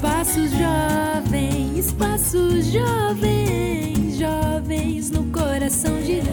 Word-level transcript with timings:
Espaço 0.00 0.40
Jovem, 0.48 1.78
Espaço 1.78 2.62
Jovem, 2.62 4.10
jovens 4.18 5.10
no 5.10 5.30
coração 5.30 5.94
de 6.00 6.22
Deus. 6.22 6.30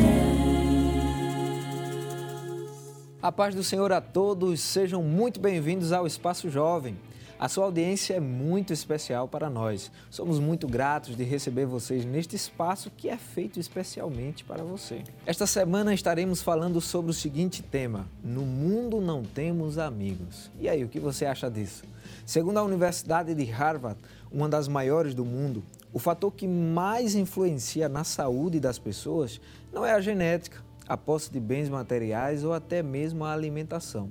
A 3.22 3.30
paz 3.30 3.54
do 3.54 3.66
Senhor 3.66 3.92
a 3.92 4.00
todos, 4.00 4.62
sejam 4.62 5.04
muito 5.04 5.42
bem-vindos 5.42 5.92
ao 5.92 6.08
Espaço 6.08 6.50
Jovem. 6.50 6.96
A 7.40 7.48
sua 7.48 7.66
audiência 7.66 8.16
é 8.16 8.20
muito 8.20 8.74
especial 8.74 9.28
para 9.28 9.48
nós. 9.48 9.92
Somos 10.10 10.40
muito 10.40 10.68
gratos 10.68 11.16
de 11.16 11.24
receber 11.24 11.68
vocês 11.68 12.04
neste 12.04 12.36
espaço 12.36 12.90
que 12.98 13.10
é 13.10 13.16
feito 13.16 13.60
especialmente 13.60 14.44
para 14.44 14.64
você. 14.64 15.04
Esta 15.24 15.46
semana 15.46 15.94
estaremos 15.94 16.42
falando 16.42 16.82
sobre 16.82 17.12
o 17.12 17.14
seguinte 17.14 17.62
tema: 17.62 18.08
No 18.24 18.42
mundo 18.42 19.00
não 19.00 19.22
temos 19.22 19.78
amigos. 19.78 20.50
E 20.60 20.68
aí, 20.68 20.84
o 20.84 20.88
que 20.88 21.00
você 21.00 21.28
acha 21.28 21.48
disso? 21.48 21.84
Segundo 22.26 22.58
a 22.58 22.64
Universidade 22.64 23.36
de 23.36 23.44
Harvard, 23.44 24.00
uma 24.32 24.50
das 24.50 24.68
maiores 24.68 25.14
do 25.14 25.24
mundo, 25.24 25.64
o 25.94 26.00
fator 26.00 26.34
que 26.34 26.48
mais 26.48 27.14
influencia 27.14 27.88
na 27.88 28.04
saúde 28.04 28.60
das 28.60 28.80
pessoas 28.80 29.40
não 29.72 29.86
é 29.86 29.94
a 29.94 30.02
genética, 30.02 30.64
a 30.88 30.98
posse 30.98 31.32
de 31.32 31.40
bens 31.40 31.70
materiais 31.70 32.44
ou 32.44 32.52
até 32.52 32.82
mesmo 32.82 33.24
a 33.24 33.32
alimentação, 33.32 34.10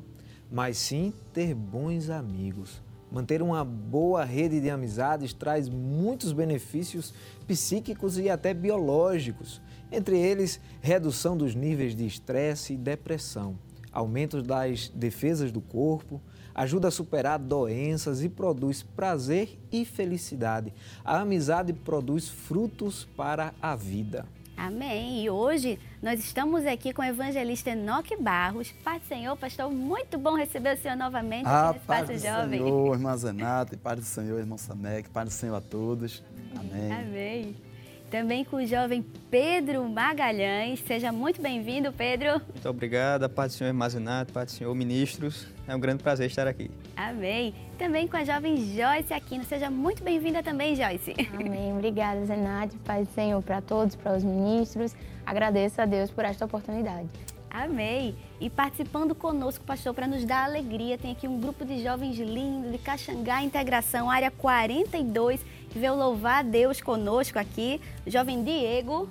mas 0.48 0.78
sim 0.78 1.12
ter 1.32 1.56
bons 1.56 2.08
amigos. 2.08 2.85
Manter 3.10 3.40
uma 3.40 3.64
boa 3.64 4.24
rede 4.24 4.60
de 4.60 4.68
amizades 4.68 5.32
traz 5.32 5.68
muitos 5.68 6.32
benefícios 6.32 7.14
psíquicos 7.46 8.18
e 8.18 8.28
até 8.28 8.52
biológicos, 8.52 9.60
entre 9.90 10.18
eles 10.18 10.60
redução 10.80 11.36
dos 11.36 11.54
níveis 11.54 11.94
de 11.94 12.04
estresse 12.04 12.74
e 12.74 12.76
depressão, 12.76 13.56
aumento 13.92 14.42
das 14.42 14.88
defesas 14.88 15.52
do 15.52 15.60
corpo, 15.60 16.20
ajuda 16.54 16.88
a 16.88 16.90
superar 16.90 17.38
doenças 17.38 18.22
e 18.22 18.28
produz 18.28 18.82
prazer 18.82 19.58
e 19.70 19.84
felicidade. 19.84 20.72
A 21.04 21.20
amizade 21.20 21.72
produz 21.72 22.28
frutos 22.28 23.06
para 23.16 23.54
a 23.60 23.76
vida. 23.76 24.26
Amém. 24.56 25.22
E 25.22 25.30
hoje 25.30 25.78
nós 26.02 26.18
estamos 26.20 26.64
aqui 26.64 26.92
com 26.92 27.02
o 27.02 27.04
evangelista 27.04 27.70
Enoque 27.70 28.16
Barros. 28.16 28.72
Pai 28.82 28.98
do 28.98 29.06
Senhor, 29.06 29.36
pastor, 29.36 29.70
muito 29.70 30.16
bom 30.18 30.34
receber 30.34 30.76
o 30.76 30.80
Senhor 30.80 30.96
novamente 30.96 31.46
ah, 31.46 31.70
aqui 31.70 31.80
Pai 31.80 32.04
do 32.04 32.18
Jovem. 32.18 32.60
Senhor, 32.60 32.94
irmã 32.94 33.16
Zenata, 33.16 33.74
e 33.74 33.78
Pai 33.78 33.96
do 33.96 34.02
Senhor, 34.02 34.38
irmão 34.38 34.56
Samek, 34.56 35.10
Pai 35.10 35.24
do 35.24 35.30
Senhor 35.30 35.54
a 35.54 35.60
todos. 35.60 36.22
Amém. 36.58 36.92
Amém. 36.92 37.75
Também 38.10 38.44
com 38.44 38.56
o 38.56 38.66
jovem 38.66 39.04
Pedro 39.28 39.88
Magalhães. 39.88 40.80
Seja 40.86 41.10
muito 41.10 41.42
bem-vindo, 41.42 41.92
Pedro. 41.92 42.40
Muito 42.52 42.68
obrigado, 42.68 43.28
Pai 43.28 43.48
do 43.48 43.52
Senhor 43.52 43.70
Armazenado, 43.70 44.32
Pai 44.32 44.44
do 44.44 44.50
Senhor 44.52 44.72
Ministros. 44.74 45.48
É 45.66 45.74
um 45.74 45.80
grande 45.80 46.04
prazer 46.04 46.28
estar 46.28 46.46
aqui. 46.46 46.70
Amém. 46.96 47.52
Também 47.76 48.06
com 48.06 48.16
a 48.16 48.24
jovem 48.24 48.56
Joyce 48.56 49.12
Aquino. 49.12 49.44
Seja 49.44 49.70
muito 49.70 50.04
bem-vinda 50.04 50.40
também, 50.40 50.76
Joyce. 50.76 51.14
Amém. 51.34 51.72
Obrigada, 51.72 52.24
Zenate. 52.24 52.76
Pai 52.78 53.04
do 53.04 53.10
Senhor 53.10 53.42
para 53.42 53.60
todos, 53.60 53.96
para 53.96 54.16
os 54.16 54.22
ministros. 54.22 54.94
Agradeço 55.24 55.80
a 55.80 55.84
Deus 55.84 56.08
por 56.08 56.24
esta 56.24 56.44
oportunidade. 56.44 57.08
Amém. 57.50 58.14
E 58.38 58.50
participando 58.50 59.14
conosco, 59.14 59.64
pastor, 59.64 59.94
para 59.94 60.06
nos 60.06 60.24
dar 60.24 60.44
alegria, 60.44 60.98
tem 60.98 61.12
aqui 61.12 61.26
um 61.26 61.40
grupo 61.40 61.64
de 61.64 61.82
jovens 61.82 62.18
lindos 62.18 62.70
de 62.70 62.78
Caxangá 62.78 63.42
Integração, 63.42 64.10
área 64.10 64.30
42, 64.30 65.40
que 65.76 65.80
veio 65.80 65.94
louvar 65.94 66.38
a 66.38 66.42
Deus 66.42 66.80
conosco 66.80 67.38
aqui. 67.38 67.78
Jovem 68.06 68.42
Diego, 68.42 69.10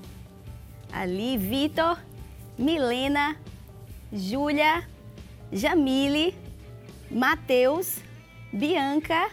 ali, 0.92 1.38
Vitor, 1.38 2.00
Milena, 2.58 3.36
Júlia, 4.12 4.84
Jamile, 5.54 6.34
Matheus, 7.12 8.00
Bianca, 8.52 9.30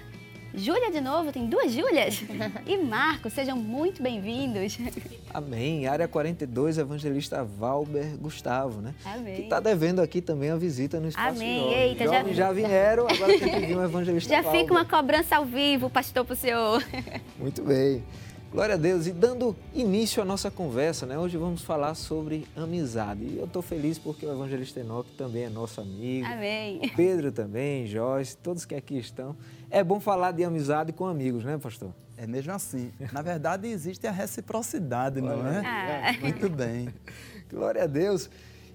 Júlia 0.54 0.90
de 0.90 1.00
novo, 1.00 1.32
tem 1.32 1.46
duas 1.46 1.72
Júlias, 1.72 2.22
e 2.66 2.76
Marcos, 2.76 3.32
sejam 3.32 3.56
muito 3.56 4.02
bem-vindos. 4.02 4.78
Amém. 5.32 5.86
Área 5.86 6.06
42, 6.06 6.76
evangelista 6.76 7.42
Valber 7.42 8.16
Gustavo, 8.18 8.82
né? 8.82 8.94
Amém. 9.04 9.34
Que 9.36 9.42
está 9.42 9.60
devendo 9.60 10.00
aqui 10.00 10.20
também 10.20 10.50
a 10.50 10.56
visita 10.56 11.00
no 11.00 11.08
Espaço 11.08 11.36
Amém. 11.36 11.58
Jovem. 11.60 11.74
Eita, 11.78 12.04
já- 12.04 12.18
Jovens 12.18 12.36
já 12.36 12.52
vieram, 12.52 13.06
agora 13.08 13.38
tem 13.38 13.48
que 13.60 13.66
vir 13.66 13.76
um 13.78 13.82
evangelista 13.84 14.28
Já 14.28 14.42
Valber. 14.42 14.60
fica 14.60 14.72
uma 14.74 14.84
cobrança 14.84 15.36
ao 15.36 15.46
vivo, 15.46 15.88
pastor, 15.88 16.22
para 16.24 16.34
o 16.34 16.36
senhor. 16.36 16.84
Muito 17.40 17.62
bem. 17.62 18.04
Glória 18.52 18.74
a 18.74 18.78
Deus. 18.78 19.06
E 19.06 19.12
dando 19.12 19.56
início 19.74 20.20
à 20.22 20.26
nossa 20.26 20.50
conversa, 20.50 21.06
né? 21.06 21.16
Hoje 21.18 21.38
vamos 21.38 21.62
falar 21.62 21.94
sobre 21.94 22.44
amizade. 22.54 23.24
E 23.24 23.38
eu 23.38 23.46
estou 23.46 23.62
feliz 23.62 23.98
porque 23.98 24.26
o 24.26 24.30
evangelista 24.32 24.78
Enoque 24.78 25.10
também 25.16 25.44
é 25.44 25.48
nosso 25.48 25.80
amigo. 25.80 26.26
Amém. 26.26 26.78
Pedro 26.94 27.32
também, 27.32 27.86
Joyce, 27.86 28.36
todos 28.36 28.66
que 28.66 28.74
aqui 28.74 28.98
estão. 28.98 29.34
É 29.74 29.82
bom 29.82 29.98
falar 29.98 30.32
de 30.32 30.44
amizade 30.44 30.92
com 30.92 31.06
amigos, 31.06 31.46
né, 31.46 31.56
pastor? 31.56 31.94
É 32.18 32.26
mesmo 32.26 32.52
assim. 32.52 32.92
Na 33.10 33.22
verdade, 33.22 33.66
existe 33.66 34.06
a 34.06 34.10
reciprocidade, 34.10 35.18
não 35.18 35.46
é? 35.48 35.62
Ah. 35.64 36.12
Muito 36.20 36.46
bem. 36.50 36.92
Glória 37.50 37.84
a 37.84 37.86
Deus. 37.86 38.28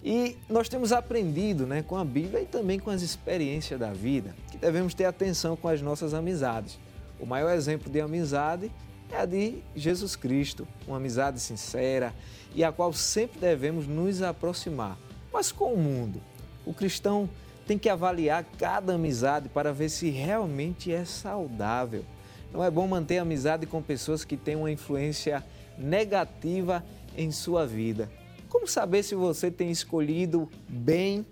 E 0.03 0.35
nós 0.49 0.67
temos 0.67 0.91
aprendido 0.91 1.67
né, 1.67 1.83
com 1.83 1.95
a 1.97 2.03
Bíblia 2.03 2.41
e 2.41 2.47
também 2.47 2.79
com 2.79 2.89
as 2.89 3.03
experiências 3.03 3.79
da 3.79 3.93
vida 3.93 4.33
que 4.49 4.57
devemos 4.57 4.95
ter 4.95 5.05
atenção 5.05 5.55
com 5.55 5.67
as 5.67 5.83
nossas 5.83 6.15
amizades. 6.15 6.79
O 7.19 7.27
maior 7.27 7.51
exemplo 7.51 7.91
de 7.91 8.01
amizade 8.01 8.71
é 9.11 9.17
a 9.17 9.25
de 9.25 9.59
Jesus 9.75 10.15
Cristo, 10.15 10.67
uma 10.87 10.97
amizade 10.97 11.39
sincera 11.39 12.11
e 12.55 12.63
a 12.63 12.71
qual 12.71 12.91
sempre 12.91 13.39
devemos 13.39 13.85
nos 13.85 14.23
aproximar. 14.23 14.97
Mas 15.31 15.51
com 15.51 15.73
o 15.73 15.77
mundo, 15.77 16.19
o 16.65 16.73
cristão 16.73 17.29
tem 17.67 17.77
que 17.77 17.89
avaliar 17.89 18.45
cada 18.57 18.95
amizade 18.95 19.49
para 19.49 19.73
ver 19.73 19.89
se 19.89 20.09
realmente 20.09 20.91
é 20.91 21.03
saudável. 21.03 22.05
Não 22.53 22.63
é 22.63 22.71
bom 22.71 22.87
manter 22.87 23.17
amizade 23.17 23.65
com 23.65 23.81
pessoas 23.81 24.23
que 24.23 24.37
têm 24.37 24.55
uma 24.55 24.71
influência 24.71 25.43
negativa 25.77 26.83
em 27.15 27.29
sua 27.29 27.67
vida. 27.67 28.09
Como 28.47 28.65
saber 28.65 29.03
se 29.03 29.13
você 29.13 29.51
tem 29.51 29.69
escolhido 29.69 30.49
bem 30.69 31.25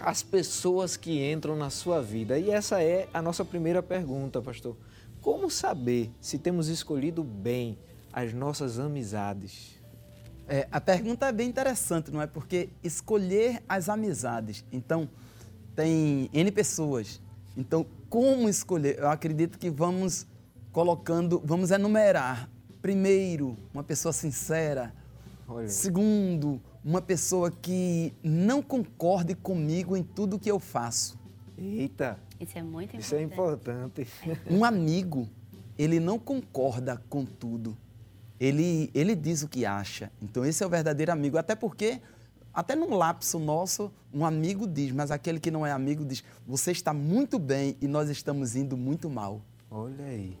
as 0.00 0.22
pessoas 0.22 0.96
que 0.96 1.30
entram 1.30 1.54
na 1.54 1.68
sua 1.68 2.00
vida? 2.00 2.38
E 2.38 2.50
essa 2.50 2.82
é 2.82 3.06
a 3.12 3.20
nossa 3.20 3.44
primeira 3.44 3.82
pergunta, 3.82 4.40
pastor. 4.40 4.74
Como 5.20 5.50
saber 5.50 6.10
se 6.18 6.38
temos 6.38 6.68
escolhido 6.68 7.22
bem 7.22 7.78
as 8.10 8.32
nossas 8.32 8.78
amizades? 8.78 9.78
É, 10.48 10.66
a 10.72 10.80
pergunta 10.80 11.26
é 11.26 11.32
bem 11.32 11.48
interessante, 11.48 12.10
não 12.10 12.20
é? 12.20 12.26
Porque 12.26 12.70
escolher 12.82 13.62
as 13.68 13.88
amizades. 13.90 14.64
Então, 14.72 15.08
tem 15.74 16.28
N 16.32 16.50
pessoas. 16.52 17.20
Então, 17.56 17.86
como 18.08 18.48
escolher? 18.48 18.98
Eu 18.98 19.08
acredito 19.08 19.58
que 19.58 19.70
vamos 19.70 20.26
colocando, 20.72 21.40
vamos 21.44 21.70
enumerar. 21.70 22.48
Primeiro, 22.82 23.56
uma 23.72 23.82
pessoa 23.82 24.12
sincera. 24.12 24.92
Olha. 25.48 25.68
Segundo, 25.68 26.60
uma 26.84 27.00
pessoa 27.00 27.50
que 27.50 28.12
não 28.22 28.62
concorde 28.62 29.34
comigo 29.34 29.96
em 29.96 30.02
tudo 30.02 30.38
que 30.38 30.50
eu 30.50 30.58
faço. 30.58 31.18
Eita, 31.56 32.18
Isso 32.40 32.58
é 32.58 32.62
muito 32.62 32.96
importante. 32.96 33.00
isso 33.04 33.14
é 33.14 33.22
importante. 33.22 34.06
Um 34.50 34.64
amigo, 34.64 35.28
ele 35.78 36.00
não 36.00 36.18
concorda 36.18 37.00
com 37.08 37.24
tudo. 37.24 37.76
Ele, 38.40 38.90
ele 38.92 39.14
diz 39.14 39.42
o 39.42 39.48
que 39.48 39.64
acha. 39.64 40.10
Então, 40.20 40.44
esse 40.44 40.62
é 40.62 40.66
o 40.66 40.68
verdadeiro 40.68 41.12
amigo. 41.12 41.38
Até 41.38 41.54
porque, 41.54 42.00
até 42.54 42.76
num 42.76 42.94
lapso 42.94 43.38
nosso, 43.38 43.90
um 44.12 44.24
amigo 44.24 44.66
diz, 44.66 44.92
mas 44.92 45.10
aquele 45.10 45.40
que 45.40 45.50
não 45.50 45.66
é 45.66 45.72
amigo 45.72 46.04
diz: 46.04 46.22
Você 46.46 46.70
está 46.70 46.94
muito 46.94 47.38
bem 47.38 47.76
e 47.80 47.88
nós 47.88 48.08
estamos 48.08 48.54
indo 48.54 48.76
muito 48.76 49.10
mal. 49.10 49.42
Olha 49.70 50.04
aí. 50.04 50.38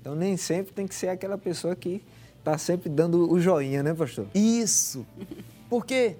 Então 0.00 0.14
nem 0.14 0.36
sempre 0.36 0.72
tem 0.72 0.86
que 0.86 0.94
ser 0.94 1.08
aquela 1.08 1.36
pessoa 1.36 1.76
que 1.76 2.02
está 2.38 2.56
sempre 2.56 2.88
dando 2.88 3.30
o 3.30 3.40
joinha, 3.40 3.82
né, 3.82 3.92
pastor? 3.92 4.26
Isso. 4.34 5.04
Porque 5.68 6.16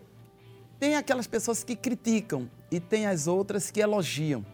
tem 0.79 0.97
aquelas 0.97 1.27
pessoas 1.27 1.65
que 1.65 1.75
criticam 1.75 2.51
e 2.71 2.79
tem 2.79 3.07
as 3.07 3.27
outras 3.27 3.71
que 3.71 3.81
elogiam. 3.81 4.45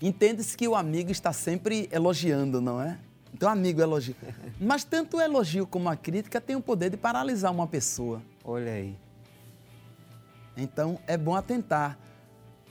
Entende-se 0.00 0.56
que 0.56 0.68
o 0.68 0.74
amigo 0.74 1.10
está 1.10 1.32
sempre 1.32 1.88
elogiando, 1.90 2.60
não 2.60 2.80
é? 2.80 2.98
Então, 3.32 3.48
amigo 3.50 3.80
elogia. 3.80 4.14
Mas 4.60 4.84
tanto 4.84 5.16
o 5.16 5.20
elogio 5.20 5.66
como 5.66 5.88
a 5.88 5.96
crítica 5.96 6.40
tem 6.40 6.54
o 6.54 6.60
poder 6.60 6.90
de 6.90 6.96
paralisar 6.96 7.50
uma 7.50 7.66
pessoa. 7.66 8.22
Olha 8.44 8.72
aí. 8.72 8.96
Então, 10.56 10.98
é 11.06 11.16
bom 11.16 11.34
atentar. 11.34 11.98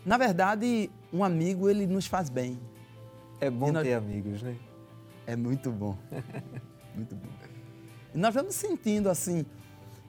Na 0.06 0.18
verdade, 0.18 0.90
um 1.14 1.24
amigo, 1.24 1.70
ele 1.70 1.86
nos 1.88 2.06
faz 2.08 2.30
bem. 2.30 2.60
É 3.40 3.50
bom 3.50 3.72
nós- 3.72 3.84
ter 3.84 3.94
amigos, 3.94 4.42
né? 4.42 4.56
É 5.28 5.36
muito 5.36 5.72
bom. 5.72 5.98
muito 6.96 7.16
bom. 7.16 7.28
E 8.14 8.18
nós 8.18 8.34
vamos 8.34 8.56
sentindo 8.56 9.10
assim. 9.10 9.46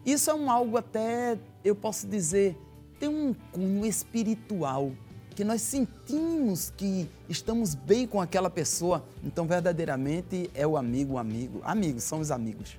Isso 0.05 0.31
é 0.31 0.35
um 0.35 0.51
algo 0.51 0.77
até, 0.77 1.37
eu 1.65 1.75
posso 1.75 2.07
dizer, 2.07 2.57
tem 3.01 3.09
um 3.09 3.35
cunho 3.53 3.85
espiritual. 3.87 4.93
Que 5.35 5.45
nós 5.45 5.61
sentimos 5.61 6.73
que 6.75 7.11
estamos 7.29 7.75
bem 7.75 8.07
com 8.07 8.21
aquela 8.23 8.49
pessoa. 8.49 9.05
Então, 9.23 9.47
verdadeiramente, 9.47 10.51
é 10.55 10.67
o 10.67 10.79
amigo, 10.79 11.15
o 11.15 11.19
amigo. 11.19 11.61
Amigos, 11.63 12.05
são 12.05 12.21
os 12.21 12.31
amigos. 12.31 12.79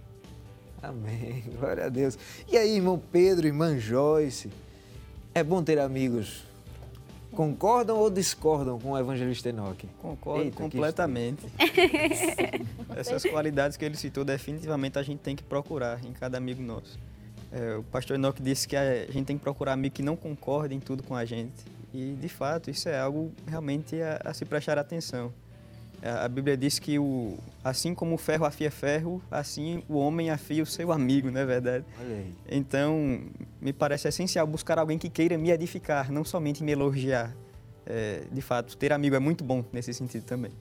Amém. 0.82 1.44
Glória 1.60 1.86
a 1.86 1.90
Deus. 1.90 2.18
E 2.48 2.58
aí, 2.58 2.76
irmão 2.78 3.00
Pedro, 3.12 3.46
irmã 3.46 3.78
Joyce? 3.78 4.50
É 5.38 5.44
bom 5.44 5.62
ter 5.62 5.78
amigos. 5.78 6.44
Concordam 7.32 7.96
ou 7.96 8.10
discordam 8.10 8.80
com 8.80 8.94
o 8.94 8.98
evangelista 8.98 9.48
Enoque? 9.50 9.88
Concordo 10.02 10.46
Eita, 10.46 10.58
completamente. 10.58 11.46
Essas 12.98 13.22
qualidades 13.24 13.78
que 13.78 13.86
ele 13.86 13.96
citou, 13.96 14.26
definitivamente 14.26 14.98
a 14.98 15.04
gente 15.04 15.20
tem 15.20 15.36
que 15.36 15.44
procurar 15.44 16.04
em 16.04 16.12
cada 16.12 16.40
amigo 16.40 16.64
nosso. 16.64 16.98
É, 17.52 17.76
o 17.76 17.84
pastor 17.84 18.16
Enoque 18.16 18.42
disse 18.42 18.68
que 18.68 18.76
a 18.76 19.06
gente 19.12 19.26
tem 19.26 19.38
que 19.38 19.44
procurar 19.44 19.74
amigo 19.74 19.94
que 19.94 20.02
não 20.02 20.16
concorde 20.16 20.74
em 20.74 20.80
tudo 20.80 21.04
com 21.04 21.16
a 21.16 21.24
gente. 21.24 21.64
E, 21.94 22.18
de 22.20 22.30
fato, 22.30 22.72
isso 22.72 22.90
é 22.90 23.00
algo 23.00 23.32
realmente 23.46 24.02
a, 24.02 24.20
a 24.26 24.34
se 24.34 24.44
prestar 24.44 24.80
atenção. 24.80 25.32
A, 26.08 26.26
a 26.26 26.28
Bíblia 26.28 26.56
diz 26.56 26.80
que 26.80 26.98
o, 26.98 27.38
assim 27.64 27.94
como 27.94 28.16
o 28.16 28.18
ferro 28.18 28.46
afia 28.46 28.72
ferro, 28.72 29.22
assim 29.30 29.84
o 29.90 29.98
homem 29.98 30.30
afia 30.30 30.64
o 30.64 30.66
seu 30.66 30.92
amigo, 30.92 31.30
não 31.30 31.42
é 31.42 31.46
verdade? 31.46 31.86
Olha 32.00 32.16
aí. 32.16 32.34
Então, 32.50 33.22
me 33.60 33.74
parece 33.74 34.08
essencial 34.08 34.48
buscar 34.48 34.80
alguém 34.80 34.98
que 34.98 35.10
queira 35.10 35.38
me 35.38 35.52
edificar, 35.52 36.12
não 36.12 36.24
somente 36.24 36.64
me 36.64 36.72
elogiar. 36.72 37.36
É, 37.86 38.24
de 38.32 38.42
fato, 38.42 38.76
ter 38.78 38.92
amigo 38.92 39.16
é 39.16 39.20
muito 39.20 39.44
bom 39.44 39.64
nesse 39.72 39.94
sentido 39.94 40.26
também. 40.26 40.52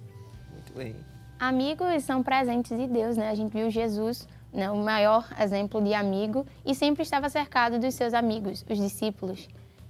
Muito 0.53 0.73
bem. 0.75 0.95
Amigos 1.39 2.03
são 2.05 2.23
presentes 2.23 2.77
de 2.77 2.87
Deus, 2.87 3.17
né? 3.17 3.29
A 3.29 3.35
gente 3.35 3.53
viu 3.53 3.71
Jesus, 3.71 4.27
né, 4.53 4.71
o 4.71 4.77
maior 4.77 5.29
exemplo 5.39 5.83
de 5.83 5.93
amigo, 5.93 6.47
e 6.65 6.75
sempre 6.75 7.03
estava 7.03 7.29
cercado 7.29 7.79
dos 7.79 7.95
seus 7.95 8.15
amigos, 8.15 8.65
os 8.69 8.79
discípulos. 8.79 9.49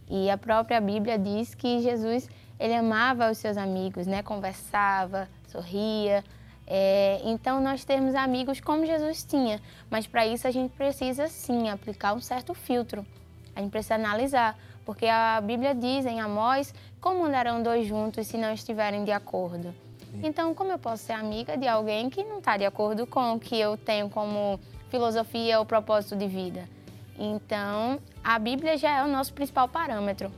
E 0.09 0.31
a 0.31 0.37
própria 0.39 0.81
Bíblia 0.81 1.19
diz 1.19 1.55
que 1.55 1.81
Jesus, 1.81 2.29
ele 2.59 2.75
amava 2.75 3.31
os 3.31 3.39
seus 3.39 3.57
amigos, 3.57 4.07
né? 4.07 4.23
Conversava, 4.23 5.29
sorria. 5.49 6.25
É, 6.67 7.21
então, 7.25 7.61
nós 7.61 7.85
temos 7.85 8.15
amigos 8.15 8.61
como 8.61 8.85
Jesus 8.85 9.23
tinha, 9.23 9.61
mas 9.89 10.07
para 10.07 10.27
isso 10.27 10.49
a 10.49 10.51
gente 10.51 10.73
precisa 10.73 11.29
sim 11.29 11.69
aplicar 11.69 12.15
um 12.15 12.21
certo 12.21 12.55
filtro. 12.55 13.07
A 13.55 13.61
gente 13.61 13.71
precisa 13.71 13.95
analisar, 13.95 14.59
porque 14.85 15.07
a 15.07 15.41
Bíblia 15.41 15.75
diz 15.75 16.05
em 16.07 16.21
Amós: 16.21 16.75
como 17.01 17.25
andarão 17.25 17.63
dois 17.63 17.87
juntos 17.87 18.27
se 18.27 18.37
não 18.37 18.53
estiverem 18.53 19.05
de 19.05 19.13
acordo? 19.13 19.73
Então, 20.23 20.55
como 20.55 20.73
eu 20.73 20.79
posso 20.79 21.05
ser 21.05 21.13
amiga 21.13 21.57
de 21.57 21.69
alguém 21.69 22.09
que 22.09 22.25
não 22.25 22.39
está 22.39 22.57
de 22.57 22.65
acordo 22.65 23.07
com 23.07 23.35
o 23.35 23.41
que 23.41 23.59
eu 23.59 23.77
tenho 23.77 24.09
como 24.09 24.59
filosofia 24.89 25.59
ou 25.59 25.67
propósito 25.67 26.17
de 26.17 26.27
vida? 26.27 26.69
Então, 27.19 27.99
a 28.25 28.39
Bíblia 28.39 28.77
já 28.77 28.99
é 28.99 29.05
o 29.05 29.09
nosso 29.09 29.33
principal 29.33 29.69
parâmetro. 29.69 30.31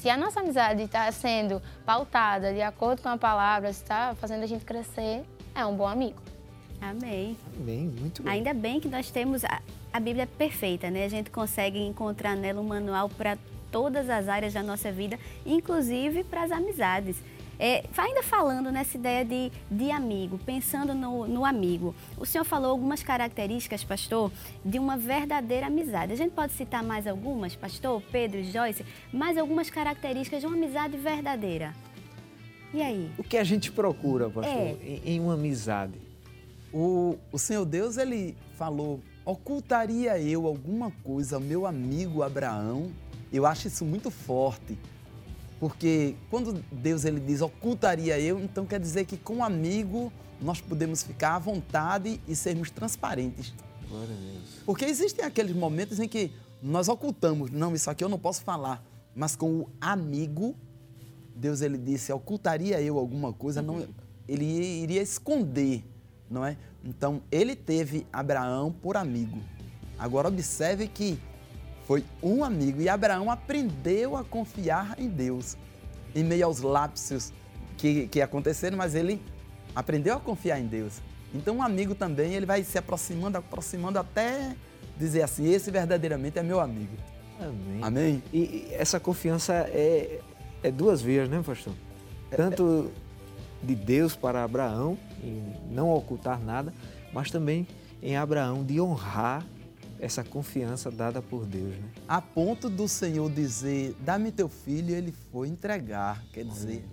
Se 0.00 0.10
a 0.10 0.16
nossa 0.16 0.40
amizade 0.40 0.82
está 0.82 1.10
sendo 1.10 1.60
pautada 1.84 2.52
de 2.52 2.62
acordo 2.62 3.02
com 3.02 3.08
a 3.08 3.16
palavra, 3.18 3.70
está 3.70 4.14
fazendo 4.14 4.42
a 4.42 4.46
gente 4.46 4.64
crescer, 4.64 5.24
é 5.54 5.64
um 5.64 5.74
bom 5.74 5.88
amigo. 5.88 6.20
Amém. 6.80 7.36
Bem, 7.58 7.88
muito 7.88 8.22
bem. 8.22 8.32
Ainda 8.34 8.52
bem 8.52 8.78
que 8.78 8.88
nós 8.88 9.10
temos 9.10 9.44
a, 9.44 9.60
a 9.92 9.98
Bíblia 9.98 10.26
perfeita, 10.26 10.90
né? 10.90 11.04
A 11.04 11.08
gente 11.08 11.30
consegue 11.30 11.78
encontrar 11.78 12.36
nela 12.36 12.60
um 12.60 12.64
manual 12.64 13.08
para 13.08 13.38
todas 13.70 14.08
as 14.08 14.28
áreas 14.28 14.52
da 14.52 14.62
nossa 14.62 14.92
vida, 14.92 15.18
inclusive 15.44 16.22
para 16.24 16.44
as 16.44 16.50
amizades. 16.50 17.16
É, 17.58 17.84
ainda 17.96 18.22
falando 18.22 18.70
nessa 18.70 18.96
ideia 18.96 19.24
de, 19.24 19.50
de 19.70 19.90
amigo, 19.90 20.38
pensando 20.38 20.94
no, 20.94 21.26
no 21.26 21.44
amigo, 21.44 21.94
o 22.18 22.26
senhor 22.26 22.44
falou 22.44 22.70
algumas 22.70 23.02
características, 23.02 23.82
pastor, 23.82 24.30
de 24.64 24.78
uma 24.78 24.96
verdadeira 24.96 25.66
amizade. 25.66 26.12
A 26.12 26.16
gente 26.16 26.32
pode 26.32 26.52
citar 26.52 26.82
mais 26.82 27.06
algumas, 27.06 27.56
pastor, 27.56 28.02
Pedro, 28.12 28.42
Joyce, 28.44 28.84
mais 29.12 29.38
algumas 29.38 29.70
características 29.70 30.40
de 30.40 30.46
uma 30.46 30.56
amizade 30.56 30.96
verdadeira. 30.96 31.74
E 32.74 32.82
aí? 32.82 33.10
O 33.16 33.22
que 33.22 33.38
a 33.38 33.44
gente 33.44 33.72
procura, 33.72 34.28
pastor, 34.28 34.52
É. 34.52 34.76
em, 34.82 35.02
em 35.14 35.20
uma 35.20 35.34
amizade? 35.34 35.94
O, 36.72 37.16
o 37.32 37.38
Senhor 37.38 37.64
Deus, 37.64 37.96
ele 37.96 38.36
falou, 38.58 39.00
ocultaria 39.24 40.18
eu 40.20 40.46
alguma 40.46 40.90
coisa 41.02 41.36
ao 41.36 41.40
meu 41.40 41.66
amigo 41.66 42.22
Abraão? 42.22 42.90
Eu 43.32 43.46
acho 43.46 43.68
isso 43.68 43.84
muito 43.84 44.10
forte. 44.10 44.78
Porque 45.58 46.14
quando 46.30 46.62
Deus 46.70 47.04
ele 47.04 47.20
diz 47.20 47.40
ocultaria 47.40 48.18
eu, 48.20 48.38
então 48.38 48.66
quer 48.66 48.78
dizer 48.78 49.06
que 49.06 49.16
com 49.16 49.36
um 49.36 49.44
amigo 49.44 50.12
nós 50.40 50.60
podemos 50.60 51.02
ficar 51.02 51.36
à 51.36 51.38
vontade 51.38 52.20
e 52.28 52.36
sermos 52.36 52.70
transparentes. 52.70 53.54
Glória 53.88 54.14
a 54.14 54.18
Deus. 54.18 54.44
Porque 54.66 54.84
existem 54.84 55.24
aqueles 55.24 55.56
momentos 55.56 55.98
em 55.98 56.08
que 56.08 56.30
nós 56.62 56.88
ocultamos, 56.88 57.50
não, 57.50 57.74
isso 57.74 57.90
aqui 57.90 58.04
eu 58.04 58.08
não 58.08 58.18
posso 58.18 58.42
falar. 58.42 58.82
Mas 59.14 59.34
com 59.34 59.60
o 59.60 59.68
amigo, 59.80 60.54
Deus 61.34 61.62
ele 61.62 61.78
disse, 61.78 62.12
ocultaria 62.12 62.80
eu 62.82 62.98
alguma 62.98 63.32
coisa, 63.32 63.62
não, 63.62 63.86
ele 64.28 64.44
iria 64.44 65.00
esconder, 65.00 65.84
não 66.30 66.44
é? 66.44 66.56
Então, 66.84 67.22
ele 67.30 67.56
teve 67.56 68.06
Abraão 68.12 68.70
por 68.70 68.96
amigo. 68.96 69.38
Agora 69.98 70.28
observe 70.28 70.86
que 70.86 71.18
foi 71.86 72.04
um 72.22 72.42
amigo 72.42 72.80
e 72.80 72.88
Abraão 72.88 73.30
aprendeu 73.30 74.16
a 74.16 74.24
confiar 74.24 74.96
em 74.98 75.08
Deus 75.08 75.56
em 76.14 76.24
meio 76.24 76.46
aos 76.46 76.60
lapsos 76.60 77.32
que, 77.76 78.08
que 78.08 78.20
aconteceram, 78.20 78.76
mas 78.76 78.94
ele 78.94 79.20
aprendeu 79.74 80.16
a 80.16 80.20
confiar 80.20 80.58
em 80.58 80.66
Deus. 80.66 81.00
Então, 81.34 81.56
um 81.56 81.62
amigo 81.62 81.94
também, 81.94 82.32
ele 82.34 82.46
vai 82.46 82.64
se 82.64 82.78
aproximando, 82.78 83.36
aproximando 83.36 83.98
até 83.98 84.56
dizer 84.98 85.22
assim: 85.22 85.46
esse 85.52 85.70
verdadeiramente 85.70 86.38
é 86.38 86.42
meu 86.42 86.58
amigo. 86.58 86.96
Amém. 87.38 87.80
Amém? 87.82 88.22
E, 88.32 88.38
e 88.38 88.68
essa 88.72 88.98
confiança 88.98 89.52
é, 89.52 90.20
é 90.62 90.70
duas 90.70 91.02
vias, 91.02 91.28
né, 91.28 91.42
pastor? 91.44 91.74
Tanto 92.34 92.90
de 93.62 93.74
Deus 93.74 94.16
para 94.16 94.42
Abraão, 94.42 94.96
em 95.22 95.54
não 95.70 95.90
ocultar 95.90 96.40
nada, 96.40 96.72
mas 97.12 97.30
também 97.30 97.66
em 98.02 98.16
Abraão 98.16 98.64
de 98.64 98.80
honrar 98.80 99.44
essa 100.00 100.22
confiança 100.22 100.90
dada 100.90 101.22
por 101.22 101.44
Deus, 101.46 101.76
né? 101.76 101.88
A 102.06 102.20
ponto 102.20 102.68
do 102.68 102.86
Senhor 102.88 103.30
dizer: 103.30 103.94
dá-me 104.00 104.30
teu 104.30 104.48
filho, 104.48 104.94
ele 104.94 105.12
foi 105.32 105.48
entregar. 105.48 106.22
Quer 106.32 106.44
dizer, 106.44 106.84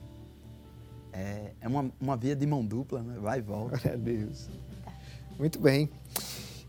é, 1.12 1.52
é 1.62 1.68
uma, 1.68 1.92
uma 2.00 2.18
via 2.18 2.36
de 2.36 2.46
mão 2.46 2.66
dupla, 2.66 3.02
né? 3.02 3.18
vai 3.20 3.40
e 3.40 3.42
volta. 3.42 3.78
Glória 3.78 3.94
a 3.94 3.96
Deus. 3.96 4.50
Muito 5.38 5.60
bem. 5.60 5.90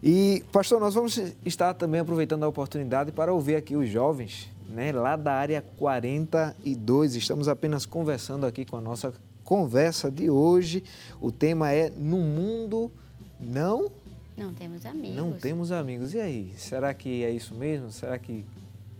E, 0.02 0.44
pastor, 0.52 0.78
nós 0.78 0.94
vamos 0.94 1.18
estar 1.44 1.72
também 1.74 2.00
aproveitando 2.00 2.42
a 2.42 2.48
oportunidade 2.48 3.10
para 3.10 3.32
ouvir 3.32 3.56
aqui 3.56 3.74
os 3.74 3.88
jovens, 3.88 4.50
né, 4.68 4.92
lá 4.92 5.16
da 5.16 5.32
área 5.32 5.62
42. 5.78 7.14
Estamos 7.14 7.48
apenas 7.48 7.86
conversando 7.86 8.44
aqui 8.44 8.66
com 8.66 8.76
a 8.76 8.82
nossa 8.82 9.14
conversa 9.42 10.10
de 10.10 10.28
hoje. 10.28 10.84
O 11.20 11.32
tema 11.32 11.72
é 11.72 11.90
No 11.90 12.18
Mundo 12.18 12.92
Não 13.40 13.90
Não 14.36 14.52
temos 14.52 14.84
amigos. 14.84 15.16
Não 15.16 15.32
temos 15.32 15.72
amigos. 15.72 16.14
E 16.14 16.20
aí? 16.20 16.52
Será 16.56 16.92
que 16.92 17.24
é 17.24 17.30
isso 17.30 17.54
mesmo? 17.54 17.90
Será 17.90 18.18
que 18.18 18.44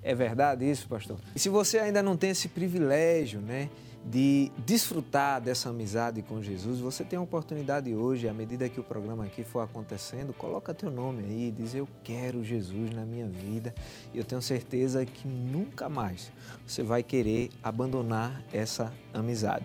é 0.02 0.14
verdade 0.14 0.69
isso, 0.70 0.86
pastor? 0.86 1.19
E 1.34 1.38
se 1.38 1.48
você 1.48 1.78
ainda 1.78 2.02
não 2.02 2.16
tem 2.16 2.31
esse 2.31 2.48
privilégio, 2.48 3.40
né, 3.40 3.69
de 4.04 4.52
desfrutar 4.58 5.40
dessa 5.40 5.70
amizade 5.70 6.20
com 6.20 6.42
Jesus, 6.42 6.78
você 6.78 7.02
tem 7.02 7.18
a 7.18 7.22
oportunidade 7.22 7.94
hoje, 7.94 8.28
à 8.28 8.34
medida 8.34 8.68
que 8.68 8.78
o 8.78 8.84
programa 8.84 9.25
aqui 9.25 9.42
for 9.42 9.61
acontecendo, 9.61 10.34
coloca 10.34 10.75
teu 10.75 10.90
nome 10.90 11.25
aí, 11.25 11.50
diz 11.50 11.75
eu 11.75 11.88
quero 12.02 12.44
Jesus 12.44 12.90
na 12.90 13.06
minha 13.06 13.26
vida. 13.26 13.75
E 14.12 14.18
eu 14.18 14.25
tenho 14.25 14.42
certeza 14.42 15.04
que 15.06 15.26
nunca 15.26 15.88
mais 15.88 16.30
você 16.66 16.82
vai 16.82 17.02
querer 17.02 17.50
abandonar 17.62 18.42
essa 18.52 18.92
amizade. 19.12 19.64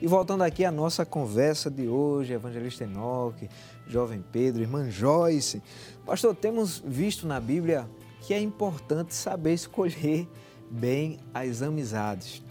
E 0.00 0.06
voltando 0.06 0.44
aqui 0.44 0.64
à 0.64 0.70
nossa 0.70 1.04
conversa 1.04 1.68
de 1.68 1.88
hoje, 1.88 2.32
Evangelista 2.32 2.84
Enoque, 2.84 3.50
Jovem 3.88 4.24
Pedro, 4.30 4.62
Irmã 4.62 4.88
Joyce. 4.88 5.60
Pastor, 6.06 6.34
temos 6.36 6.80
visto 6.86 7.26
na 7.26 7.40
Bíblia 7.40 7.88
que 8.20 8.32
é 8.32 8.40
importante 8.40 9.14
saber 9.14 9.54
escolher 9.54 10.28
bem 10.70 11.18
as 11.34 11.60
amizades. 11.60 12.42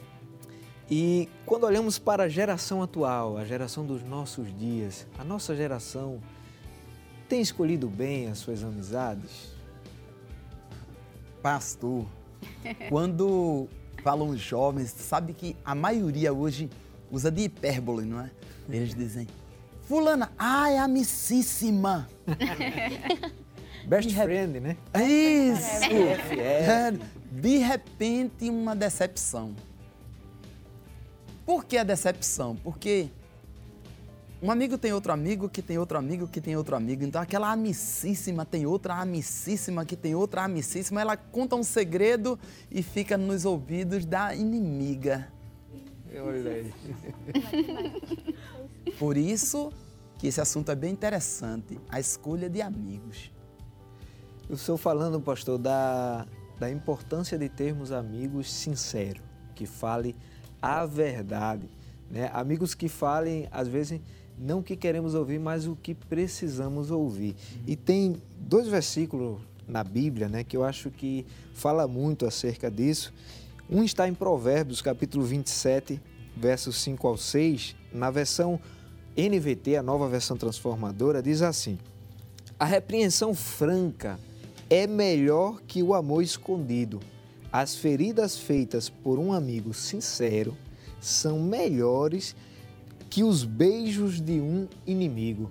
E 0.91 1.29
quando 1.45 1.65
olhamos 1.65 1.99
para 1.99 2.23
a 2.23 2.29
geração 2.29 2.81
atual, 2.81 3.37
a 3.37 3.45
geração 3.45 3.85
dos 3.85 4.03
nossos 4.03 4.47
dias, 4.57 5.05
a 5.17 5.23
nossa 5.23 5.55
geração 5.55 6.19
tem 7.27 7.41
escolhido 7.41 7.87
bem 7.87 8.27
as 8.27 8.39
suas 8.39 8.63
amizades? 8.63 9.53
Pastor, 11.43 12.05
quando 12.89 13.67
falam 14.03 14.29
os 14.29 14.39
jovens, 14.41 14.89
sabe 14.89 15.33
que 15.33 15.55
a 15.63 15.75
maioria 15.75 16.33
hoje 16.33 16.69
usa 17.11 17.29
de 17.31 17.43
hipérbole, 17.43 18.05
não 18.05 18.21
é? 18.21 18.31
Eles 18.67 18.93
dizem, 18.95 19.27
fulana, 19.83 20.31
ah, 20.37 20.71
é 20.71 20.79
amicíssima. 20.79 22.09
Best 23.85 24.09
rep- 24.09 24.25
friend, 24.25 24.59
né? 24.59 24.77
Isso! 24.95 25.87
BFF. 25.89 26.39
É, 26.39 26.93
De 27.31 27.57
repente, 27.57 28.49
uma 28.49 28.75
decepção. 28.75 29.55
Por 31.49 31.65
que 31.65 31.79
a 31.79 31.83
decepção? 31.83 32.55
Porque 32.57 33.09
um 34.39 34.51
amigo 34.51 34.77
tem 34.77 34.93
outro 34.93 35.11
amigo, 35.11 35.49
que 35.49 35.63
tem 35.63 35.79
outro 35.79 35.97
amigo, 35.97 36.27
que 36.27 36.39
tem 36.39 36.55
outro 36.55 36.75
amigo. 36.75 37.03
Então, 37.03 37.19
aquela 37.19 37.51
amicíssima 37.51 38.45
tem 38.45 38.67
outra 38.67 38.93
amicíssima, 38.93 39.83
que 39.83 39.95
tem 39.95 40.13
outra 40.13 40.43
amicíssima. 40.43 41.01
Ela 41.01 41.17
conta 41.17 41.55
um 41.55 41.63
segredo 41.63 42.37
e 42.69 42.83
fica 42.83 43.17
nos 43.17 43.45
ouvidos 43.45 44.05
da 44.05 44.35
inimiga. 44.35 45.27
Olha 46.23 46.51
aí. 46.53 46.73
Por 48.99 49.17
isso 49.17 49.73
que 50.19 50.27
esse 50.27 50.39
assunto 50.39 50.71
é 50.71 50.75
bem 50.75 50.91
interessante, 50.91 51.79
a 51.89 51.99
escolha 51.99 52.47
de 52.47 52.61
amigos. 52.61 53.31
Eu 54.47 54.53
estou 54.53 54.77
falando, 54.77 55.19
pastor, 55.19 55.57
da, 55.57 56.27
da 56.59 56.69
importância 56.69 57.39
de 57.39 57.49
termos 57.49 57.91
amigos 57.91 58.53
sinceros, 58.53 59.23
que 59.55 59.65
fale 59.65 60.15
a 60.61 60.85
verdade. 60.85 61.69
Né? 62.09 62.29
Amigos 62.33 62.73
que 62.73 62.87
falem, 62.87 63.47
às 63.51 63.67
vezes, 63.67 63.99
não 64.37 64.59
o 64.59 64.63
que 64.63 64.75
queremos 64.75 65.13
ouvir, 65.13 65.39
mas 65.39 65.67
o 65.67 65.75
que 65.75 65.93
precisamos 65.93 66.91
ouvir. 66.91 67.35
E 67.67 67.75
tem 67.75 68.15
dois 68.39 68.67
versículos 68.67 69.41
na 69.67 69.83
Bíblia 69.83 70.27
né, 70.27 70.43
que 70.43 70.57
eu 70.57 70.63
acho 70.63 70.89
que 70.89 71.25
fala 71.53 71.87
muito 71.87 72.25
acerca 72.25 72.71
disso. 72.71 73.13
Um 73.69 73.83
está 73.83 74.07
em 74.07 74.13
Provérbios, 74.13 74.81
capítulo 74.81 75.23
27, 75.23 76.01
versos 76.35 76.77
5 76.77 77.07
ao 77.07 77.17
6, 77.17 77.75
na 77.93 78.09
versão 78.09 78.59
NVT, 79.15 79.75
a 79.75 79.83
nova 79.83 80.07
versão 80.07 80.37
transformadora, 80.37 81.21
diz 81.21 81.41
assim: 81.41 81.77
A 82.57 82.65
repreensão 82.65 83.35
franca 83.35 84.19
é 84.69 84.87
melhor 84.87 85.61
que 85.67 85.83
o 85.83 85.93
amor 85.93 86.23
escondido. 86.23 86.99
As 87.51 87.75
feridas 87.75 88.37
feitas 88.37 88.89
por 88.89 89.17
um 89.17 89.33
amigo 89.33 89.73
sincero 89.73 90.55
são 91.01 91.39
melhores 91.39 92.35
que 93.09 93.23
os 93.23 93.43
beijos 93.43 94.21
de 94.21 94.39
um 94.39 94.67
inimigo. 94.85 95.49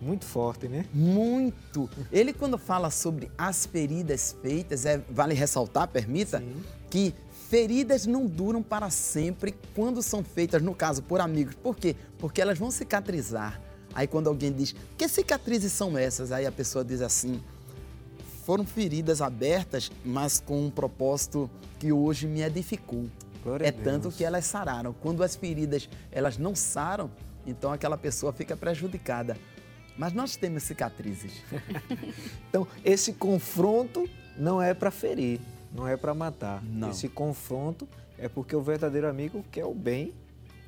Muito 0.00 0.24
forte, 0.24 0.68
né? 0.68 0.84
Muito. 0.92 1.90
Ele 2.12 2.32
quando 2.32 2.56
fala 2.56 2.90
sobre 2.90 3.30
as 3.36 3.66
feridas 3.66 4.36
feitas, 4.40 4.86
é, 4.86 4.98
vale 5.10 5.34
ressaltar, 5.34 5.88
permita, 5.88 6.38
Sim. 6.38 6.62
que 6.88 7.14
feridas 7.48 8.06
não 8.06 8.26
duram 8.26 8.62
para 8.62 8.90
sempre 8.90 9.54
quando 9.74 10.02
são 10.02 10.22
feitas, 10.22 10.62
no 10.62 10.74
caso, 10.74 11.02
por 11.02 11.20
amigos. 11.20 11.54
Por 11.54 11.76
quê? 11.76 11.96
Porque 12.18 12.40
elas 12.40 12.58
vão 12.58 12.70
cicatrizar. 12.70 13.60
Aí 13.94 14.06
quando 14.06 14.28
alguém 14.28 14.52
diz, 14.52 14.74
que 14.96 15.08
cicatrizes 15.08 15.72
são 15.72 15.96
essas? 15.96 16.30
Aí 16.30 16.44
a 16.44 16.52
pessoa 16.52 16.84
diz 16.84 17.00
assim, 17.00 17.40
foram 18.46 18.64
feridas 18.64 19.20
abertas, 19.20 19.90
mas 20.04 20.38
com 20.38 20.64
um 20.66 20.70
propósito 20.70 21.50
que 21.80 21.90
hoje 21.90 22.28
me 22.28 22.42
edificou. 22.42 23.06
Glória 23.42 23.66
é 23.66 23.72
tanto 23.72 24.08
que 24.12 24.24
elas 24.24 24.44
sararam. 24.44 24.94
Quando 25.02 25.24
as 25.24 25.34
feridas 25.34 25.88
elas 26.12 26.38
não 26.38 26.54
saram, 26.54 27.10
então 27.44 27.72
aquela 27.72 27.98
pessoa 27.98 28.32
fica 28.32 28.56
prejudicada. 28.56 29.36
Mas 29.98 30.12
nós 30.12 30.36
temos 30.36 30.62
cicatrizes. 30.62 31.42
então, 32.48 32.68
esse 32.84 33.14
confronto 33.14 34.08
não 34.38 34.62
é 34.62 34.72
para 34.72 34.92
ferir, 34.92 35.40
não 35.74 35.88
é 35.88 35.96
para 35.96 36.14
matar. 36.14 36.62
Não. 36.62 36.90
Esse 36.90 37.08
confronto 37.08 37.88
é 38.16 38.28
porque 38.28 38.54
o 38.54 38.62
verdadeiro 38.62 39.08
amigo 39.08 39.44
quer 39.50 39.64
o 39.64 39.74
bem 39.74 40.14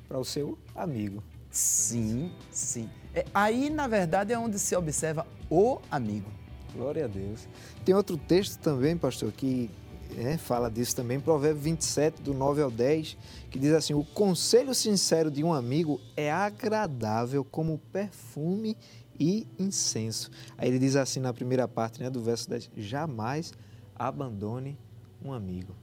para 0.05 0.19
o 0.19 0.25
seu 0.25 0.59
amigo. 0.75 1.23
Sim, 1.49 2.33
sim. 2.51 2.89
É, 3.15 3.25
aí, 3.33 3.69
na 3.69 3.87
verdade, 3.87 4.33
é 4.33 4.37
onde 4.37 4.59
se 4.59 4.75
observa 4.75 5.25
o 5.49 5.79
amigo. 5.89 6.38
Glória 6.75 7.05
a 7.05 7.07
Deus. 7.07 7.47
Tem 7.83 7.95
outro 7.95 8.17
texto 8.17 8.59
também, 8.59 8.97
pastor, 8.97 9.31
que 9.31 9.69
é, 10.17 10.37
fala 10.37 10.69
disso 10.69 10.95
também, 10.95 11.19
Provérbio 11.19 11.61
27, 11.61 12.21
do 12.21 12.33
9 12.33 12.61
ao 12.61 12.71
10, 12.71 13.17
que 13.49 13.59
diz 13.59 13.73
assim: 13.73 13.93
O 13.93 14.03
conselho 14.03 14.73
sincero 14.73 15.29
de 15.29 15.43
um 15.43 15.53
amigo 15.53 15.99
é 16.15 16.31
agradável 16.31 17.43
como 17.43 17.77
perfume 17.91 18.75
e 19.19 19.47
incenso. 19.57 20.31
Aí 20.57 20.69
ele 20.69 20.79
diz 20.79 20.95
assim 20.95 21.19
na 21.19 21.33
primeira 21.33 21.67
parte 21.67 22.01
né, 22.01 22.09
do 22.09 22.21
verso 22.21 22.49
10: 22.49 22.71
Jamais 22.75 23.53
abandone 23.95 24.77
um 25.23 25.33
amigo. 25.33 25.75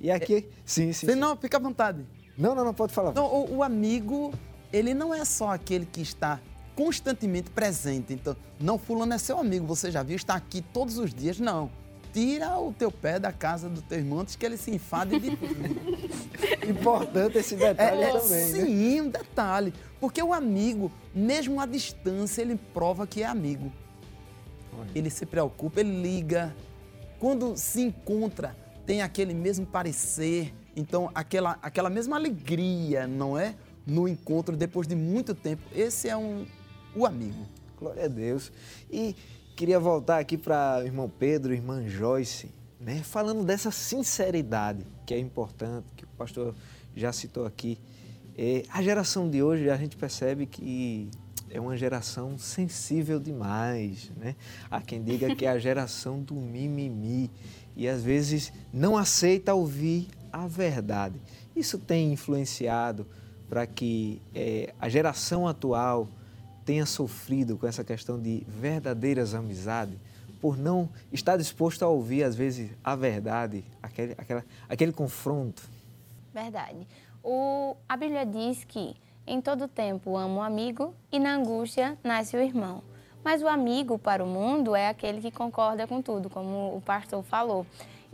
E 0.00 0.10
aqui, 0.10 0.34
é, 0.36 0.40
sim, 0.64 0.92
sim, 0.92 1.06
sim. 1.06 1.14
Não, 1.14 1.36
fica 1.36 1.56
à 1.56 1.60
vontade. 1.60 2.04
Não, 2.36 2.54
não, 2.54 2.64
não 2.64 2.74
pode 2.74 2.92
falar. 2.92 3.14
Não, 3.14 3.24
o, 3.24 3.56
o 3.56 3.62
amigo, 3.62 4.32
ele 4.72 4.92
não 4.92 5.14
é 5.14 5.24
só 5.24 5.50
aquele 5.50 5.86
que 5.86 6.02
está 6.02 6.38
constantemente 6.76 7.50
presente. 7.50 8.12
Então, 8.12 8.36
não, 8.60 8.78
fulano 8.78 9.14
é 9.14 9.18
seu 9.18 9.38
amigo, 9.38 9.66
você 9.66 9.90
já 9.90 10.02
viu, 10.02 10.14
está 10.14 10.34
aqui 10.34 10.60
todos 10.60 10.98
os 10.98 11.12
dias. 11.12 11.40
Não. 11.40 11.70
Tira 12.12 12.58
o 12.58 12.72
teu 12.72 12.90
pé 12.90 13.18
da 13.18 13.32
casa 13.32 13.68
do 13.68 13.82
teu 13.82 13.98
irmão 13.98 14.20
antes 14.20 14.36
que 14.36 14.46
ele 14.46 14.56
se 14.56 14.70
enfade 14.70 15.18
de 15.18 15.36
tudo. 15.36 16.68
Importante 16.68 17.38
esse 17.38 17.56
detalhe 17.56 18.02
é, 18.02 18.12
também. 18.12 18.52
Né? 18.52 18.64
Sim, 18.64 18.94
né? 18.94 19.02
um 19.02 19.08
detalhe. 19.08 19.74
Porque 20.00 20.22
o 20.22 20.32
amigo, 20.32 20.92
mesmo 21.14 21.60
à 21.60 21.66
distância, 21.66 22.42
ele 22.42 22.56
prova 22.72 23.06
que 23.06 23.22
é 23.22 23.26
amigo. 23.26 23.72
Olha. 24.78 24.90
Ele 24.94 25.10
se 25.10 25.26
preocupa, 25.26 25.80
ele 25.80 26.00
liga. 26.00 26.54
Quando 27.18 27.56
se 27.56 27.82
encontra, 27.82 28.56
tem 28.86 29.02
aquele 29.02 29.34
mesmo 29.34 29.66
parecer. 29.66 30.54
Então, 30.74 31.10
aquela, 31.14 31.58
aquela 31.62 31.90
mesma 31.90 32.16
alegria, 32.16 33.06
não 33.06 33.38
é? 33.38 33.54
No 33.86 34.08
encontro, 34.08 34.56
depois 34.56 34.86
de 34.86 34.94
muito 34.94 35.34
tempo. 35.34 35.62
Esse 35.74 36.08
é 36.08 36.16
um, 36.16 36.46
o 36.96 37.04
amigo. 37.04 37.46
Glória 37.78 38.06
a 38.06 38.08
Deus. 38.08 38.50
E 38.90 39.14
queria 39.54 39.78
voltar 39.78 40.18
aqui 40.18 40.38
para 40.38 40.82
irmão 40.84 41.10
Pedro, 41.10 41.52
irmã 41.52 41.86
Joyce, 41.86 42.50
né? 42.80 43.02
falando 43.04 43.44
dessa 43.44 43.70
sinceridade 43.70 44.84
que 45.04 45.12
é 45.12 45.18
importante, 45.18 45.86
que 45.94 46.04
o 46.04 46.08
pastor 46.16 46.54
já 46.96 47.12
citou 47.12 47.44
aqui. 47.44 47.78
É, 48.36 48.64
a 48.70 48.82
geração 48.82 49.28
de 49.28 49.42
hoje, 49.42 49.68
a 49.68 49.76
gente 49.76 49.96
percebe 49.96 50.46
que 50.46 51.10
é 51.50 51.60
uma 51.60 51.76
geração 51.76 52.36
sensível 52.38 53.20
demais, 53.20 54.10
né? 54.16 54.34
Há 54.70 54.80
quem 54.80 55.02
diga 55.02 55.34
que 55.34 55.46
é 55.46 55.50
a 55.50 55.58
geração 55.60 56.20
do 56.20 56.34
mimimi 56.34 57.30
e 57.76 57.86
às 57.86 58.02
vezes 58.02 58.52
não 58.72 58.96
aceita 58.96 59.54
ouvir 59.54 60.08
a 60.32 60.46
verdade. 60.46 61.20
Isso 61.54 61.78
tem 61.78 62.12
influenciado 62.12 63.06
para 63.48 63.66
que 63.66 64.20
é, 64.34 64.74
a 64.80 64.88
geração 64.88 65.46
atual 65.46 66.08
tenha 66.66 66.84
sofrido 66.84 67.56
com 67.56 67.66
essa 67.66 67.84
questão 67.84 68.20
de 68.20 68.44
verdadeiras 68.48 69.34
amizades, 69.34 69.96
por 70.40 70.58
não 70.58 70.88
estar 71.12 71.36
disposto 71.36 71.84
a 71.84 71.88
ouvir, 71.88 72.24
às 72.24 72.34
vezes, 72.34 72.70
a 72.84 72.96
verdade, 72.96 73.64
aquele, 73.80 74.12
aquela, 74.18 74.44
aquele 74.68 74.92
confronto? 74.92 75.62
Verdade. 76.34 76.86
O, 77.22 77.76
a 77.88 77.96
Bíblia 77.96 78.26
diz 78.26 78.64
que 78.64 78.96
em 79.26 79.40
todo 79.40 79.66
tempo 79.66 80.16
amo 80.16 80.40
o 80.40 80.42
amigo 80.42 80.92
e 81.10 81.18
na 81.18 81.34
angústia 81.34 81.96
nasce 82.04 82.36
o 82.36 82.40
irmão. 82.42 82.82
Mas 83.24 83.42
o 83.42 83.48
amigo 83.48 83.98
para 83.98 84.22
o 84.22 84.26
mundo 84.26 84.76
é 84.76 84.88
aquele 84.88 85.20
que 85.20 85.30
concorda 85.30 85.86
com 85.86 86.02
tudo, 86.02 86.28
como 86.28 86.76
o 86.76 86.80
pastor 86.80 87.22
falou. 87.24 87.64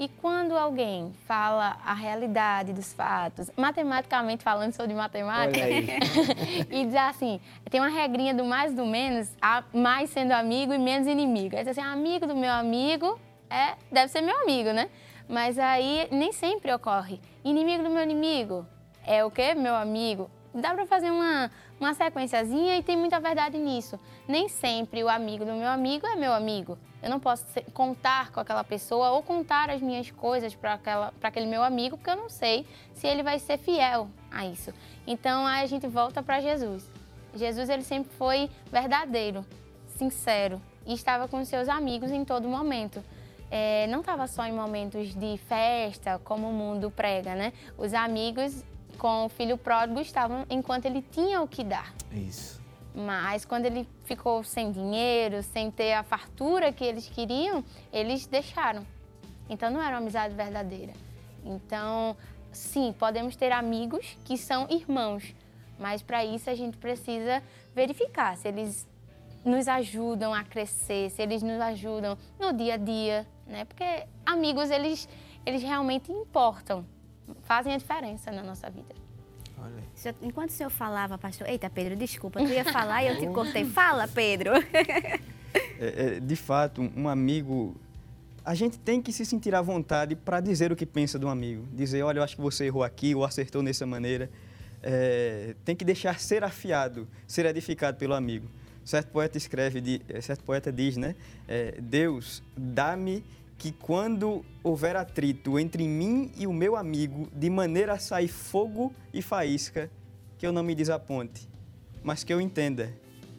E 0.02 0.08
quando 0.08 0.58
alguém 0.58 1.12
fala 1.28 1.76
a 1.86 1.94
realidade 1.94 2.72
dos 2.72 2.92
fatos, 2.92 3.48
matematicamente 3.56 4.42
falando, 4.42 4.72
sou 4.72 4.84
de 4.84 4.94
matemática, 4.94 5.60
e 6.68 6.86
diz 6.86 6.96
assim, 6.96 7.40
tem 7.70 7.80
uma 7.80 7.88
regrinha 7.88 8.34
do 8.34 8.44
mais 8.44 8.74
do 8.74 8.84
menos, 8.84 9.30
mais 9.72 10.10
sendo 10.10 10.32
amigo 10.32 10.74
e 10.74 10.78
menos 10.78 11.06
inimigo. 11.06 11.54
Aí 11.54 11.62
diz 11.62 11.78
assim, 11.78 11.88
amigo 11.88 12.26
do 12.26 12.34
meu 12.34 12.50
amigo 12.50 13.16
é, 13.48 13.76
deve 13.92 14.08
ser 14.08 14.22
meu 14.22 14.36
amigo, 14.42 14.72
né? 14.72 14.90
Mas 15.28 15.56
aí 15.56 16.08
nem 16.10 16.32
sempre 16.32 16.74
ocorre. 16.74 17.20
Inimigo 17.44 17.84
do 17.84 17.90
meu 17.90 18.02
inimigo 18.02 18.66
é 19.06 19.24
o 19.24 19.30
quê? 19.30 19.54
Meu 19.54 19.76
amigo. 19.76 20.28
Dá 20.52 20.74
para 20.74 20.84
fazer 20.84 21.12
uma, 21.12 21.48
uma 21.78 21.94
sequenciazinha 21.94 22.76
e 22.76 22.82
tem 22.82 22.96
muita 22.96 23.20
verdade 23.20 23.56
nisso. 23.56 24.00
Nem 24.26 24.48
sempre 24.48 25.04
o 25.04 25.08
amigo 25.08 25.44
do 25.44 25.52
meu 25.52 25.68
amigo 25.68 26.04
é 26.08 26.16
meu 26.16 26.32
amigo. 26.32 26.76
Eu 27.02 27.10
não 27.10 27.18
posso 27.18 27.44
ser, 27.52 27.64
contar 27.72 28.30
com 28.30 28.40
aquela 28.40 28.62
pessoa 28.62 29.10
ou 29.10 29.22
contar 29.22 29.70
as 29.70 29.80
minhas 29.82 30.10
coisas 30.10 30.54
para 30.54 30.78
aquele 31.22 31.46
meu 31.46 31.62
amigo, 31.62 31.96
porque 31.96 32.10
eu 32.10 32.16
não 32.16 32.28
sei 32.28 32.66
se 32.94 33.06
ele 33.06 33.22
vai 33.22 33.38
ser 33.38 33.58
fiel 33.58 34.08
a 34.30 34.46
isso. 34.46 34.72
Então 35.06 35.44
aí 35.44 35.64
a 35.64 35.66
gente 35.66 35.86
volta 35.88 36.22
para 36.22 36.40
Jesus. 36.40 36.88
Jesus 37.34 37.68
ele 37.68 37.82
sempre 37.82 38.12
foi 38.14 38.48
verdadeiro, 38.70 39.44
sincero 39.96 40.60
e 40.86 40.94
estava 40.94 41.26
com 41.26 41.44
seus 41.44 41.68
amigos 41.68 42.10
em 42.10 42.24
todo 42.24 42.48
momento. 42.48 43.02
É, 43.50 43.86
não 43.88 44.00
estava 44.00 44.26
só 44.26 44.46
em 44.46 44.52
momentos 44.52 45.14
de 45.14 45.36
festa, 45.46 46.18
como 46.24 46.48
o 46.48 46.52
mundo 46.52 46.90
prega, 46.90 47.34
né? 47.34 47.52
Os 47.76 47.92
amigos 47.92 48.64
com 48.96 49.26
o 49.26 49.28
filho 49.28 49.58
pródigo 49.58 50.00
estavam 50.00 50.46
enquanto 50.48 50.86
ele 50.86 51.02
tinha 51.02 51.42
o 51.42 51.48
que 51.48 51.64
dar. 51.64 51.92
Isso. 52.12 52.61
Mas 52.94 53.44
quando 53.44 53.66
ele 53.66 53.88
ficou 54.04 54.44
sem 54.44 54.70
dinheiro, 54.70 55.42
sem 55.42 55.70
ter 55.70 55.94
a 55.94 56.02
fartura 56.02 56.72
que 56.72 56.84
eles 56.84 57.08
queriam, 57.08 57.64
eles 57.92 58.26
deixaram. 58.26 58.86
Então 59.48 59.70
não 59.70 59.80
era 59.80 59.96
uma 59.96 59.98
amizade 59.98 60.34
verdadeira. 60.34 60.92
Então, 61.44 62.16
sim, 62.52 62.94
podemos 62.98 63.34
ter 63.34 63.50
amigos 63.50 64.16
que 64.24 64.36
são 64.36 64.66
irmãos, 64.70 65.34
mas 65.78 66.02
para 66.02 66.24
isso 66.24 66.50
a 66.50 66.54
gente 66.54 66.76
precisa 66.76 67.42
verificar 67.74 68.36
se 68.36 68.48
eles 68.48 68.86
nos 69.44 69.66
ajudam 69.66 70.32
a 70.32 70.44
crescer, 70.44 71.10
se 71.10 71.20
eles 71.20 71.42
nos 71.42 71.60
ajudam 71.60 72.16
no 72.38 72.52
dia 72.52 72.74
a 72.74 72.76
dia, 72.76 73.26
né? 73.46 73.64
Porque 73.64 74.06
amigos 74.24 74.70
eles 74.70 75.08
eles 75.44 75.62
realmente 75.62 76.12
importam, 76.12 76.86
fazem 77.42 77.74
a 77.74 77.76
diferença 77.76 78.30
na 78.30 78.42
nossa 78.42 78.70
vida. 78.70 79.01
Olha. 79.62 80.14
Enquanto 80.20 80.50
o 80.50 80.52
senhor 80.52 80.70
falava, 80.70 81.16
pastor. 81.16 81.48
Eita, 81.48 81.70
Pedro, 81.70 81.94
desculpa, 81.94 82.40
tu 82.40 82.48
ia 82.48 82.64
falar 82.64 83.04
e 83.04 83.08
eu 83.08 83.18
te 83.18 83.26
cortei. 83.32 83.64
Fala, 83.64 84.08
Pedro. 84.08 84.50
É, 85.78 86.16
é, 86.16 86.20
de 86.20 86.36
fato, 86.36 86.90
um 86.96 87.08
amigo. 87.08 87.76
A 88.44 88.54
gente 88.54 88.76
tem 88.78 89.00
que 89.00 89.12
se 89.12 89.24
sentir 89.24 89.54
à 89.54 89.62
vontade 89.62 90.16
para 90.16 90.40
dizer 90.40 90.72
o 90.72 90.76
que 90.76 90.84
pensa 90.84 91.18
do 91.18 91.28
amigo. 91.28 91.64
Dizer, 91.72 92.02
olha, 92.02 92.18
eu 92.18 92.22
acho 92.24 92.34
que 92.34 92.42
você 92.42 92.64
errou 92.64 92.82
aqui 92.82 93.14
ou 93.14 93.24
acertou 93.24 93.62
dessa 93.62 93.86
maneira. 93.86 94.28
É, 94.82 95.54
tem 95.64 95.76
que 95.76 95.84
deixar 95.84 96.18
ser 96.18 96.42
afiado, 96.42 97.06
ser 97.26 97.46
edificado 97.46 97.96
pelo 97.96 98.14
amigo. 98.14 98.48
Certo 98.84 99.10
poeta 99.12 99.38
escreve, 99.38 99.80
de, 99.80 100.02
certo 100.20 100.42
poeta 100.42 100.72
diz, 100.72 100.96
né? 100.96 101.14
É, 101.46 101.80
Deus, 101.80 102.42
dá-me 102.56 103.22
que 103.62 103.70
quando 103.70 104.44
houver 104.60 104.96
atrito 104.96 105.56
entre 105.56 105.86
mim 105.86 106.32
e 106.36 106.48
o 106.48 106.52
meu 106.52 106.74
amigo, 106.74 107.28
de 107.32 107.48
maneira 107.48 107.92
a 107.92 107.98
sair 107.98 108.26
fogo 108.26 108.92
e 109.14 109.22
faísca, 109.22 109.88
que 110.36 110.44
eu 110.44 110.50
não 110.50 110.64
me 110.64 110.74
desaponte, 110.74 111.48
mas 112.02 112.24
que 112.24 112.34
eu 112.34 112.40
entenda 112.40 112.92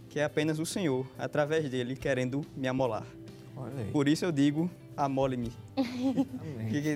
que 0.08 0.22
é 0.22 0.24
apenas 0.24 0.60
o 0.60 0.66
Senhor, 0.66 1.06
através 1.20 1.70
dele, 1.70 1.98
querendo 1.98 2.40
me 2.56 2.70
amolar. 2.70 3.06
Por 3.92 4.08
isso 4.08 4.24
eu 4.24 4.32
digo, 4.32 4.72
amole-me. 4.96 5.52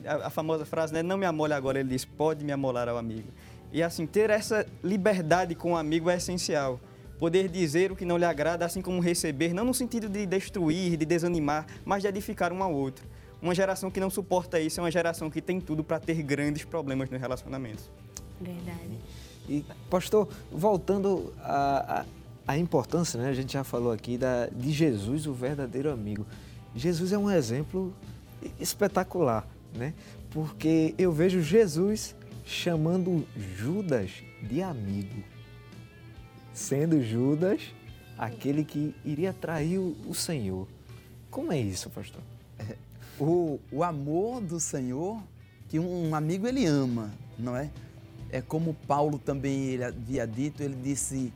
A, 0.08 0.28
a 0.28 0.30
famosa 0.30 0.66
frase, 0.66 0.94
né? 0.94 1.04
Não 1.04 1.18
me 1.18 1.26
amole 1.26 1.52
agora, 1.52 1.82
ele 1.82 1.90
diz, 1.90 2.06
pode 2.06 2.46
me 2.46 2.54
amolar 2.54 2.88
ao 2.88 2.98
amigo. 2.98 3.28
E 3.74 3.84
assim, 3.84 4.08
ter 4.08 4.30
essa 4.30 4.66
liberdade 4.82 5.54
com 5.54 5.74
o 5.74 5.76
amigo 5.76 6.10
é 6.10 6.16
essencial. 6.16 6.80
Poder 7.20 7.50
dizer 7.50 7.92
o 7.92 7.96
que 7.96 8.06
não 8.06 8.18
lhe 8.18 8.26
agrada, 8.26 8.66
assim 8.66 8.82
como 8.82 9.02
receber, 9.02 9.54
não 9.54 9.66
no 9.66 9.74
sentido 9.74 10.08
de 10.08 10.26
destruir, 10.26 10.98
de 10.98 11.06
desanimar, 11.06 11.66
mas 11.84 12.04
de 12.04 12.08
edificar 12.08 12.54
um 12.54 12.62
ao 12.62 12.74
outro. 12.74 13.06
Uma 13.42 13.54
geração 13.54 13.90
que 13.90 14.00
não 14.00 14.10
suporta 14.10 14.60
isso 14.60 14.80
é 14.80 14.84
uma 14.84 14.92
geração 14.92 15.30
que 15.30 15.42
tem 15.42 15.60
tudo 15.60 15.84
para 15.84 16.00
ter 16.00 16.22
grandes 16.24 16.64
problemas 16.64 17.10
nos 17.10 17.20
relacionamentos. 17.20 17.90
Verdade. 18.40 18.98
E, 19.48 19.64
pastor, 19.90 20.28
voltando 20.52 21.34
à, 21.40 22.02
à, 22.48 22.54
à 22.54 22.58
importância, 22.58 23.20
né? 23.20 23.30
A 23.30 23.34
gente 23.34 23.54
já 23.54 23.64
falou 23.64 23.92
aqui 23.92 24.18
da, 24.18 24.48
de 24.48 24.72
Jesus, 24.72 25.26
o 25.26 25.34
verdadeiro 25.34 25.92
amigo. 25.92 26.26
Jesus 26.76 27.12
é 27.12 27.18
um 27.18 27.30
exemplo 27.30 27.94
espetacular, 28.60 29.48
né? 29.74 29.94
Porque 30.32 30.94
eu 30.98 31.12
vejo 31.12 31.42
Jesus 31.42 32.16
chamando 32.46 33.26
Judas 33.36 34.12
de 34.42 34.62
amigo. 34.62 35.24
Sendo 36.58 37.04
Judas 37.04 37.62
aquele 38.18 38.66
que 38.66 38.96
iria 39.06 39.32
trair 39.32 39.78
o, 39.78 40.14
Senhor. 40.16 40.68
Como 41.30 41.52
é 41.54 41.60
isso, 41.60 41.88
pastor? 41.90 42.22
O, 43.20 43.60
o 43.72 43.84
amor 43.84 44.42
do 44.42 44.60
Senhor, 44.60 45.20
que 45.68 45.80
um, 45.80 46.10
um 46.10 46.14
amigo 46.14 46.48
ele 46.48 46.68
ama, 46.68 47.12
não 47.36 47.58
é? 47.58 47.72
É 48.30 48.42
como 48.42 48.76
Paulo 48.76 49.18
também 49.18 49.70
ele 49.70 49.84
havia 49.84 50.28
dito, 50.28 50.62
ele 50.62 50.76
disse, 50.76 51.34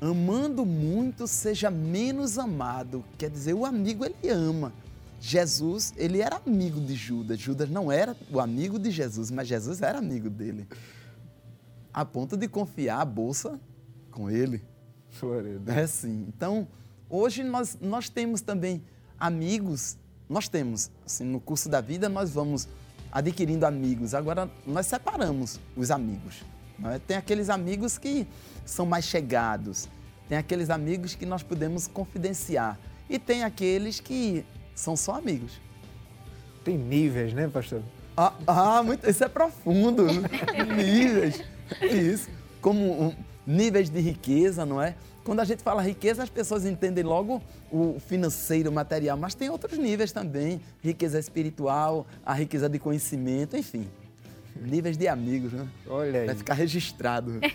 amando 0.00 0.64
muito, 0.64 1.26
seja 1.26 1.68
menos 1.68 2.38
amado. 2.38 3.04
Quer 3.18 3.28
dizer, 3.28 3.54
o 3.54 3.66
amigo 3.66 4.04
ele 4.04 4.28
ama. 4.28 4.72
Jesus, 5.20 5.92
ele 5.96 6.20
era 6.20 6.40
amigo 6.46 6.80
de 6.80 6.94
Judas. 6.94 7.40
Judas 7.40 7.68
não 7.68 7.90
era 7.90 8.16
o 8.30 8.38
amigo 8.38 8.78
de 8.78 8.92
Jesus, 8.92 9.28
mas 9.32 9.48
Jesus 9.48 9.82
era 9.82 9.98
amigo 9.98 10.30
dele. 10.30 10.68
A 11.92 12.04
ponto 12.04 12.36
de 12.36 12.46
confiar 12.46 13.00
a 13.00 13.04
bolsa 13.04 13.58
com 14.16 14.30
ele. 14.30 14.62
Glória. 15.20 15.60
É 15.66 15.86
sim. 15.86 16.24
Então, 16.26 16.66
hoje 17.08 17.44
nós, 17.44 17.76
nós 17.78 18.08
temos 18.08 18.40
também 18.40 18.82
amigos, 19.20 19.98
nós 20.26 20.48
temos, 20.48 20.90
assim, 21.04 21.24
no 21.24 21.38
curso 21.38 21.68
da 21.68 21.82
vida 21.82 22.08
nós 22.08 22.30
vamos 22.30 22.66
adquirindo 23.12 23.66
amigos. 23.66 24.14
Agora, 24.14 24.50
nós 24.66 24.86
separamos 24.86 25.60
os 25.76 25.90
amigos. 25.90 26.42
não 26.78 26.90
é? 26.90 26.98
Tem 26.98 27.18
aqueles 27.18 27.50
amigos 27.50 27.98
que 27.98 28.26
são 28.64 28.86
mais 28.86 29.04
chegados, 29.04 29.86
tem 30.30 30.38
aqueles 30.38 30.70
amigos 30.70 31.14
que 31.14 31.26
nós 31.26 31.42
podemos 31.42 31.86
confidenciar 31.86 32.80
e 33.10 33.18
tem 33.18 33.44
aqueles 33.44 34.00
que 34.00 34.46
são 34.74 34.96
só 34.96 35.16
amigos. 35.16 35.60
Tem 36.64 36.76
níveis, 36.76 37.34
né, 37.34 37.48
pastor? 37.48 37.82
Ah, 38.16 38.32
ah, 38.46 38.82
muito, 38.82 39.08
isso 39.08 39.22
é 39.22 39.28
profundo. 39.28 40.06
níveis. 40.74 41.44
Isso. 41.82 42.30
Como 42.60 43.08
um, 43.08 43.14
níveis 43.46 43.88
de 43.88 44.00
riqueza, 44.00 44.66
não 44.66 44.80
é? 44.82 44.94
Quando 45.24 45.40
a 45.40 45.44
gente 45.44 45.62
fala 45.62 45.82
riqueza, 45.82 46.22
as 46.22 46.28
pessoas 46.30 46.64
entendem 46.64 47.02
logo 47.02 47.42
o 47.70 47.98
financeiro, 48.06 48.70
o 48.70 48.72
material, 48.72 49.16
mas 49.16 49.34
tem 49.34 49.50
outros 49.50 49.76
níveis 49.78 50.12
também. 50.12 50.60
Riqueza 50.82 51.18
espiritual, 51.18 52.06
a 52.24 52.32
riqueza 52.32 52.68
de 52.68 52.78
conhecimento, 52.78 53.56
enfim. 53.56 53.88
Níveis 54.60 54.96
de 54.96 55.06
amigos, 55.06 55.52
né? 55.52 55.66
Olha 55.86 56.20
aí. 56.20 56.26
Vai 56.26 56.34
ficar 56.34 56.54
registrado. 56.54 57.40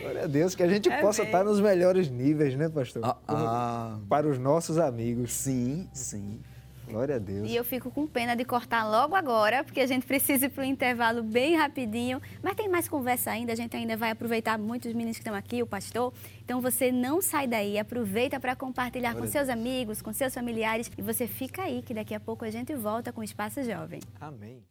Glória 0.00 0.24
a 0.24 0.26
Deus, 0.26 0.54
que 0.54 0.62
a 0.62 0.68
gente 0.68 0.90
possa 1.00 1.22
estar 1.22 1.44
nos 1.44 1.60
melhores 1.60 2.10
níveis, 2.10 2.54
né, 2.56 2.68
pastor? 2.68 3.02
Ah, 3.04 3.16
ah, 3.26 3.98
Para 4.08 4.28
os 4.28 4.38
nossos 4.38 4.78
amigos. 4.78 5.32
sim, 5.32 5.88
sim. 5.92 6.40
Glória 6.88 7.16
a 7.16 7.18
Deus. 7.18 7.48
E 7.48 7.54
eu 7.54 7.64
fico 7.64 7.90
com 7.90 8.06
pena 8.06 8.34
de 8.34 8.44
cortar 8.44 8.88
logo 8.88 9.14
agora, 9.14 9.62
porque 9.62 9.80
a 9.80 9.86
gente 9.86 10.06
precisa 10.06 10.46
ir 10.46 10.48
para 10.48 10.62
o 10.62 10.64
intervalo 10.64 11.22
bem 11.22 11.56
rapidinho. 11.56 12.20
Mas 12.42 12.54
tem 12.54 12.68
mais 12.68 12.88
conversa 12.88 13.30
ainda, 13.30 13.52
a 13.52 13.56
gente 13.56 13.76
ainda 13.76 13.96
vai 13.96 14.10
aproveitar 14.10 14.58
muitos 14.58 14.92
meninos 14.92 15.16
que 15.16 15.20
estão 15.20 15.34
aqui, 15.34 15.62
o 15.62 15.66
pastor. 15.66 16.12
Então 16.44 16.60
você 16.60 16.90
não 16.90 17.20
sai 17.20 17.46
daí, 17.46 17.78
aproveita 17.78 18.40
para 18.40 18.56
compartilhar 18.56 19.14
com 19.14 19.26
seus 19.26 19.48
amigos, 19.48 20.00
com 20.02 20.12
seus 20.12 20.34
familiares. 20.34 20.90
E 20.96 21.02
você 21.02 21.26
fica 21.26 21.62
aí, 21.62 21.82
que 21.82 21.94
daqui 21.94 22.14
a 22.14 22.20
pouco 22.20 22.44
a 22.44 22.50
gente 22.50 22.74
volta 22.74 23.12
com 23.12 23.20
o 23.20 23.24
Espaço 23.24 23.62
Jovem. 23.62 24.00
Amém. 24.20 24.62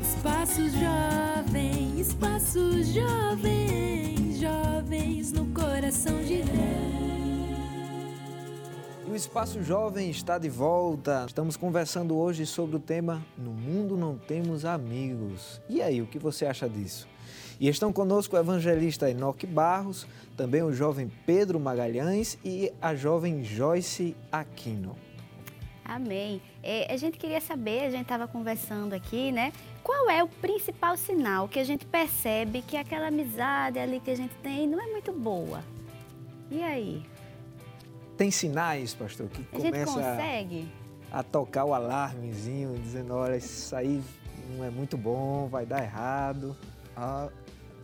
Espaço 0.00 0.62
Jovem, 0.68 2.00
Espaço 2.00 2.82
Jovem, 2.84 4.32
jovens 4.38 5.32
no 5.32 5.46
coração 5.46 6.16
de 6.22 6.42
Deus. 6.42 7.13
E 9.06 9.10
o 9.10 9.14
Espaço 9.14 9.62
Jovem 9.62 10.08
está 10.08 10.38
de 10.38 10.48
volta. 10.48 11.24
Estamos 11.26 11.58
conversando 11.58 12.16
hoje 12.16 12.46
sobre 12.46 12.76
o 12.76 12.80
tema 12.80 13.22
No 13.36 13.50
Mundo 13.50 13.98
Não 13.98 14.16
Temos 14.16 14.64
Amigos. 14.64 15.60
E 15.68 15.82
aí, 15.82 16.00
o 16.00 16.06
que 16.06 16.18
você 16.18 16.46
acha 16.46 16.66
disso? 16.66 17.06
E 17.60 17.68
estão 17.68 17.92
conosco 17.92 18.34
o 18.34 18.38
evangelista 18.38 19.10
Enoque 19.10 19.46
Barros, 19.46 20.06
também 20.38 20.62
o 20.62 20.72
jovem 20.72 21.12
Pedro 21.26 21.60
Magalhães 21.60 22.38
e 22.42 22.72
a 22.80 22.94
jovem 22.94 23.44
Joyce 23.44 24.16
Aquino. 24.32 24.96
Amém. 25.84 26.40
É, 26.62 26.90
a 26.90 26.96
gente 26.96 27.18
queria 27.18 27.42
saber, 27.42 27.80
a 27.80 27.90
gente 27.90 28.02
estava 28.02 28.26
conversando 28.26 28.94
aqui, 28.94 29.30
né? 29.30 29.52
Qual 29.82 30.08
é 30.08 30.24
o 30.24 30.28
principal 30.28 30.96
sinal 30.96 31.46
que 31.46 31.58
a 31.58 31.64
gente 31.64 31.84
percebe 31.84 32.62
que 32.62 32.74
aquela 32.74 33.08
amizade 33.08 33.78
ali 33.78 34.00
que 34.00 34.10
a 34.10 34.16
gente 34.16 34.34
tem 34.36 34.66
não 34.66 34.80
é 34.80 34.86
muito 34.86 35.12
boa? 35.12 35.62
E 36.50 36.62
aí? 36.62 37.13
Tem 38.16 38.30
sinais, 38.30 38.94
pastor, 38.94 39.28
que 39.28 39.44
A 39.52 39.58
gente 39.58 39.70
começa 39.70 39.92
consegue? 39.92 40.72
a 41.10 41.22
tocar 41.22 41.64
o 41.64 41.74
alarmezinho, 41.74 42.74
dizendo, 42.78 43.14
olha, 43.14 43.36
isso 43.36 43.74
aí 43.74 44.02
não 44.56 44.64
é 44.64 44.70
muito 44.70 44.96
bom, 44.96 45.48
vai 45.48 45.66
dar 45.66 45.82
errado. 45.82 46.56
Ah, 46.96 47.28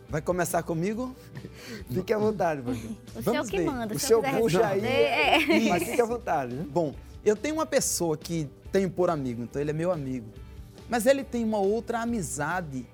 vai 0.09 0.21
começar 0.21 0.63
comigo? 0.63 1.13
Fique 1.91 2.13
à 2.13 2.17
vontade, 2.17 2.61
pastor. 2.61 2.91
O 3.15 3.21
Vamos 3.21 3.23
senhor 3.23 3.45
que 3.49 3.57
ver. 3.57 3.65
manda, 3.65 3.93
O 3.95 3.99
se 3.99 4.07
senhor 4.07 4.19
eu 4.19 4.23
quiser 4.23 4.39
puxa 4.41 4.67
aí, 4.67 4.79
responder, 4.79 5.65
é. 5.65 5.69
mas 5.69 5.83
fique 5.83 6.01
à 6.01 6.05
vontade, 6.05 6.53
né? 6.55 6.65
Bom, 6.69 6.93
eu 7.25 7.35
tenho 7.35 7.55
uma 7.55 7.65
pessoa 7.65 8.17
que 8.17 8.49
tenho 8.71 8.89
por 8.89 9.09
amigo, 9.09 9.43
então 9.43 9.61
ele 9.61 9.71
é 9.71 9.73
meu 9.73 9.91
amigo. 9.91 10.27
Mas 10.89 11.05
ele 11.05 11.23
tem 11.23 11.43
uma 11.43 11.59
outra 11.59 12.01
amizade 12.01 12.85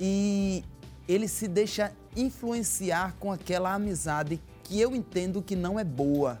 e 0.00 0.62
ele 1.08 1.26
se 1.28 1.48
deixa 1.48 1.92
influenciar 2.16 3.14
com 3.18 3.30
aquela 3.32 3.72
amizade 3.74 4.40
que 4.64 4.80
eu 4.80 4.94
entendo 4.94 5.42
que 5.42 5.54
não 5.56 5.78
é 5.78 5.84
boa. 5.84 6.38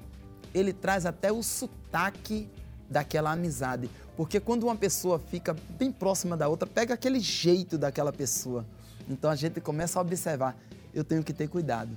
Ele 0.54 0.72
traz 0.72 1.06
até 1.06 1.32
o 1.32 1.42
sotaque 1.42 2.48
daquela 2.88 3.32
amizade. 3.32 3.90
Porque 4.16 4.38
quando 4.38 4.64
uma 4.64 4.76
pessoa 4.76 5.18
fica 5.18 5.56
bem 5.78 5.90
próxima 5.90 6.36
da 6.36 6.48
outra, 6.48 6.68
pega 6.68 6.94
aquele 6.94 7.18
jeito 7.18 7.78
daquela 7.78 8.12
pessoa. 8.12 8.66
Então 9.08 9.30
a 9.30 9.34
gente 9.34 9.60
começa 9.60 9.98
a 9.98 10.02
observar. 10.02 10.56
Eu 10.92 11.02
tenho 11.02 11.24
que 11.24 11.32
ter 11.32 11.48
cuidado. 11.48 11.90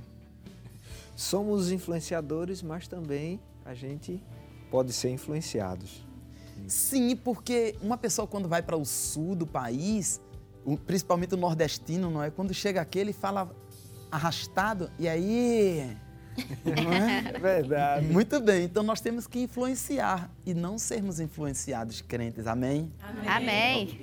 Somos 1.15 1.71
influenciadores, 1.71 2.61
mas 2.61 2.87
também 2.87 3.39
a 3.65 3.73
gente 3.73 4.21
pode 4.71 4.93
ser 4.93 5.09
influenciados. 5.09 6.05
Sim, 6.67 7.15
porque 7.15 7.75
uma 7.81 7.97
pessoa 7.97 8.27
quando 8.27 8.47
vai 8.47 8.61
para 8.61 8.77
o 8.77 8.85
sul 8.85 9.35
do 9.35 9.45
país, 9.45 10.21
principalmente 10.87 11.33
o 11.33 11.37
nordestino, 11.37 12.09
não 12.09 12.23
é? 12.23 12.31
Quando 12.31 12.53
chega 12.53 12.81
aqui, 12.81 12.99
ele 12.99 13.13
fala 13.13 13.53
arrastado, 14.09 14.89
e 14.97 15.07
aí. 15.07 15.97
É? 16.65 17.37
Verdade. 17.39 18.07
Muito 18.07 18.39
bem, 18.39 18.65
então 18.65 18.83
nós 18.83 19.01
temos 19.01 19.27
que 19.27 19.39
influenciar 19.39 20.29
e 20.45 20.53
não 20.53 20.77
sermos 20.77 21.19
influenciados 21.19 22.01
crentes, 22.01 22.47
amém? 22.47 22.91
Amém. 23.25 23.99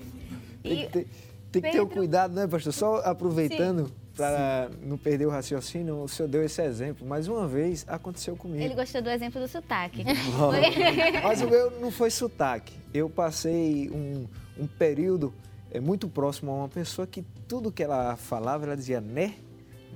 Tem 0.63 0.73
E 0.73 0.77
que 0.77 0.93
ter, 0.93 1.09
tem 1.51 1.63
que 1.63 1.71
ter 1.71 1.81
o 1.81 1.87
cuidado, 1.87 2.35
né, 2.35 2.47
pastor? 2.47 2.73
Só 2.73 2.97
aproveitando 3.05 3.93
para 4.17 4.71
não 4.83 4.99
perder 4.99 5.27
o 5.27 5.31
raciocínio, 5.31 6.03
o 6.03 6.09
senhor 6.09 6.29
deu 6.29 6.43
esse 6.43 6.63
exemplo. 6.63 7.07
Mais 7.07 7.29
uma 7.29 7.47
vez 7.47 7.85
aconteceu 7.89 8.37
comigo. 8.37 8.63
ele 8.63 8.75
gostou 8.75 9.01
do 9.01 9.11
exemplo 9.11 9.41
do 9.41 9.49
sotaque. 9.49 10.05
Mas 11.23 11.41
o 11.41 11.49
meu 11.49 11.71
não 11.81 11.91
foi 11.91 12.11
sotaque. 12.11 12.75
Eu 12.93 13.09
passei 13.09 13.91
um, 13.91 14.27
um 14.59 14.67
período 14.67 15.33
é, 15.71 15.81
muito 15.81 16.09
próximo 16.09 16.51
a 16.53 16.55
uma 16.55 16.69
pessoa 16.69 17.07
que 17.07 17.23
tudo 17.49 17.73
que 17.73 17.83
ela 17.83 18.17
falava, 18.17 18.65
ela 18.65 18.77
dizia 18.77 19.01
né, 19.01 19.35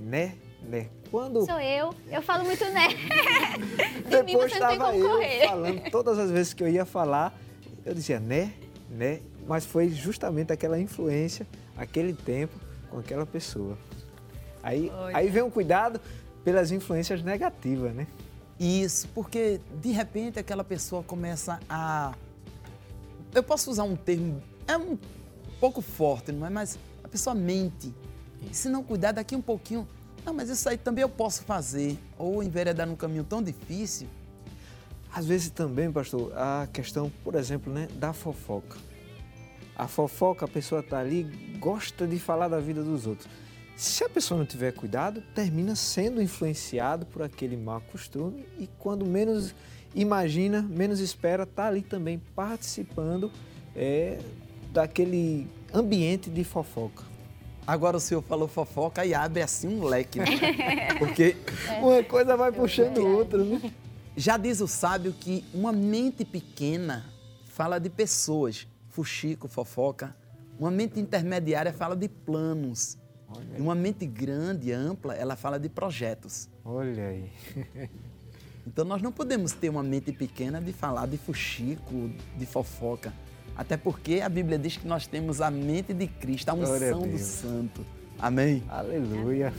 né, 0.01 0.35
né. 0.63 0.89
Quando 1.17 1.47
Sou 1.47 1.59
eu, 1.59 1.95
eu 2.11 2.21
falo 2.21 2.45
muito 2.45 2.63
né. 2.73 2.89
De 4.05 4.23
depois 4.23 4.53
estava 4.53 4.95
eu 4.95 5.09
correr. 5.09 5.49
falando, 5.49 5.91
todas 5.91 6.19
as 6.19 6.31
vezes 6.31 6.53
que 6.53 6.63
eu 6.63 6.69
ia 6.69 6.85
falar, 6.85 7.33
eu 7.87 7.95
dizia 7.95 8.21
né, 8.21 8.53
né. 8.91 9.23
Mas 9.47 9.65
foi 9.65 9.89
justamente 9.89 10.53
aquela 10.53 10.79
influência, 10.79 11.47
aquele 11.75 12.13
tempo 12.13 12.53
com 12.91 12.99
aquela 12.99 13.25
pessoa. 13.25 13.79
Aí, 14.63 14.93
aí 15.15 15.31
vem 15.31 15.43
um 15.43 15.51
cuidado 15.51 15.99
pelas 16.45 16.71
influências 16.71 17.23
negativas, 17.23 17.95
né? 17.95 18.07
Isso, 18.61 19.09
porque 19.15 19.59
de 19.81 19.93
repente 19.93 20.39
aquela 20.39 20.65
pessoa 20.65 21.03
começa 21.03 21.59
a 21.67 22.13
eu 23.35 23.43
posso 23.43 23.71
usar 23.71 23.85
um 23.85 23.97
termo, 23.97 24.43
é 24.69 24.77
um 24.77 24.99
pouco 25.59 25.81
forte, 25.81 26.31
não 26.31 26.47
é? 26.47 26.51
Mas 26.51 26.79
a 27.03 27.09
pessoa 27.09 27.35
mente. 27.35 27.95
Se 28.53 28.69
não 28.69 28.83
cuidar, 28.83 29.13
daqui 29.13 29.35
um 29.35 29.41
pouquinho, 29.41 29.89
não, 30.27 30.35
mas 30.35 30.51
isso 30.51 30.69
aí 30.69 30.77
também 30.77 31.03
eu 31.03 31.09
posso 31.09 31.45
fazer. 31.45 31.97
Ou 32.19 32.43
enveredar 32.43 32.85
num 32.85 32.97
caminho 32.97 33.23
tão 33.23 33.41
difícil. 33.41 34.09
Às 35.15 35.25
vezes 35.25 35.51
também, 35.51 35.91
pastor, 35.91 36.33
a 36.37 36.69
questão, 36.73 37.11
por 37.23 37.37
exemplo, 37.37 37.73
né, 37.73 37.87
da 37.95 38.13
fofoca. 38.13 38.77
A 39.77 39.87
fofoca, 39.87 40.45
a 40.45 40.49
pessoa 40.49 40.81
está 40.81 40.99
ali, 40.99 41.23
gosta 41.61 42.09
de 42.09 42.19
falar 42.19 42.49
da 42.49 42.59
vida 42.59 42.83
dos 42.83 43.07
outros. 43.07 43.29
Se 43.77 44.03
a 44.03 44.09
pessoa 44.09 44.37
não 44.37 44.47
tiver 44.47 44.73
cuidado, 44.73 45.23
termina 45.33 45.77
sendo 45.77 46.21
influenciado 46.21 47.07
por 47.07 47.23
aquele 47.23 47.57
mau 47.57 47.81
costume 47.93 48.45
e 48.59 48.67
quando 48.79 49.07
menos 49.07 49.55
imagina, 49.95 50.61
menos 50.61 50.99
espera, 50.99 51.45
está 51.45 51.69
ali 51.69 51.83
também 51.83 52.21
participando 52.35 53.31
é, 53.77 54.19
daquele 54.73 55.47
ambiente 55.73 56.29
de 56.31 56.43
fofoca. 56.43 57.06
Agora 57.67 57.97
o 57.97 58.01
senhor 58.01 58.23
falou 58.23 58.47
fofoca 58.47 59.05
e 59.05 59.13
abre 59.13 59.43
assim 59.43 59.69
um 59.69 59.85
leque, 59.85 60.21
né? 60.21 60.27
Porque 60.99 61.37
uma 61.81 62.03
coisa 62.05 62.37
vai 62.37 62.53
puxando 62.53 62.99
outra, 62.99 63.43
né? 63.43 63.73
já 64.17 64.37
diz 64.37 64.61
o 64.61 64.67
sábio 64.67 65.13
que 65.13 65.45
uma 65.53 65.73
mente 65.73 66.25
pequena 66.25 67.05
fala 67.45 67.79
de 67.79 67.91
pessoas, 67.91 68.67
fuxico, 68.89 69.47
fofoca. 69.47 70.17
Uma 70.59 70.71
mente 70.71 70.99
intermediária 70.99 71.73
fala 71.73 71.95
de 71.95 72.09
planos. 72.09 72.97
E 73.57 73.61
uma 73.61 73.75
mente 73.75 74.07
grande, 74.07 74.73
ampla, 74.73 75.15
ela 75.15 75.37
fala 75.37 75.59
de 75.59 75.69
projetos. 75.69 76.49
Olha 76.65 77.09
aí. 77.09 77.31
Então 78.67 78.85
nós 78.85 79.01
não 79.01 79.13
podemos 79.13 79.53
ter 79.53 79.69
uma 79.69 79.83
mente 79.83 80.11
pequena 80.11 80.61
de 80.61 80.73
falar 80.73 81.07
de 81.07 81.17
fuxico, 81.17 82.11
de 82.37 82.47
fofoca. 82.47 83.13
Até 83.57 83.77
porque 83.77 84.21
a 84.21 84.29
Bíblia 84.29 84.59
diz 84.59 84.77
que 84.77 84.87
nós 84.87 85.07
temos 85.07 85.41
a 85.41 85.51
mente 85.51 85.95
de 85.95 86.07
Cristo, 86.07 86.51
a 86.51 86.55
Glória 86.55 86.93
a 86.93 86.97
unção 86.97 87.01
do 87.01 87.09
Deus. 87.09 87.21
Santo. 87.23 87.87
Amém? 88.19 88.63
Aleluia. 88.69 89.53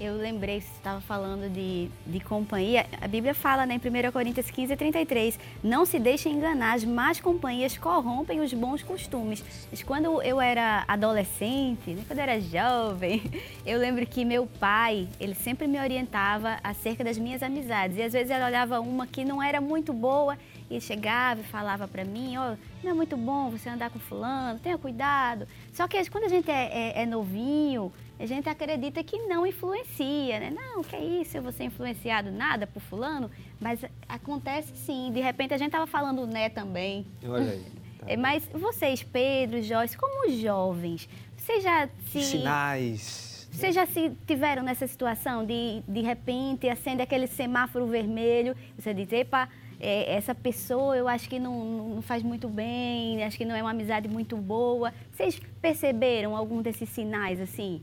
Eu 0.00 0.14
lembrei, 0.14 0.60
você 0.60 0.68
estava 0.76 1.00
falando 1.00 1.52
de, 1.52 1.90
de 2.06 2.20
companhia. 2.20 2.86
A 3.00 3.08
Bíblia 3.08 3.34
fala 3.34 3.66
né, 3.66 3.74
em 3.74 4.08
1 4.08 4.12
Coríntios 4.12 4.48
15, 4.48 4.76
33, 4.76 5.40
não 5.60 5.84
se 5.84 5.98
deixem 5.98 6.36
enganar, 6.36 6.74
as 6.74 6.84
más 6.84 7.20
companhias 7.20 7.76
corrompem 7.76 8.38
os 8.38 8.54
bons 8.54 8.80
costumes. 8.80 9.42
Mas 9.68 9.82
quando 9.82 10.22
eu 10.22 10.40
era 10.40 10.84
adolescente, 10.86 11.90
né, 11.90 12.04
quando 12.06 12.20
eu 12.20 12.22
era 12.22 12.40
jovem, 12.40 13.24
eu 13.66 13.76
lembro 13.76 14.06
que 14.06 14.24
meu 14.24 14.46
pai, 14.46 15.08
ele 15.18 15.34
sempre 15.34 15.66
me 15.66 15.80
orientava 15.80 16.60
acerca 16.62 17.02
das 17.02 17.18
minhas 17.18 17.42
amizades. 17.42 17.96
E 17.96 18.02
às 18.02 18.12
vezes 18.12 18.30
ele 18.30 18.44
olhava 18.44 18.78
uma 18.78 19.04
que 19.04 19.24
não 19.24 19.42
era 19.42 19.60
muito 19.60 19.92
boa 19.92 20.38
e 20.70 20.80
chegava 20.80 21.40
e 21.40 21.44
falava 21.44 21.88
para 21.88 22.04
mim, 22.04 22.36
ó, 22.36 22.54
não 22.82 22.90
é 22.90 22.94
muito 22.94 23.16
bom 23.16 23.50
você 23.50 23.68
andar 23.68 23.90
com 23.90 23.98
fulano, 23.98 24.58
tenha 24.58 24.76
cuidado. 24.78 25.46
Só 25.72 25.88
que 25.88 26.08
quando 26.10 26.24
a 26.24 26.28
gente 26.28 26.50
é, 26.50 26.92
é- 26.98 27.02
é 27.02 27.06
novinho, 27.06 27.92
a 28.18 28.26
gente 28.26 28.48
acredita 28.48 29.02
que 29.02 29.16
não 29.26 29.46
influencia, 29.46 30.40
né? 30.40 30.50
Não, 30.50 30.82
que 30.82 30.94
é 30.96 31.02
isso, 31.02 31.36
eu 31.36 31.42
vou 31.42 31.52
ser 31.52 31.64
influenciado 31.64 32.30
nada 32.30 32.66
por 32.66 32.80
fulano, 32.80 33.30
mas 33.60 33.80
acontece 34.08 34.74
sim. 34.76 35.10
De 35.12 35.20
repente 35.20 35.54
a 35.54 35.56
gente 35.58 35.70
tava 35.70 35.86
falando 35.86 36.26
né 36.26 36.48
também. 36.48 37.06
Olha 37.24 37.52
aí. 37.52 37.64
Tá. 37.98 38.06
É, 38.12 38.16
Mas 38.16 38.48
vocês, 38.54 39.02
Pedro, 39.02 39.60
Joyce, 39.60 39.98
como 39.98 40.30
jovens, 40.30 41.08
vocês 41.36 41.64
já 41.64 41.88
se 42.12 42.22
Sinais. 42.22 43.48
vocês 43.50 43.74
já 43.74 43.84
se 43.86 44.12
tiveram 44.24 44.62
nessa 44.62 44.86
situação 44.86 45.44
de, 45.44 45.82
de 45.88 46.00
repente, 46.02 46.68
acende 46.68 47.02
aquele 47.02 47.26
semáforo 47.26 47.88
vermelho, 47.88 48.54
você 48.78 48.94
diz, 48.94 49.10
epa, 49.10 49.48
é, 49.80 50.14
essa 50.14 50.34
pessoa 50.34 50.96
eu 50.96 51.06
acho 51.08 51.28
que 51.28 51.38
não, 51.38 51.94
não 51.96 52.02
faz 52.02 52.22
muito 52.22 52.48
bem, 52.48 53.22
acho 53.24 53.36
que 53.36 53.44
não 53.44 53.54
é 53.54 53.62
uma 53.62 53.70
amizade 53.70 54.08
muito 54.08 54.36
boa. 54.36 54.92
Vocês 55.12 55.40
perceberam 55.60 56.36
algum 56.36 56.60
desses 56.62 56.88
sinais 56.88 57.40
assim? 57.40 57.80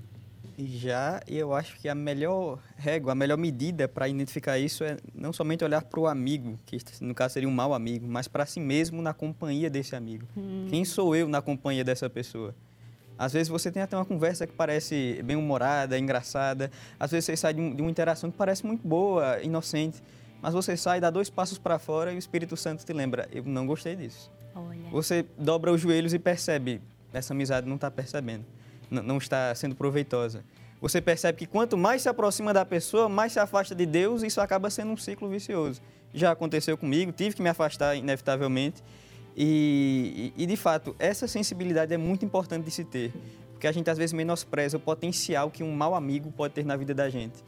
Já, 0.58 1.22
e 1.28 1.36
eu 1.38 1.54
acho 1.54 1.78
que 1.82 1.90
a 1.90 1.94
melhor 1.96 2.60
régua, 2.78 3.12
a 3.12 3.16
melhor 3.16 3.38
medida 3.38 3.90
para 3.90 4.08
identificar 4.08 4.58
isso 4.58 4.86
é 4.86 4.96
não 5.14 5.34
somente 5.34 5.66
olhar 5.66 5.82
para 5.82 6.00
o 6.00 6.08
amigo, 6.08 6.58
que 6.66 6.78
no 7.02 7.14
caso 7.14 7.34
seria 7.34 7.50
um 7.50 7.52
mau 7.52 7.74
amigo, 7.74 8.08
mas 8.08 8.28
para 8.30 8.46
si 8.46 8.62
mesmo 8.62 9.02
na 9.02 9.14
companhia 9.14 9.70
desse 9.70 9.98
amigo. 9.98 10.26
Quem 10.70 10.86
sou 10.86 11.14
eu 11.14 11.28
na 11.28 11.42
companhia 11.42 11.84
dessa 11.84 12.10
pessoa? 12.10 12.56
Às 13.18 13.34
vezes 13.34 13.50
você 13.50 13.70
tem 13.70 13.82
até 13.82 13.98
uma 13.98 14.06
conversa 14.06 14.48
que 14.48 14.54
parece 14.54 15.22
bem 15.24 15.36
humorada, 15.36 16.00
engraçada. 16.00 16.72
Às 16.98 17.12
vezes 17.12 17.26
você 17.26 17.36
sai 17.38 17.54
de, 17.54 17.60
um- 17.62 17.76
de 17.76 17.82
uma 17.82 17.92
interação 17.92 18.32
que 18.32 18.38
parece 18.38 18.66
muito 18.66 18.86
boa, 18.88 19.42
inocente. 19.42 20.02
Mas 20.46 20.54
você 20.54 20.78
sai, 20.78 21.02
dá 21.02 21.10
dois 21.10 21.28
passos 21.28 21.58
para 21.58 21.80
fora 21.80 22.14
e 22.14 22.16
o 22.16 22.20
Espírito 22.20 22.56
Santo 22.56 22.86
te 22.86 22.94
lembra: 22.94 23.28
eu 23.32 23.44
não 23.44 23.66
gostei 23.66 23.96
disso. 23.96 24.32
Olha. 24.54 24.78
Você 24.92 25.26
dobra 25.40 25.72
os 25.72 25.82
joelhos 25.82 26.14
e 26.14 26.20
percebe, 26.20 26.84
essa 27.12 27.34
amizade 27.34 27.68
não 27.68 27.78
está 27.78 27.90
percebendo, 27.90 28.46
não 28.92 29.18
está 29.18 29.56
sendo 29.56 29.74
proveitosa. 29.74 30.44
Você 30.80 31.02
percebe 31.02 31.40
que 31.40 31.48
quanto 31.48 31.76
mais 31.76 32.04
se 32.04 32.10
aproxima 32.10 32.54
da 32.54 32.64
pessoa, 32.64 33.10
mais 33.10 33.34
se 33.34 33.40
afasta 33.40 33.74
de 33.74 33.88
Deus 33.88 34.22
e 34.22 34.28
isso 34.28 34.40
acaba 34.40 34.70
sendo 34.70 34.92
um 34.92 34.98
ciclo 34.98 35.28
vicioso. 35.28 35.82
Já 36.14 36.30
aconteceu 36.30 36.78
comigo, 36.78 37.12
tive 37.12 37.36
que 37.36 37.42
me 37.42 37.50
afastar 37.50 37.96
inevitavelmente. 37.96 38.84
E, 39.36 40.32
e, 40.38 40.44
e, 40.44 40.46
de 40.46 40.56
fato, 40.56 40.96
essa 41.00 41.28
sensibilidade 41.28 41.92
é 41.92 41.98
muito 41.98 42.24
importante 42.24 42.66
de 42.66 42.70
se 42.70 42.84
ter, 42.84 43.12
porque 43.52 43.66
a 43.66 43.72
gente 43.72 43.90
às 43.90 43.98
vezes 43.98 44.14
menospreza 44.14 44.78
o 44.78 44.80
potencial 44.80 45.50
que 45.50 45.64
um 45.64 45.72
mau 45.72 45.96
amigo 45.96 46.32
pode 46.32 46.54
ter 46.54 46.64
na 46.64 46.78
vida 46.78 46.94
da 46.94 47.10
gente. 47.10 47.44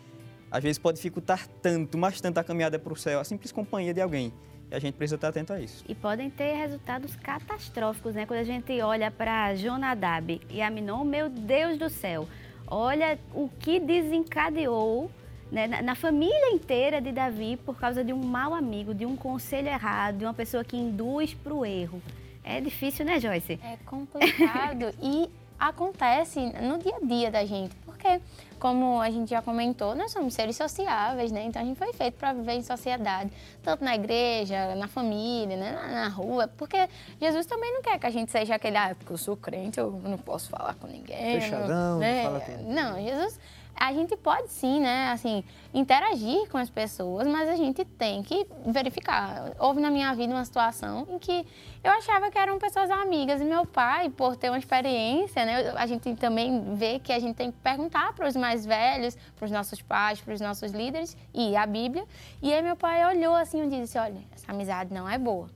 Às 0.49 0.63
vezes 0.63 0.77
pode 0.77 0.97
dificultar 0.97 1.47
tanto, 1.61 1.97
mais 1.97 2.21
tanto 2.21 2.37
a 2.37 2.43
caminhada 2.43 2.79
para 2.79 2.93
o 2.93 2.95
céu, 2.95 3.19
a 3.19 3.23
simples 3.23 3.51
companhia 3.51 3.93
de 3.93 4.01
alguém. 4.01 4.33
E 4.69 4.75
a 4.75 4.79
gente 4.79 4.95
precisa 4.95 5.15
estar 5.15 5.29
atento 5.29 5.53
a 5.53 5.59
isso. 5.59 5.83
E 5.87 5.95
podem 5.95 6.29
ter 6.29 6.53
resultados 6.55 7.15
catastróficos, 7.15 8.15
né? 8.15 8.25
Quando 8.25 8.39
a 8.39 8.43
gente 8.43 8.81
olha 8.81 9.09
para 9.09 9.55
Jonadab 9.55 10.41
e 10.49 10.61
Aminon, 10.61 11.03
meu 11.03 11.29
Deus 11.29 11.77
do 11.77 11.89
céu, 11.89 12.27
olha 12.67 13.17
o 13.33 13.49
que 13.59 13.79
desencadeou 13.79 15.09
né, 15.51 15.67
na, 15.67 15.81
na 15.81 15.95
família 15.95 16.51
inteira 16.51 17.01
de 17.01 17.11
Davi 17.11 17.57
por 17.65 17.77
causa 17.77 18.03
de 18.03 18.11
um 18.11 18.21
mau 18.21 18.53
amigo, 18.53 18.93
de 18.93 19.05
um 19.05 19.15
conselho 19.15 19.67
errado, 19.67 20.17
de 20.17 20.25
uma 20.25 20.33
pessoa 20.33 20.63
que 20.63 20.75
induz 20.75 21.33
para 21.33 21.53
o 21.53 21.65
erro. 21.65 22.01
É 22.43 22.61
difícil, 22.61 23.05
né, 23.05 23.19
Joyce? 23.19 23.59
É 23.63 23.77
complicado 23.85 24.93
e 25.01 25.29
acontece 25.59 26.39
no 26.61 26.77
dia 26.77 26.95
a 26.95 27.05
dia 27.05 27.31
da 27.31 27.45
gente, 27.45 27.75
porque 28.07 28.21
como 28.59 28.99
a 29.01 29.09
gente 29.11 29.29
já 29.29 29.41
comentou, 29.41 29.95
nós 29.95 30.11
somos 30.11 30.33
seres 30.33 30.55
sociáveis, 30.55 31.31
né? 31.31 31.43
Então 31.43 31.61
a 31.61 31.65
gente 31.65 31.77
foi 31.77 31.93
feito 31.93 32.15
para 32.15 32.33
viver 32.33 32.53
em 32.53 32.63
sociedade, 32.63 33.31
tanto 33.61 33.83
na 33.83 33.93
igreja, 33.95 34.73
na 34.75 34.87
família, 34.87 35.55
né? 35.55 35.71
na, 35.73 35.87
na 36.03 36.07
rua, 36.07 36.47
porque 36.57 36.87
Jesus 37.21 37.45
também 37.45 37.71
não 37.73 37.81
quer 37.83 37.99
que 37.99 38.07
a 38.07 38.09
gente 38.09 38.31
seja 38.31 38.55
aquele, 38.55 38.77
ah, 38.77 38.95
porque 38.97 39.13
eu 39.13 39.17
sou 39.17 39.37
crente, 39.37 39.79
eu 39.79 39.91
não 40.03 40.17
posso 40.17 40.49
falar 40.49 40.73
com 40.75 40.87
ninguém. 40.87 41.39
Fechadão, 41.39 41.99
né? 41.99 42.23
fala 42.23 42.39
com- 42.39 42.73
Não, 42.73 42.99
Jesus, 43.01 43.39
a 43.79 43.93
gente 43.93 44.15
pode 44.17 44.49
sim, 44.49 44.79
né, 44.79 45.11
assim, 45.11 45.43
interagir 45.73 46.49
com 46.49 46.57
as 46.57 46.69
pessoas, 46.69 47.27
mas 47.27 47.47
a 47.47 47.55
gente 47.55 47.85
tem 47.85 48.23
que 48.23 48.45
verificar. 48.65 49.51
Houve 49.59 49.79
na 49.79 49.89
minha 49.89 50.13
vida 50.13 50.33
uma 50.33 50.43
situação 50.43 51.07
em 51.09 51.19
que 51.19 51.45
eu 51.83 51.91
achava 51.91 52.29
que 52.31 52.37
eram 52.37 52.57
pessoas 52.57 52.89
amigas 52.89 53.39
e 53.39 53.45
meu 53.45 53.65
pai, 53.65 54.09
por 54.09 54.35
ter 54.35 54.49
uma 54.49 54.57
experiência, 54.57 55.45
né, 55.45 55.73
a 55.75 55.85
gente 55.85 56.13
também 56.15 56.75
vê 56.75 56.99
que 56.99 57.13
a 57.13 57.19
gente 57.19 57.35
tem 57.35 57.51
que 57.51 57.57
perguntar 57.59 58.13
para 58.13 58.27
os 58.27 58.35
mais 58.35 58.65
velhos, 58.65 59.17
para 59.35 59.45
os 59.45 59.51
nossos 59.51 59.81
pais, 59.81 60.19
para 60.19 60.33
os 60.33 60.41
nossos 60.41 60.71
líderes 60.71 61.15
e 61.33 61.55
a 61.55 61.65
Bíblia. 61.65 62.05
E 62.41 62.53
aí 62.53 62.61
meu 62.61 62.75
pai 62.75 63.05
olhou 63.15 63.35
assim 63.35 63.63
e 63.63 63.69
disse, 63.69 63.97
olha, 63.97 64.21
essa 64.33 64.51
amizade 64.51 64.93
não 64.93 65.07
é 65.07 65.17
boa. 65.17 65.49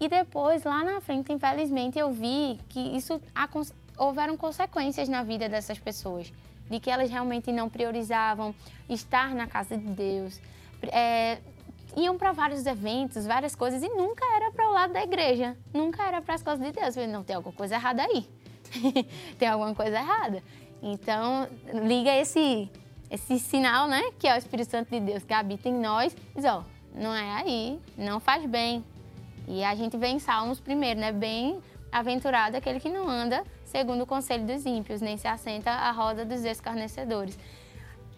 E 0.00 0.08
depois, 0.08 0.64
lá 0.64 0.84
na 0.84 1.00
frente, 1.00 1.32
infelizmente, 1.32 1.98
eu 1.98 2.10
vi 2.12 2.58
que 2.68 2.80
isso 2.80 3.20
houveram 3.96 4.36
consequências 4.36 5.08
na 5.08 5.22
vida 5.22 5.48
dessas 5.48 5.78
pessoas, 5.78 6.32
de 6.70 6.80
que 6.80 6.90
elas 6.90 7.10
realmente 7.10 7.52
não 7.52 7.68
priorizavam 7.68 8.54
estar 8.88 9.34
na 9.34 9.46
casa 9.46 9.76
de 9.76 9.86
Deus, 9.86 10.40
é, 10.84 11.38
iam 11.96 12.16
para 12.18 12.32
vários 12.32 12.66
eventos, 12.66 13.26
várias 13.26 13.54
coisas 13.54 13.82
e 13.82 13.88
nunca 13.88 14.24
era 14.34 14.50
para 14.50 14.68
o 14.68 14.72
lado 14.72 14.92
da 14.92 15.02
igreja, 15.02 15.56
nunca 15.72 16.02
era 16.04 16.20
para 16.20 16.34
as 16.34 16.42
coisas 16.42 16.64
de 16.64 16.72
Deus. 16.72 16.88
Eu 16.88 16.94
falei, 16.94 17.08
não 17.08 17.22
tem 17.22 17.36
alguma 17.36 17.54
coisa 17.54 17.74
errada 17.74 18.02
aí, 18.02 18.28
tem 19.38 19.48
alguma 19.48 19.74
coisa 19.74 19.96
errada. 19.96 20.42
Então 20.82 21.48
liga 21.86 22.14
esse 22.14 22.70
esse 23.10 23.38
sinal, 23.38 23.86
né, 23.86 24.02
que 24.18 24.26
é 24.26 24.34
o 24.34 24.38
Espírito 24.38 24.70
Santo 24.70 24.90
de 24.90 24.98
Deus 24.98 25.22
que 25.22 25.32
habita 25.32 25.68
em 25.68 25.74
nós, 25.74 26.16
diz 26.34 26.44
ó, 26.44 26.64
não 26.92 27.14
é 27.14 27.34
aí, 27.34 27.78
não 27.96 28.18
faz 28.18 28.44
bem, 28.44 28.84
e 29.46 29.62
a 29.62 29.74
gente 29.74 29.96
vê 29.96 30.08
em 30.08 30.18
Salmos 30.18 30.58
primeiro, 30.58 30.98
né? 30.98 31.12
Bem 31.12 31.60
aventurado 31.92 32.56
aquele 32.56 32.80
que 32.80 32.88
não 32.88 33.08
anda 33.08 33.44
segundo 33.74 34.02
o 34.02 34.06
conselho 34.06 34.46
dos 34.46 34.64
ímpios, 34.64 35.00
nem 35.00 35.16
se 35.16 35.26
assenta 35.26 35.68
à 35.68 35.90
roda 35.90 36.24
dos 36.24 36.44
escarnecedores. 36.44 37.36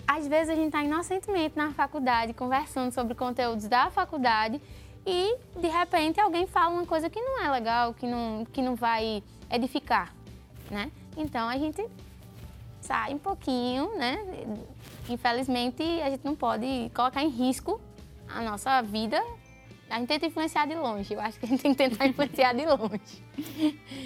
Às 0.07 0.29
vezes 0.29 0.51
a 0.51 0.55
gente 0.55 0.66
está 0.66 0.83
inocentemente 0.83 1.57
na 1.57 1.73
faculdade, 1.73 2.35
conversando 2.35 2.92
sobre 2.92 3.14
conteúdos 3.14 3.66
da 3.66 3.90
faculdade 3.90 4.61
e, 5.07 5.35
de 5.59 5.69
repente, 5.69 6.21
alguém 6.21 6.47
fala 6.47 6.75
uma 6.75 6.85
coisa 6.85 7.09
que 7.09 7.19
não 7.19 7.42
é 7.42 7.51
legal, 7.51 7.95
que 7.95 8.07
não, 8.07 8.45
que 8.53 8.61
não 8.61 8.77
vai 8.77 9.23
edificar, 9.51 10.12
né? 10.71 10.92
Então 11.16 11.49
a 11.49 11.57
gente 11.57 11.83
sai 12.83 13.14
um 13.14 13.19
pouquinho, 13.19 13.97
né? 13.97 14.19
Infelizmente, 15.09 15.83
a 16.03 16.11
gente 16.11 16.25
não 16.25 16.37
pode 16.37 16.90
colocar 16.95 17.23
em 17.23 17.31
risco 17.31 17.81
a 18.29 18.42
nossa 18.42 18.83
vida 18.83 19.25
A 19.88 19.99
gente 19.99 20.09
tenta 20.09 20.27
influenciar 20.27 20.66
de 20.66 20.75
longe. 20.75 21.14
Eu 21.14 21.20
acho 21.20 21.38
que 21.38 21.46
a 21.46 21.49
gente 21.49 21.62
tem 21.62 21.72
que 21.72 21.79
tentar 21.79 22.07
influenciar 22.09 22.53
de 22.53 22.64
longe. 22.66 23.22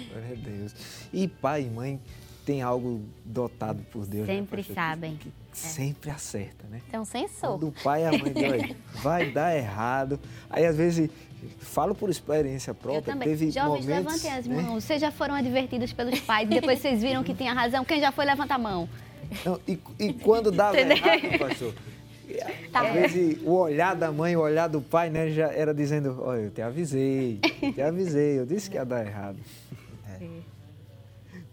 Glória 0.09 0.31
a 0.31 0.35
Deus. 0.35 0.75
E 1.11 1.27
pai 1.27 1.63
e 1.63 1.69
mãe 1.69 1.99
tem 2.45 2.61
algo 2.61 3.01
dotado 3.25 3.83
por 3.91 4.05
Deus. 4.05 4.27
né, 4.27 4.35
Sempre 4.35 4.57
pastor? 4.57 4.75
sabem. 4.75 5.15
Que, 5.17 5.29
que 5.29 5.57
sempre 5.57 6.09
acerta, 6.09 6.65
né? 6.69 6.81
Então, 6.87 7.03
sensor. 7.05 7.51
Quando 7.51 7.67
o 7.67 7.71
pai 7.71 8.03
e 8.03 8.05
a 8.05 8.11
mãe 8.11 8.33
dizem, 8.33 8.75
vai 9.01 9.31
dar 9.31 9.55
errado. 9.55 10.19
Aí 10.49 10.65
às 10.65 10.75
vezes, 10.75 11.09
falo 11.59 11.93
por 11.95 12.09
experiência 12.09 12.71
Eu 12.71 12.75
própria, 12.75 13.01
também. 13.01 13.27
teve 13.27 13.51
Jovens, 13.51 13.85
momentos, 13.85 13.87
levantem 14.05 14.31
as 14.33 14.45
né? 14.47 14.61
mãos. 14.61 14.83
Vocês 14.83 15.01
já 15.01 15.11
foram 15.11 15.33
advertidos 15.35 15.93
pelos 15.93 16.19
pais, 16.19 16.47
depois 16.47 16.79
vocês 16.79 17.01
viram 17.01 17.23
que 17.23 17.33
tinha 17.33 17.53
razão. 17.53 17.83
Quem 17.85 17.99
já 17.99 18.11
foi, 18.11 18.25
levanta 18.25 18.55
a 18.55 18.57
mão. 18.59 18.87
Não, 19.45 19.59
e, 19.67 19.79
e 19.99 20.13
quando 20.13 20.51
dava 20.51 20.77
errado, 20.79 21.39
pastor, 21.39 21.73
Tá 22.71 22.81
às 22.81 22.93
vezes 22.93 23.37
o 23.43 23.53
olhar 23.53 23.95
da 23.95 24.11
mãe, 24.11 24.35
o 24.35 24.41
olhar 24.41 24.67
do 24.67 24.81
pai, 24.81 25.09
né, 25.09 25.29
já 25.31 25.51
era 25.51 25.73
dizendo, 25.73 26.21
olha, 26.21 26.41
eu 26.41 26.51
te 26.51 26.61
avisei, 26.61 27.39
te 27.73 27.81
avisei, 27.81 28.39
eu 28.39 28.45
disse 28.45 28.69
que 28.69 28.77
ia 28.77 28.85
dar 28.85 29.05
errado. 29.05 29.37
É. 30.07 30.27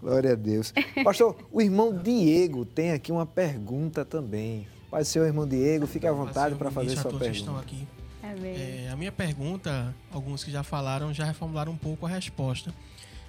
Glória 0.00 0.32
a 0.32 0.36
Deus. 0.36 0.72
Pastor, 1.02 1.36
o 1.50 1.60
irmão 1.60 1.96
Diego 1.96 2.64
tem 2.64 2.92
aqui 2.92 3.10
uma 3.10 3.26
pergunta 3.26 4.04
também. 4.04 4.66
Pai, 4.90 5.04
seu 5.04 5.24
irmão 5.24 5.46
Diego, 5.46 5.86
fique 5.86 6.06
à 6.06 6.12
vontade 6.12 6.54
para 6.54 6.70
fazer 6.70 6.96
sua 6.96 7.10
todos 7.10 7.26
que 7.26 7.36
estão 7.36 7.54
pergunta. 7.54 7.76
aqui. 7.76 7.98
É, 8.44 8.90
a 8.92 8.96
minha 8.96 9.10
pergunta, 9.12 9.94
alguns 10.12 10.44
que 10.44 10.50
já 10.50 10.62
falaram, 10.62 11.12
já 11.14 11.24
reformularam 11.24 11.72
um 11.72 11.76
pouco 11.76 12.06
a 12.06 12.08
resposta, 12.08 12.74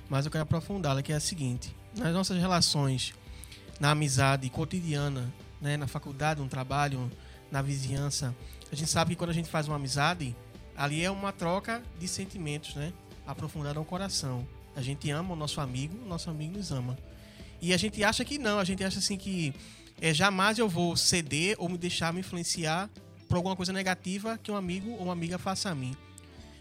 mas 0.10 0.26
eu 0.26 0.32
quero 0.32 0.44
aprofundá-la, 0.44 1.02
que 1.02 1.14
é 1.14 1.16
a 1.16 1.20
seguinte: 1.20 1.74
nas 1.96 2.14
nossas 2.14 2.38
relações, 2.38 3.14
na 3.80 3.92
amizade 3.92 4.50
cotidiana, 4.50 5.32
né, 5.62 5.78
na 5.78 5.88
faculdade, 5.88 6.42
no 6.42 6.48
trabalho, 6.48 7.10
na 7.52 7.62
vizinhança, 7.62 8.36
a 8.72 8.76
gente 8.76 8.90
sabe 8.90 9.12
que 9.12 9.16
quando 9.18 9.32
a 9.32 9.34
gente 9.34 9.50
faz 9.50 9.68
uma 9.68 9.76
amizade, 9.76 10.36
ali 10.76 11.04
é 11.04 11.10
uma 11.10 11.32
troca 11.32 11.82
de 12.00 12.08
sentimentos, 12.08 12.76
né, 12.76 12.94
aprofundada 13.26 13.80
ao 13.80 13.86
coração. 13.86 14.48
A 14.76 14.82
gente 14.82 15.10
ama 15.10 15.34
o 15.34 15.36
nosso 15.36 15.60
amigo, 15.60 15.98
o 16.06 16.08
nosso 16.08 16.30
amigo 16.30 16.58
nos 16.58 16.72
ama. 16.72 16.98
E 17.62 17.74
a 17.74 17.78
gente 17.78 18.04
acha 18.04 18.24
que 18.24 18.38
não, 18.38 18.60
a 18.60 18.64
gente 18.64 18.84
acha 18.84 19.00
assim 19.00 19.18
que 19.18 19.54
é, 20.00 20.14
jamais 20.14 20.58
eu 20.58 20.70
vou 20.70 20.96
ceder 20.96 21.56
ou 21.60 21.68
me 21.68 21.78
deixar 21.78 22.14
me 22.14 22.22
influenciar 22.22 22.90
por 23.28 23.36
alguma 23.36 23.56
coisa 23.56 23.74
negativa 23.74 24.38
que 24.38 24.52
um 24.52 24.56
amigo 24.56 24.92
ou 24.92 25.04
uma 25.04 25.14
amiga 25.14 25.38
faça 25.38 25.70
a 25.70 25.76
mim. 25.76 25.96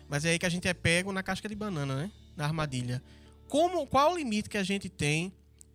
Mas 0.08 0.24
é 0.24 0.30
aí 0.30 0.38
que 0.38 0.46
a 0.46 0.48
gente 0.48 0.66
é 0.66 0.74
pego 0.74 1.12
na 1.12 1.22
casca 1.22 1.48
de 1.48 1.54
banana, 1.54 1.94
né? 1.94 2.10
Na 2.36 2.44
armadilha. 2.44 3.02
Como, 3.48 3.86
qual 3.86 4.12
o 4.12 4.16
limite 4.16 4.48
que 4.48 4.58
a 4.58 4.62
gente 4.62 4.88
tem 4.88 5.32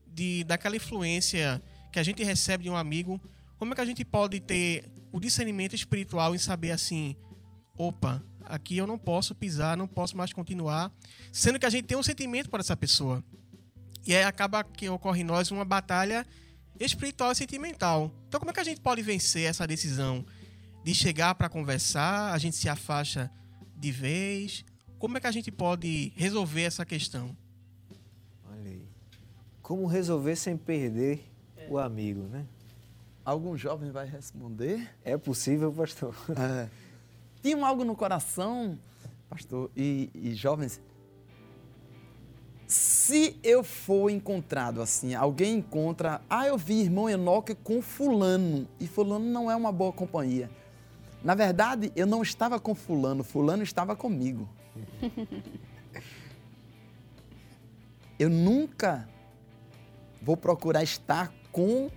de 0.07 0.43
daquela 0.43 0.75
influência 0.75 1.61
que 1.91 1.99
a 1.99 2.03
gente 2.03 2.23
recebe 2.23 2.63
de 2.63 2.69
um 2.69 2.75
amigo? 2.75 3.21
Como 3.57 3.71
é 3.73 3.75
que 3.75 3.81
a 3.81 3.85
gente 3.85 4.03
pode 4.03 4.39
ter 4.39 4.83
o 5.13 5.19
discernimento 5.19 5.75
espiritual 5.75 6.33
em 6.33 6.39
saber 6.39 6.71
assim, 6.71 7.15
opa, 7.77 8.21
aqui 8.45 8.75
eu 8.75 8.87
não 8.87 8.97
posso 8.97 9.35
pisar, 9.35 9.77
não 9.77 9.87
posso 9.87 10.17
mais 10.17 10.33
continuar, 10.33 10.91
sendo 11.31 11.59
que 11.59 11.67
a 11.67 11.69
gente 11.69 11.85
tem 11.85 11.95
um 11.95 12.01
sentimento 12.01 12.49
por 12.49 12.59
essa 12.59 12.75
pessoa. 12.75 13.23
E 14.07 14.15
aí 14.15 14.23
acaba 14.23 14.63
que 14.63 14.89
ocorre 14.89 15.21
em 15.21 15.23
nós 15.23 15.51
uma 15.51 15.63
batalha 15.63 16.25
espiritual 16.79 17.31
e 17.31 17.35
sentimental. 17.35 18.11
Então 18.27 18.39
como 18.39 18.49
é 18.49 18.53
que 18.55 18.59
a 18.59 18.63
gente 18.63 18.81
pode 18.81 19.03
vencer 19.03 19.47
essa 19.47 19.67
decisão 19.67 20.25
de 20.83 20.95
chegar 20.95 21.35
para 21.35 21.47
conversar, 21.47 22.33
a 22.33 22.37
gente 22.39 22.55
se 22.55 22.67
afasta 22.67 23.31
de 23.77 23.91
vez? 23.91 24.65
Como 24.97 25.15
é 25.15 25.21
que 25.21 25.27
a 25.27 25.31
gente 25.31 25.51
pode 25.51 26.11
resolver 26.15 26.63
essa 26.63 26.83
questão? 26.83 27.37
Olha 28.49 28.71
aí. 28.71 28.87
Como 29.61 29.85
resolver 29.85 30.35
sem 30.35 30.57
perder 30.57 31.23
o 31.69 31.77
amigo, 31.77 32.23
né? 32.23 32.47
Algum 33.25 33.57
jovem 33.57 33.89
vai 33.89 34.05
responder? 34.05 34.89
É 35.03 35.17
possível, 35.17 35.71
pastor? 35.71 36.13
É. 36.37 36.69
Tinham 37.41 37.65
algo 37.65 37.85
no 37.85 37.95
coração, 37.95 38.77
pastor, 39.29 39.71
e, 39.75 40.09
e 40.13 40.33
jovens. 40.33 40.81
Se 42.67 43.37
eu 43.43 43.63
for 43.63 44.09
encontrado 44.09 44.81
assim, 44.81 45.13
alguém 45.13 45.57
encontra, 45.57 46.21
ah, 46.29 46.47
eu 46.47 46.57
vi 46.57 46.81
irmão 46.81 47.09
Enoque 47.09 47.55
com 47.55 47.81
fulano, 47.81 48.67
e 48.79 48.87
fulano 48.87 49.25
não 49.25 49.49
é 49.49 49.55
uma 49.55 49.71
boa 49.71 49.93
companhia. 49.93 50.49
Na 51.23 51.35
verdade, 51.35 51.91
eu 51.95 52.05
não 52.05 52.21
estava 52.21 52.59
com 52.59 52.75
fulano, 52.75 53.23
fulano 53.23 53.63
estava 53.63 53.95
comigo. 53.95 54.49
Eu 58.19 58.29
nunca 58.29 59.07
vou 60.21 60.37
procurar 60.37 60.83
estar 60.83 61.33
com 61.51 61.89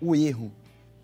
o 0.00 0.14
erro. 0.14 0.50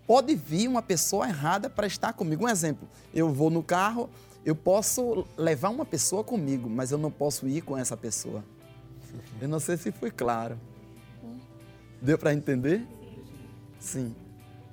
Pode 0.09 0.33
vir 0.33 0.67
uma 0.67 0.81
pessoa 0.81 1.27
errada 1.27 1.69
para 1.69 1.85
estar 1.85 2.13
comigo. 2.13 2.45
Um 2.45 2.49
exemplo, 2.49 2.89
eu 3.13 3.31
vou 3.31 3.51
no 3.51 3.61
carro, 3.61 4.09
eu 4.43 4.55
posso 4.55 5.23
levar 5.37 5.69
uma 5.69 5.85
pessoa 5.85 6.23
comigo, 6.23 6.67
mas 6.67 6.89
eu 6.89 6.97
não 6.97 7.11
posso 7.11 7.47
ir 7.47 7.61
com 7.61 7.77
essa 7.77 7.95
pessoa. 7.95 8.43
Eu 9.39 9.47
não 9.47 9.59
sei 9.59 9.77
se 9.77 9.91
fui 9.91 10.09
claro. 10.09 10.59
Deu 12.01 12.17
para 12.17 12.33
entender? 12.33 12.87
Sim. 13.79 14.15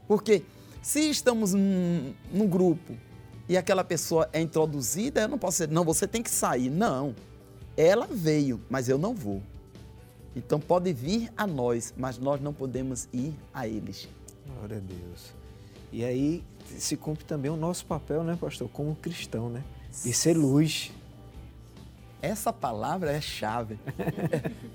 Porque 0.08 0.42
se 0.80 1.00
estamos 1.10 1.52
num, 1.52 2.14
num 2.32 2.48
grupo 2.48 2.96
e 3.46 3.58
aquela 3.58 3.84
pessoa 3.84 4.30
é 4.32 4.40
introduzida, 4.40 5.20
eu 5.20 5.28
não 5.28 5.36
posso 5.36 5.58
dizer, 5.58 5.68
não, 5.68 5.84
você 5.84 6.08
tem 6.08 6.22
que 6.22 6.30
sair. 6.30 6.70
Não. 6.70 7.14
Ela 7.76 8.06
veio, 8.10 8.58
mas 8.70 8.88
eu 8.88 8.96
não 8.96 9.14
vou. 9.14 9.42
Então 10.34 10.58
pode 10.58 10.94
vir 10.94 11.30
a 11.36 11.46
nós, 11.46 11.92
mas 11.94 12.16
nós 12.16 12.40
não 12.40 12.54
podemos 12.54 13.06
ir 13.12 13.34
a 13.52 13.68
eles. 13.68 14.08
Glória 14.46 14.76
a 14.76 14.80
Deus. 14.80 15.32
E 15.92 16.04
aí 16.04 16.44
se 16.78 16.96
cumpre 16.96 17.24
também 17.24 17.50
o 17.50 17.56
nosso 17.56 17.86
papel, 17.86 18.22
né, 18.24 18.36
pastor, 18.40 18.68
como 18.68 18.94
cristão, 18.96 19.48
né? 19.48 19.62
De 20.04 20.12
ser 20.12 20.36
luz. 20.36 20.92
Essa 22.20 22.52
palavra 22.52 23.12
é 23.12 23.20
chave. 23.20 23.78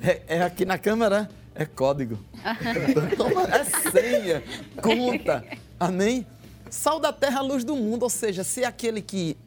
É, 0.01 0.37
é 0.37 0.43
aqui 0.43 0.65
na 0.65 0.77
câmera, 0.77 1.29
é 1.53 1.65
código. 1.65 2.17
Toma, 3.17 3.43
é 3.43 3.63
senha, 3.63 4.43
conta. 4.81 5.45
Amém? 5.79 6.25
Sal 6.69 6.99
da 6.99 7.11
terra, 7.11 7.41
luz 7.41 7.63
do 7.63 7.75
mundo. 7.75 8.03
Ou 8.03 8.09
seja, 8.09 8.43
se 8.43 8.63
aquele 8.63 9.01
que 9.01 9.37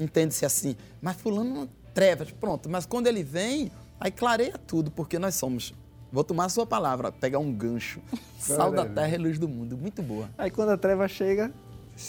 entende-se 0.00 0.44
assim, 0.46 0.76
mas 1.00 1.16
fulano 1.16 1.68
trevas, 1.94 2.30
pronto. 2.30 2.68
Mas 2.68 2.86
quando 2.86 3.06
ele 3.06 3.22
vem, 3.22 3.70
aí 4.00 4.10
clareia 4.10 4.58
tudo, 4.66 4.90
porque 4.90 5.18
nós 5.18 5.34
somos. 5.34 5.74
Vou 6.12 6.24
tomar 6.24 6.46
a 6.46 6.48
sua 6.48 6.66
palavra, 6.66 7.10
pegar 7.10 7.38
um 7.38 7.52
gancho. 7.52 8.00
Sal 8.38 8.72
da 8.72 8.86
terra 8.86 9.14
e 9.14 9.18
luz 9.18 9.38
do 9.38 9.48
mundo. 9.48 9.76
Muito 9.76 10.02
boa. 10.02 10.30
Aí 10.38 10.50
quando 10.50 10.70
a 10.70 10.76
treva 10.76 11.08
chega, 11.08 11.52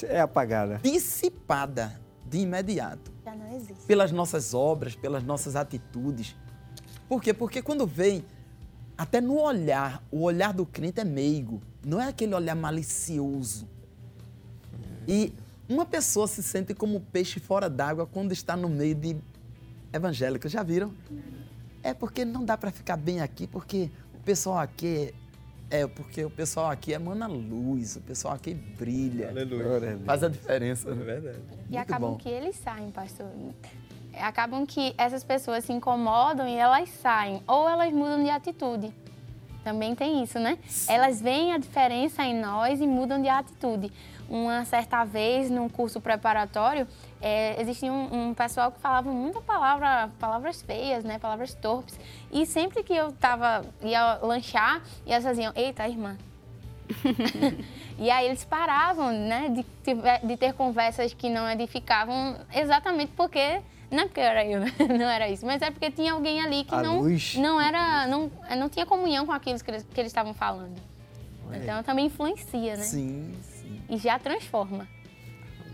é 0.04 0.20
apagada. 0.20 0.80
Dissipada 0.84 2.00
de 2.26 2.40
imediato. 2.40 3.12
Já 3.24 3.36
não 3.36 3.56
existe. 3.56 3.86
pelas 3.86 4.12
nossas 4.12 4.54
obras, 4.54 4.96
pelas 4.96 5.24
nossas 5.24 5.56
atitudes. 5.56 6.36
Por 7.08 7.22
quê? 7.22 7.34
Porque 7.34 7.62
quando 7.62 7.86
vem, 7.88 8.24
até 8.98 9.22
no 9.22 9.40
olhar, 9.40 10.04
o 10.12 10.24
olhar 10.24 10.54
do 10.54 10.66
crente 10.66 11.00
é 11.00 11.06
meigo, 11.06 11.62
não 11.86 12.02
é 12.02 12.08
aquele 12.08 12.36
olhar 12.36 12.56
malicioso. 12.56 13.68
E 15.08 15.34
uma 15.70 15.86
pessoa 15.86 16.28
se 16.28 16.44
sente 16.44 16.74
como 16.74 17.00
peixe 17.00 17.40
fora 17.40 17.70
d'água 17.70 18.06
quando 18.06 18.32
está 18.32 18.56
no 18.56 18.70
meio 18.70 18.96
de 18.96 19.18
evangélicos. 19.94 20.52
Já 20.52 20.64
viram? 20.64 20.94
É 21.84 21.94
porque 21.94 22.26
não 22.26 22.44
dá 22.44 22.58
para 22.58 22.72
ficar 22.72 22.98
bem 22.98 23.22
aqui, 23.22 23.48
porque 23.48 23.90
o 24.14 24.20
pessoal 24.20 24.60
aqui 24.60 25.14
é, 25.70 25.82
é 25.82 25.88
porque 25.88 26.24
o 26.26 26.30
pessoal 26.30 26.70
aqui 26.70 26.92
emana 26.92 27.28
luz, 27.28 27.96
o 27.96 28.02
pessoal 28.02 28.34
aqui 28.34 28.54
brilha. 28.54 29.32
Glória 29.32 29.76
a 29.76 29.80
Deus. 29.96 30.06
Faz 30.06 30.24
a 30.24 30.30
diferença. 30.30 30.94
né? 30.94 31.04
verdade. 31.04 31.40
E 31.70 31.74
Muito 31.74 31.78
acabam 31.78 32.12
bom. 32.12 32.18
que 32.18 32.30
eles 32.30 32.56
saem, 32.58 32.92
pastor. 32.92 33.28
Acabam 34.20 34.66
que 34.66 34.96
essas 34.98 35.24
pessoas 35.24 35.64
se 35.64 35.72
incomodam 35.74 36.48
e 36.48 36.56
elas 36.56 36.90
saem. 36.90 37.42
Ou 37.48 37.70
elas 37.70 37.94
mudam 37.94 38.24
de 38.24 38.30
atitude. 38.30 38.92
Também 39.64 39.94
tem 39.94 40.24
isso, 40.24 40.40
né? 40.40 40.58
Elas 40.88 41.22
veem 41.22 41.54
a 41.54 41.58
diferença 41.58 42.24
em 42.24 42.40
nós 42.40 42.80
e 42.80 42.88
mudam 42.88 43.22
de 43.22 43.28
atitude. 43.28 43.92
Uma 44.30 44.64
certa 44.66 45.04
vez, 45.04 45.50
num 45.52 45.68
curso 45.70 46.00
preparatório, 46.00 46.88
é, 47.22 47.60
existia 47.62 47.92
um, 47.92 48.30
um 48.30 48.34
pessoal 48.34 48.72
que 48.72 48.80
falava 48.80 49.12
muita 49.12 49.42
palavra, 49.42 50.10
palavras 50.20 50.62
feias, 50.62 51.04
né? 51.04 51.20
Palavras 51.20 51.54
torpes. 51.54 52.00
E 52.32 52.46
sempre 52.46 52.84
que 52.84 52.94
eu 52.94 53.12
tava, 53.12 53.66
ia 53.82 54.16
lanchar, 54.22 54.82
e 55.06 55.12
elas 55.12 55.24
faziam, 55.24 55.52
eita, 55.56 55.88
irmã, 55.88 56.18
e 58.00 58.10
aí 58.10 58.28
eles 58.28 58.46
paravam, 58.46 59.12
né, 59.12 59.50
de, 59.50 59.66
de 60.28 60.38
ter 60.38 60.54
conversas 60.54 61.14
que 61.14 61.30
não 61.30 61.50
edificavam, 61.50 62.38
exatamente 62.54 63.12
porque 63.16 63.62
não 63.90 64.04
é 64.04 64.06
porque 64.06 64.20
era 64.20 64.46
eu, 64.46 64.62
não 64.98 65.10
era 65.10 65.30
isso, 65.30 65.46
mas 65.46 65.62
é 65.62 65.72
porque 65.72 65.92
tinha 65.92 66.14
alguém 66.14 66.42
ali 66.42 66.64
que 66.64 66.76
A 66.76 66.82
não 66.82 67.00
luz. 67.02 67.36
não 67.36 67.60
era, 67.60 68.08
não, 68.08 68.32
não 68.58 68.70
tinha 68.70 68.86
comunhão 68.86 69.26
com 69.26 69.32
aquilo 69.32 69.60
que 69.60 69.72
eles, 69.72 69.84
que 69.84 70.00
eles 70.00 70.12
estavam 70.12 70.34
falando. 70.34 70.76
Então 71.54 71.82
também 71.82 72.08
influencia, 72.08 72.76
né? 72.76 72.84
Sim, 72.84 73.34
sim. 73.42 73.82
E 73.90 73.98
já 73.98 74.20
transforma. 74.20 74.86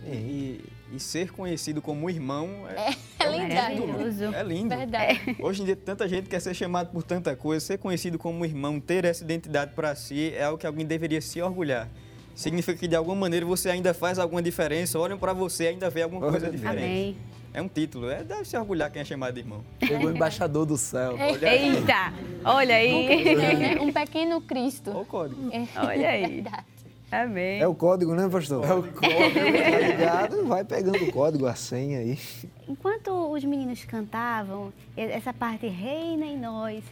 E, 0.06 0.64
e 0.94 1.00
ser 1.00 1.32
conhecido 1.32 1.82
como 1.82 2.10
irmão 2.10 2.50
é, 2.70 2.92
É 3.26 3.30
lindo. 3.30 3.54
Maravilhoso. 3.56 4.36
é 4.36 4.44
lindo. 4.44 4.76
Verdade. 4.76 5.36
Hoje 5.40 5.62
em 5.64 5.66
dia, 5.66 5.76
tanta 5.76 6.08
gente 6.08 6.30
quer 6.30 6.40
ser 6.40 6.54
chamado 6.54 6.92
por 6.92 7.02
tanta 7.02 7.36
coisa. 7.36 7.66
Ser 7.66 7.80
conhecido 7.80 8.20
como 8.20 8.46
irmão, 8.46 8.80
ter 8.80 9.04
essa 9.06 9.24
identidade 9.24 9.74
para 9.74 9.96
si, 9.96 10.32
é 10.36 10.44
algo 10.44 10.58
que 10.58 10.68
alguém 10.68 10.86
deveria 10.86 11.20
se 11.20 11.42
orgulhar. 11.42 11.90
Significa 12.36 12.78
que, 12.78 12.88
de 12.88 12.96
alguma 12.96 13.16
maneira, 13.16 13.46
você 13.46 13.70
ainda 13.70 13.94
faz 13.94 14.18
alguma 14.20 14.42
diferença. 14.42 15.00
Olham 15.00 15.18
para 15.18 15.34
você 15.34 15.66
e 15.66 15.68
ainda 15.70 15.90
vê 15.90 16.04
alguma 16.04 16.30
coisa 16.30 16.50
diferente. 16.50 16.84
Amém. 16.84 17.18
É 17.56 17.62
um 17.62 17.68
título, 17.68 18.10
é, 18.10 18.24
deve 18.24 18.46
se 18.46 18.58
orgulhar 18.58 18.92
quem 18.92 19.04
é 19.04 19.06
chamado 19.06 19.36
de 19.36 19.42
irmão. 19.42 19.64
Chegou 19.84 20.08
o 20.08 20.12
embaixador 20.16 20.66
do 20.66 20.76
céu. 20.76 21.16
Eita, 21.20 22.12
olha 22.44 22.76
aí. 22.76 23.36
Né? 23.36 23.78
Um 23.82 23.94
pequeno 23.94 24.42
Cristo. 24.42 24.90
Olha 24.90 25.00
o 25.02 25.06
código. 25.06 25.52
Olha 25.76 26.10
aí. 26.10 26.42
Verdade. 26.42 26.73
Amém. 27.21 27.60
É 27.62 27.67
o 27.67 27.76
código, 27.76 28.15
né, 28.15 28.28
pastor? 28.28 28.65
É 28.65 28.73
o 28.73 28.84
código. 28.84 28.99
tá 28.99 29.80
ligado? 29.80 30.45
Vai 30.45 30.63
pegando 30.63 31.04
o 31.04 31.12
código, 31.12 31.45
a 31.45 31.54
senha 31.54 31.99
aí. 31.99 32.17
Enquanto 32.67 33.10
os 33.32 33.43
meninos 33.43 33.84
cantavam, 33.86 34.73
essa 34.97 35.32
parte 35.32 35.67
reina 35.67 36.26
em 36.26 36.39
nós, 36.39 36.84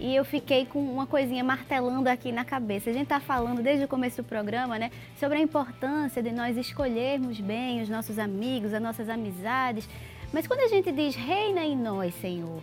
e 0.00 0.14
eu 0.14 0.24
fiquei 0.24 0.64
com 0.64 0.80
uma 0.80 1.06
coisinha 1.06 1.42
martelando 1.42 2.08
aqui 2.08 2.30
na 2.32 2.44
cabeça. 2.44 2.90
A 2.90 2.92
gente 2.92 3.04
está 3.04 3.20
falando 3.20 3.62
desde 3.62 3.84
o 3.84 3.88
começo 3.88 4.22
do 4.22 4.24
programa, 4.24 4.78
né, 4.78 4.90
sobre 5.18 5.38
a 5.38 5.40
importância 5.40 6.22
de 6.22 6.32
nós 6.32 6.56
escolhermos 6.56 7.40
bem 7.40 7.82
os 7.82 7.88
nossos 7.88 8.18
amigos, 8.18 8.72
as 8.72 8.82
nossas 8.82 9.08
amizades. 9.08 9.88
Mas 10.32 10.46
quando 10.46 10.60
a 10.60 10.68
gente 10.68 10.92
diz 10.92 11.14
reina 11.14 11.64
em 11.64 11.76
nós, 11.76 12.14
Senhor, 12.16 12.62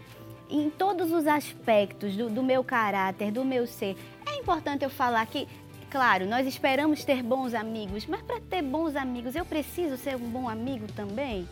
em 0.50 0.70
todos 0.70 1.12
os 1.12 1.28
aspectos 1.28 2.16
do, 2.16 2.30
do 2.30 2.44
meu 2.44 2.64
caráter, 2.64 3.32
do 3.32 3.44
meu 3.44 3.66
ser, 3.66 3.98
é 4.26 4.38
importante 4.38 4.84
eu 4.84 4.90
falar 4.90 5.26
que, 5.26 5.48
claro, 5.96 6.26
nós 6.26 6.46
esperamos 6.46 7.06
ter 7.06 7.24
bons 7.24 7.54
amigos, 7.54 8.06
mas 8.06 8.22
para 8.22 8.42
ter 8.42 8.62
bons 8.62 8.98
amigos 8.98 9.34
eu 9.34 9.46
preciso 9.46 9.96
ser 9.96 10.18
um 10.18 10.30
bom 10.30 10.50
amigo 10.50 10.92
também? 10.92 11.48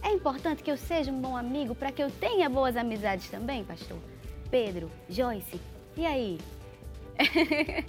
É 0.00 0.12
importante 0.12 0.62
que 0.62 0.70
eu 0.70 0.76
seja 0.76 1.10
um 1.10 1.20
bom 1.20 1.36
amigo 1.36 1.74
para 1.74 1.90
que 1.90 2.00
eu 2.00 2.08
tenha 2.08 2.48
boas 2.48 2.76
amizades 2.76 3.28
também, 3.28 3.64
pastor? 3.64 3.98
Pedro, 4.48 4.88
Joyce, 5.08 5.60
e 5.96 6.06
aí? 6.06 6.38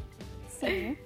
Sim. 0.59 0.97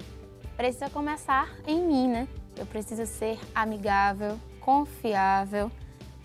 Precisa 0.56 0.90
começar 0.90 1.50
em 1.68 1.82
mim, 1.82 2.08
né? 2.08 2.26
Eu 2.56 2.66
preciso 2.66 3.06
ser 3.06 3.38
amigável, 3.54 4.40
confiável 4.62 5.70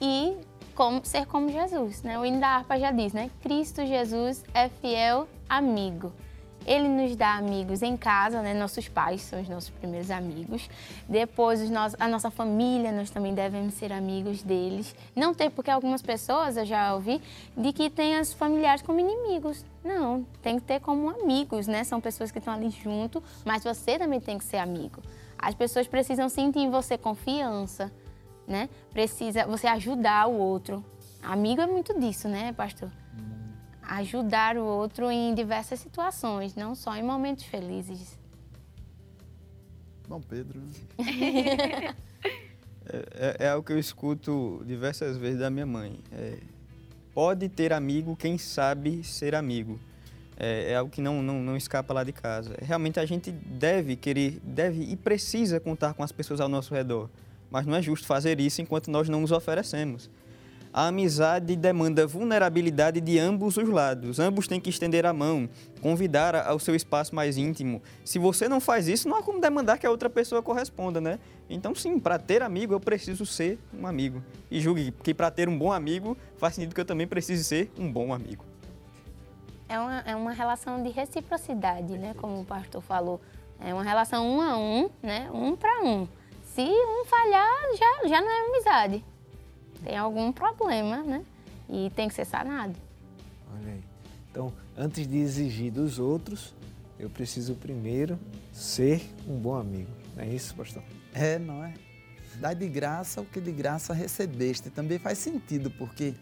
e 0.00 0.36
como, 0.76 1.04
ser 1.04 1.26
como 1.26 1.50
Jesus, 1.50 2.04
né? 2.04 2.16
O 2.20 2.24
hino 2.24 2.38
da 2.38 2.50
harpa 2.50 2.78
já 2.78 2.92
diz, 2.92 3.12
né? 3.12 3.32
Cristo 3.42 3.84
Jesus 3.84 4.44
é 4.54 4.68
fiel 4.68 5.26
amigo. 5.48 6.12
Ele 6.66 6.88
nos 6.88 7.14
dá 7.16 7.34
amigos 7.34 7.82
em 7.82 7.96
casa, 7.96 8.40
né? 8.42 8.54
Nossos 8.54 8.88
pais 8.88 9.22
são 9.22 9.40
os 9.40 9.48
nossos 9.48 9.70
primeiros 9.70 10.10
amigos. 10.10 10.68
Depois, 11.08 11.60
os 11.60 11.70
nossos, 11.70 12.00
a 12.00 12.08
nossa 12.08 12.30
família, 12.30 12.90
nós 12.92 13.10
também 13.10 13.34
devemos 13.34 13.74
ser 13.74 13.92
amigos 13.92 14.42
deles. 14.42 14.94
Não 15.14 15.34
ter, 15.34 15.50
porque 15.50 15.70
algumas 15.70 16.02
pessoas, 16.02 16.56
eu 16.56 16.64
já 16.64 16.94
ouvi, 16.94 17.20
de 17.56 17.72
que 17.72 17.90
tem 17.90 18.18
os 18.20 18.32
familiares 18.32 18.82
como 18.82 19.00
inimigos. 19.00 19.64
Não, 19.84 20.26
tem 20.42 20.58
que 20.58 20.64
ter 20.64 20.80
como 20.80 21.10
amigos, 21.10 21.66
né? 21.66 21.84
São 21.84 22.00
pessoas 22.00 22.30
que 22.30 22.38
estão 22.38 22.54
ali 22.54 22.70
junto, 22.70 23.22
mas 23.44 23.62
você 23.62 23.98
também 23.98 24.20
tem 24.20 24.38
que 24.38 24.44
ser 24.44 24.56
amigo. 24.56 25.02
As 25.38 25.54
pessoas 25.54 25.86
precisam 25.86 26.28
sentir 26.28 26.60
em 26.60 26.70
você 26.70 26.96
confiança, 26.96 27.92
né? 28.46 28.68
Precisa 28.92 29.46
você 29.46 29.66
ajudar 29.66 30.26
o 30.26 30.38
outro. 30.38 30.82
Amigo 31.22 31.60
é 31.60 31.66
muito 31.66 31.98
disso, 31.98 32.28
né, 32.28 32.52
pastor? 32.52 32.90
Ajudar 33.88 34.56
o 34.56 34.64
outro 34.64 35.10
em 35.10 35.34
diversas 35.34 35.80
situações, 35.80 36.54
não 36.54 36.74
só 36.74 36.96
em 36.96 37.02
momentos 37.02 37.44
felizes. 37.44 38.18
Bom, 40.08 40.20
Pedro. 40.20 40.60
É, 42.86 43.46
é 43.46 43.48
algo 43.48 43.66
que 43.66 43.72
eu 43.72 43.78
escuto 43.78 44.62
diversas 44.66 45.16
vezes 45.16 45.38
da 45.38 45.48
minha 45.48 45.64
mãe. 45.64 45.98
É, 46.12 46.36
pode 47.14 47.48
ter 47.48 47.72
amigo 47.72 48.14
quem 48.14 48.36
sabe 48.36 49.02
ser 49.02 49.34
amigo. 49.34 49.80
É, 50.36 50.72
é 50.72 50.76
algo 50.76 50.90
que 50.90 51.00
não, 51.00 51.22
não, 51.22 51.40
não 51.40 51.56
escapa 51.56 51.94
lá 51.94 52.04
de 52.04 52.12
casa. 52.12 52.54
Realmente 52.60 52.98
a 53.00 53.06
gente 53.06 53.30
deve 53.30 53.96
querer, 53.96 54.40
deve 54.42 54.82
e 54.82 54.96
precisa 54.96 55.60
contar 55.60 55.94
com 55.94 56.02
as 56.02 56.12
pessoas 56.12 56.40
ao 56.40 56.48
nosso 56.48 56.74
redor. 56.74 57.08
Mas 57.50 57.66
não 57.66 57.74
é 57.74 57.80
justo 57.80 58.06
fazer 58.06 58.40
isso 58.40 58.60
enquanto 58.60 58.90
nós 58.90 59.08
não 59.08 59.20
nos 59.20 59.32
oferecemos. 59.32 60.10
A 60.76 60.88
amizade 60.88 61.54
demanda 61.54 62.04
vulnerabilidade 62.04 63.00
de 63.00 63.16
ambos 63.16 63.56
os 63.56 63.68
lados. 63.68 64.18
Ambos 64.18 64.48
têm 64.48 64.60
que 64.60 64.68
estender 64.68 65.06
a 65.06 65.12
mão, 65.12 65.48
convidar 65.80 66.34
ao 66.34 66.58
seu 66.58 66.74
espaço 66.74 67.14
mais 67.14 67.38
íntimo. 67.38 67.80
Se 68.04 68.18
você 68.18 68.48
não 68.48 68.58
faz 68.58 68.88
isso, 68.88 69.08
não 69.08 69.16
há 69.16 69.22
como 69.22 69.40
demandar 69.40 69.78
que 69.78 69.86
a 69.86 69.90
outra 69.90 70.10
pessoa 70.10 70.42
corresponda, 70.42 71.00
né? 71.00 71.20
Então, 71.48 71.76
sim, 71.76 72.00
para 72.00 72.18
ter 72.18 72.42
amigo, 72.42 72.74
eu 72.74 72.80
preciso 72.80 73.24
ser 73.24 73.56
um 73.72 73.86
amigo. 73.86 74.20
E 74.50 74.60
julgue 74.60 74.90
que 74.90 75.14
para 75.14 75.30
ter 75.30 75.48
um 75.48 75.56
bom 75.56 75.72
amigo, 75.72 76.16
faz 76.38 76.56
sentido 76.56 76.74
que 76.74 76.80
eu 76.80 76.84
também 76.84 77.06
precise 77.06 77.44
ser 77.44 77.70
um 77.78 77.88
bom 77.88 78.12
amigo. 78.12 78.44
É 79.68 79.78
uma, 79.78 80.00
é 80.00 80.16
uma 80.16 80.32
relação 80.32 80.82
de 80.82 80.88
reciprocidade, 80.88 81.96
né? 81.96 82.14
Como 82.16 82.40
o 82.40 82.44
pastor 82.44 82.82
falou. 82.82 83.20
É 83.60 83.72
uma 83.72 83.84
relação 83.84 84.28
um 84.28 84.40
a 84.40 84.58
um, 84.58 84.90
né? 85.00 85.30
Um 85.32 85.54
para 85.54 85.84
um. 85.84 86.08
Se 86.42 86.62
um 86.62 87.04
falhar, 87.04 87.62
já, 87.78 88.08
já 88.08 88.20
não 88.20 88.28
é 88.28 88.48
amizade. 88.48 89.13
Tem 89.84 89.96
algum 89.96 90.32
problema, 90.32 91.02
né? 91.02 91.24
E 91.68 91.90
tem 91.90 92.08
que 92.08 92.14
ser 92.14 92.24
sanado. 92.24 92.74
Olha 93.54 93.72
aí. 93.72 93.80
Então, 94.30 94.52
antes 94.76 95.06
de 95.06 95.18
exigir 95.18 95.70
dos 95.70 95.98
outros, 95.98 96.54
eu 96.98 97.08
preciso 97.10 97.54
primeiro 97.54 98.18
ser 98.52 99.08
um 99.28 99.36
bom 99.36 99.54
amigo. 99.54 99.90
Não 100.16 100.24
é 100.24 100.28
isso, 100.28 100.54
pastor? 100.54 100.82
É, 101.12 101.38
não 101.38 101.62
é? 101.64 101.74
Dá 102.40 102.52
de 102.52 102.68
graça 102.68 103.20
o 103.20 103.24
que 103.24 103.40
de 103.40 103.52
graça 103.52 103.94
recebeste. 103.94 104.70
Também 104.70 104.98
faz 104.98 105.18
sentido, 105.18 105.70
porque, 105.70 106.14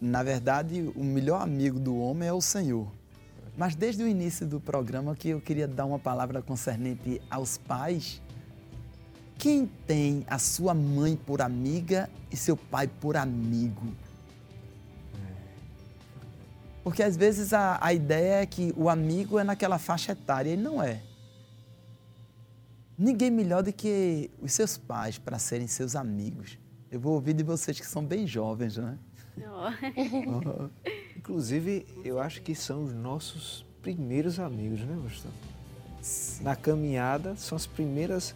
na 0.00 0.22
verdade, 0.22 0.90
o 0.96 1.04
melhor 1.04 1.40
amigo 1.40 1.78
do 1.78 1.96
homem 1.98 2.28
é 2.28 2.32
o 2.32 2.40
Senhor. 2.40 2.90
Mas 3.56 3.76
desde 3.76 4.02
o 4.02 4.08
início 4.08 4.46
do 4.46 4.58
programa 4.58 5.14
que 5.14 5.28
eu 5.28 5.40
queria 5.40 5.68
dar 5.68 5.84
uma 5.84 5.98
palavra 5.98 6.42
concernente 6.42 7.20
aos 7.30 7.56
pais. 7.56 8.20
Quem 9.44 9.66
tem 9.66 10.24
a 10.26 10.38
sua 10.38 10.72
mãe 10.72 11.14
por 11.14 11.42
amiga 11.42 12.08
e 12.32 12.36
seu 12.36 12.56
pai 12.56 12.88
por 12.88 13.14
amigo? 13.14 13.94
Porque 16.82 17.02
às 17.02 17.14
vezes 17.14 17.52
a, 17.52 17.76
a 17.78 17.92
ideia 17.92 18.36
é 18.36 18.46
que 18.46 18.72
o 18.74 18.88
amigo 18.88 19.38
é 19.38 19.44
naquela 19.44 19.78
faixa 19.78 20.12
etária 20.12 20.54
e 20.54 20.56
não 20.56 20.82
é. 20.82 21.02
Ninguém 22.96 23.30
melhor 23.30 23.62
do 23.62 23.70
que 23.70 24.30
os 24.40 24.50
seus 24.50 24.78
pais 24.78 25.18
para 25.18 25.38
serem 25.38 25.66
seus 25.66 25.94
amigos. 25.94 26.58
Eu 26.90 26.98
vou 26.98 27.12
ouvir 27.12 27.34
de 27.34 27.42
vocês 27.42 27.78
que 27.78 27.86
são 27.86 28.02
bem 28.02 28.26
jovens, 28.26 28.78
né? 28.78 28.96
Inclusive, 31.18 31.86
eu 32.02 32.18
acho 32.18 32.40
que 32.40 32.54
são 32.54 32.84
os 32.84 32.94
nossos 32.94 33.62
primeiros 33.82 34.40
amigos, 34.40 34.80
né, 34.80 34.98
pastor? 35.06 35.32
Na 36.40 36.56
caminhada, 36.56 37.36
são 37.36 37.56
as 37.56 37.66
primeiras 37.66 38.34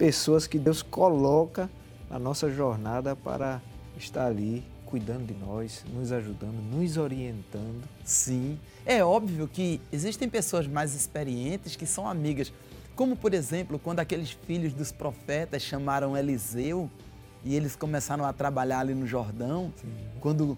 pessoas 0.00 0.46
que 0.46 0.58
Deus 0.58 0.80
coloca 0.80 1.68
na 2.08 2.18
nossa 2.18 2.50
jornada 2.50 3.14
para 3.14 3.60
estar 3.98 4.24
ali 4.24 4.64
cuidando 4.86 5.26
de 5.26 5.34
nós, 5.34 5.84
nos 5.92 6.10
ajudando, 6.10 6.54
nos 6.54 6.96
orientando. 6.96 7.86
Sim. 8.02 8.58
É 8.86 9.04
óbvio 9.04 9.46
que 9.46 9.78
existem 9.92 10.26
pessoas 10.26 10.66
mais 10.66 10.94
experientes 10.94 11.76
que 11.76 11.84
são 11.84 12.08
amigas. 12.08 12.50
Como, 12.96 13.14
por 13.14 13.34
exemplo, 13.34 13.78
quando 13.78 14.00
aqueles 14.00 14.30
filhos 14.30 14.72
dos 14.72 14.90
profetas 14.90 15.60
chamaram 15.60 16.16
Eliseu 16.16 16.90
e 17.44 17.54
eles 17.54 17.76
começaram 17.76 18.24
a 18.24 18.32
trabalhar 18.32 18.80
ali 18.80 18.94
no 18.94 19.06
Jordão, 19.06 19.70
quando 20.18 20.56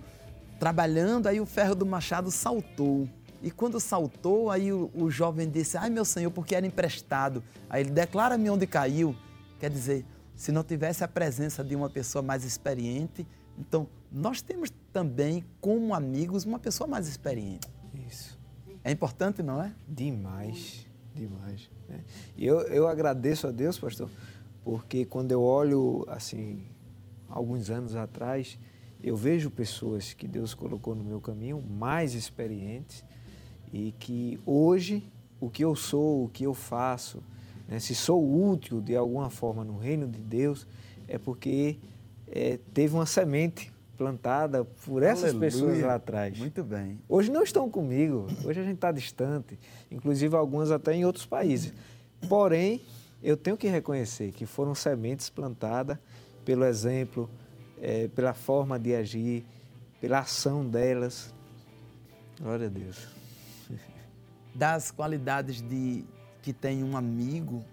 trabalhando, 0.61 1.27
aí 1.27 1.41
o 1.41 1.47
ferro 1.47 1.75
do 1.75 1.85
machado 1.85 2.31
saltou. 2.31 3.09
E 3.43 3.51
quando 3.51 3.81
saltou, 3.81 4.53
aí 4.53 4.73
o, 4.73 4.89
o 4.95 5.11
jovem 5.11 5.51
disse: 5.51 5.77
Ai, 5.77 5.91
meu 5.91 6.05
senhor, 6.05 6.31
porque 6.31 6.55
era 6.55 6.65
emprestado. 6.65 7.43
Aí 7.69 7.83
ele 7.83 7.91
declara-me 7.91 8.49
onde 8.49 8.69
caiu. 8.69 9.17
Quer 9.63 9.71
dizer, 9.71 10.05
se 10.35 10.51
não 10.51 10.65
tivesse 10.65 11.05
a 11.05 11.09
presença 11.09 11.63
de 11.63 11.77
uma 11.77 11.89
pessoa 11.89 12.21
mais 12.21 12.43
experiente, 12.43 13.25
então 13.57 13.87
nós 14.11 14.43
temos 14.43 14.73
também, 14.93 15.45
como 15.61 15.95
amigos, 15.95 16.45
uma 16.45 16.59
pessoa 16.59 16.89
mais 16.89 17.07
experiente. 17.07 17.69
Isso. 18.09 18.37
É 18.83 18.91
importante, 18.91 19.41
não 19.41 19.63
é? 19.63 19.73
Demais, 19.87 20.85
demais. 21.15 21.71
né? 21.89 22.03
E 22.37 22.45
eu, 22.45 22.63
eu 22.63 22.89
agradeço 22.89 23.47
a 23.47 23.53
Deus, 23.53 23.79
pastor, 23.79 24.11
porque 24.65 25.05
quando 25.05 25.31
eu 25.31 25.41
olho, 25.41 26.05
assim, 26.09 26.65
alguns 27.29 27.71
anos 27.71 27.95
atrás, 27.95 28.59
eu 29.01 29.15
vejo 29.15 29.49
pessoas 29.49 30.13
que 30.13 30.27
Deus 30.27 30.55
colocou 30.55 30.97
no 30.97 31.05
meu 31.05 31.21
caminho 31.21 31.63
mais 31.63 32.15
experientes 32.15 33.05
e 33.73 33.93
que 33.93 34.41
hoje 34.45 35.09
o 35.39 35.49
que 35.49 35.63
eu 35.63 35.77
sou, 35.77 36.25
o 36.25 36.29
que 36.29 36.43
eu 36.43 36.53
faço, 36.53 37.23
né, 37.73 37.81
se 37.81 37.95
sou 37.95 38.23
útil 38.51 38.83
de 38.83 38.95
alguma 38.95 39.31
forma 39.31 39.65
no 39.65 39.79
reino 39.79 40.07
de 40.07 40.21
Deus, 40.21 40.67
é 41.09 41.17
porque 41.17 41.79
é, 42.31 42.59
teve 42.75 42.95
uma 42.95 43.07
semente 43.07 43.73
plantada 43.97 44.63
por 44.63 45.03
essas 45.03 45.31
Aleluia. 45.31 45.51
pessoas 45.51 45.81
lá 45.81 45.95
atrás. 45.95 46.39
Muito 46.39 46.63
bem. 46.63 47.01
Hoje 47.09 47.31
não 47.31 47.43
estão 47.43 47.71
comigo, 47.71 48.27
hoje 48.45 48.61
a 48.61 48.63
gente 48.63 48.75
está 48.75 48.93
distante, 48.93 49.59
inclusive 49.91 50.37
algumas 50.37 50.71
até 50.71 50.95
em 50.95 51.07
outros 51.07 51.25
países. 51.25 51.73
Porém, 52.29 52.83
eu 53.23 53.39
tenho 53.39 53.57
que 53.57 53.69
reconhecer 53.69 54.33
que 54.33 54.45
foram 54.45 54.75
sementes 54.75 55.31
plantadas 55.31 55.97
pelo 56.45 56.67
exemplo, 56.67 57.31
eh, 57.81 58.09
pela 58.15 58.35
forma 58.35 58.79
de 58.79 58.95
agir, 58.95 59.47
pela 59.99 60.19
ação 60.19 60.69
delas. 60.69 61.33
Glória 62.39 62.67
a 62.67 62.71
Deus. 62.71 63.09
Das 64.55 64.91
qualidades 64.91 65.63
de 65.63 66.05
que 66.43 66.53
tem 66.53 66.83
um 66.83 66.97
amigo 66.97 67.65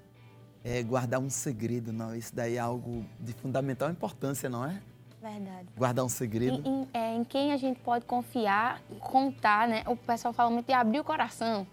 é 0.63 0.81
guardar 0.83 1.19
um 1.19 1.29
segredo, 1.29 1.91
não. 1.91 2.15
Isso 2.15 2.33
daí 2.35 2.55
é 2.55 2.59
algo 2.59 3.05
de 3.19 3.33
fundamental 3.33 3.89
importância, 3.89 4.47
não 4.49 4.63
é? 4.65 4.79
Verdade. 5.21 5.67
Guardar 5.75 6.05
um 6.05 6.09
segredo. 6.09 6.61
Em, 6.65 6.81
em- 6.83 6.87
é, 6.93 7.15
em 7.15 7.23
quem 7.23 7.51
a 7.51 7.57
gente 7.57 7.79
pode 7.81 8.05
confiar, 8.05 8.81
contar, 9.01 9.67
né? 9.67 9.83
O 9.87 9.95
pessoal 9.95 10.33
fala 10.33 10.49
muito 10.49 10.67
de 10.67 10.73
abrir 10.73 10.99
o 10.99 11.03
coração, 11.03 11.67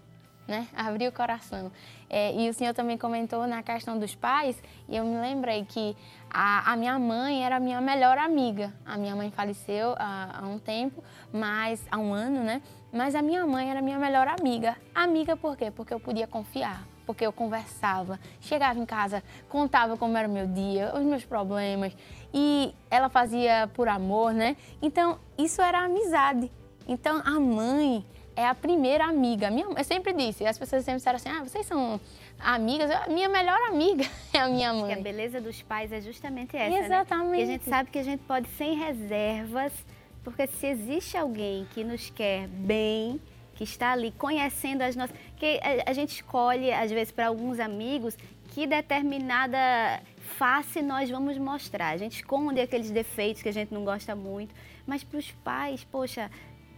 né? 0.47 0.67
Abrir 0.75 1.07
o 1.07 1.11
coração. 1.11 1.71
É, 2.09 2.33
e 2.35 2.49
o 2.49 2.53
senhor 2.53 2.73
também 2.73 2.97
comentou 2.97 3.45
na 3.47 3.61
questão 3.63 3.97
dos 3.99 4.15
pais, 4.15 4.61
e 4.89 4.97
eu 4.97 5.05
me 5.05 5.17
lembrei 5.19 5.63
que 5.65 5.95
a, 6.29 6.73
a 6.73 6.75
minha 6.75 6.97
mãe 6.99 7.43
era 7.43 7.55
a 7.57 7.59
minha 7.59 7.79
melhor 7.79 8.17
amiga. 8.17 8.73
A 8.85 8.97
minha 8.97 9.15
mãe 9.15 9.29
faleceu 9.31 9.93
há, 9.97 10.39
há 10.41 10.47
um 10.47 10.59
tempo, 10.59 11.01
mas 11.31 11.85
há 11.91 11.97
um 11.97 12.13
ano, 12.13 12.43
né? 12.43 12.61
Mas 12.91 13.15
a 13.15 13.21
minha 13.21 13.45
mãe 13.45 13.69
era 13.69 13.79
a 13.79 13.81
minha 13.81 13.99
melhor 13.99 14.27
amiga. 14.27 14.75
Amiga 14.95 15.35
por 15.35 15.57
quê? 15.57 15.69
Porque 15.71 15.93
eu 15.93 15.99
podia 15.99 16.25
confiar, 16.25 16.87
porque 17.05 17.25
eu 17.25 17.33
conversava, 17.33 18.19
chegava 18.39 18.79
em 18.79 18.85
casa, 18.85 19.23
contava 19.49 19.97
como 19.97 20.17
era 20.17 20.27
o 20.27 20.31
meu 20.31 20.47
dia, 20.47 20.93
os 20.95 21.03
meus 21.03 21.25
problemas, 21.25 21.95
e 22.33 22.73
ela 22.89 23.09
fazia 23.09 23.69
por 23.73 23.87
amor, 23.87 24.33
né? 24.33 24.55
Então, 24.81 25.19
isso 25.37 25.61
era 25.61 25.79
amizade. 25.79 26.51
Então, 26.87 27.21
a 27.25 27.39
mãe 27.39 28.05
é 28.37 28.45
a 28.45 28.55
primeira 28.55 29.03
amiga. 29.03 29.49
Minha, 29.51 29.65
eu 29.75 29.83
sempre 29.83 30.13
disse, 30.13 30.45
as 30.45 30.57
pessoas 30.57 30.85
sempre 30.85 30.97
disseram 30.99 31.17
assim, 31.17 31.29
ah, 31.29 31.43
vocês 31.43 31.65
são 31.65 31.99
amigas? 32.39 32.89
A 32.89 33.09
minha 33.09 33.27
melhor 33.27 33.57
amiga 33.67 34.05
é 34.33 34.37
a 34.39 34.47
minha 34.47 34.69
Que 34.71 34.77
a 34.77 34.95
mãe. 34.95 35.01
beleza 35.01 35.41
dos 35.41 35.61
pais 35.61 35.91
é 35.91 35.99
justamente 35.99 36.55
essa, 36.55 36.69
né? 36.69 36.85
Exatamente. 36.85 37.39
E 37.39 37.43
a 37.43 37.45
gente 37.45 37.65
sabe 37.65 37.89
que 37.89 37.99
a 37.99 38.03
gente 38.03 38.23
pode 38.23 38.47
sem 38.49 38.75
reservas, 38.77 39.73
porque 40.27 40.45
se 40.45 40.67
existe 40.67 41.15
alguém 41.15 41.65
que 41.73 41.85
nos 41.85 42.09
quer 42.09 42.49
bem, 42.49 43.17
que 43.55 43.63
está 43.63 43.93
ali 43.93 44.11
conhecendo 44.11 44.81
as 44.81 44.93
nossas, 44.93 45.15
que 45.37 45.57
a, 45.63 45.89
a 45.89 45.93
gente 45.93 46.15
escolhe 46.15 46.69
às 46.69 46.91
vezes 46.91 47.13
para 47.13 47.27
alguns 47.27 47.61
amigos 47.61 48.17
que 48.49 48.67
determinada 48.67 49.57
face 50.37 50.81
nós 50.81 51.09
vamos 51.09 51.37
mostrar. 51.37 51.91
A 51.91 51.97
gente 51.97 52.17
esconde 52.17 52.59
aqueles 52.59 52.91
defeitos 52.91 53.41
que 53.41 53.47
a 53.47 53.53
gente 53.53 53.73
não 53.73 53.85
gosta 53.85 54.17
muito, 54.17 54.53
mas 54.85 55.01
para 55.01 55.17
os 55.17 55.31
pais, 55.31 55.85
poxa, 55.85 56.29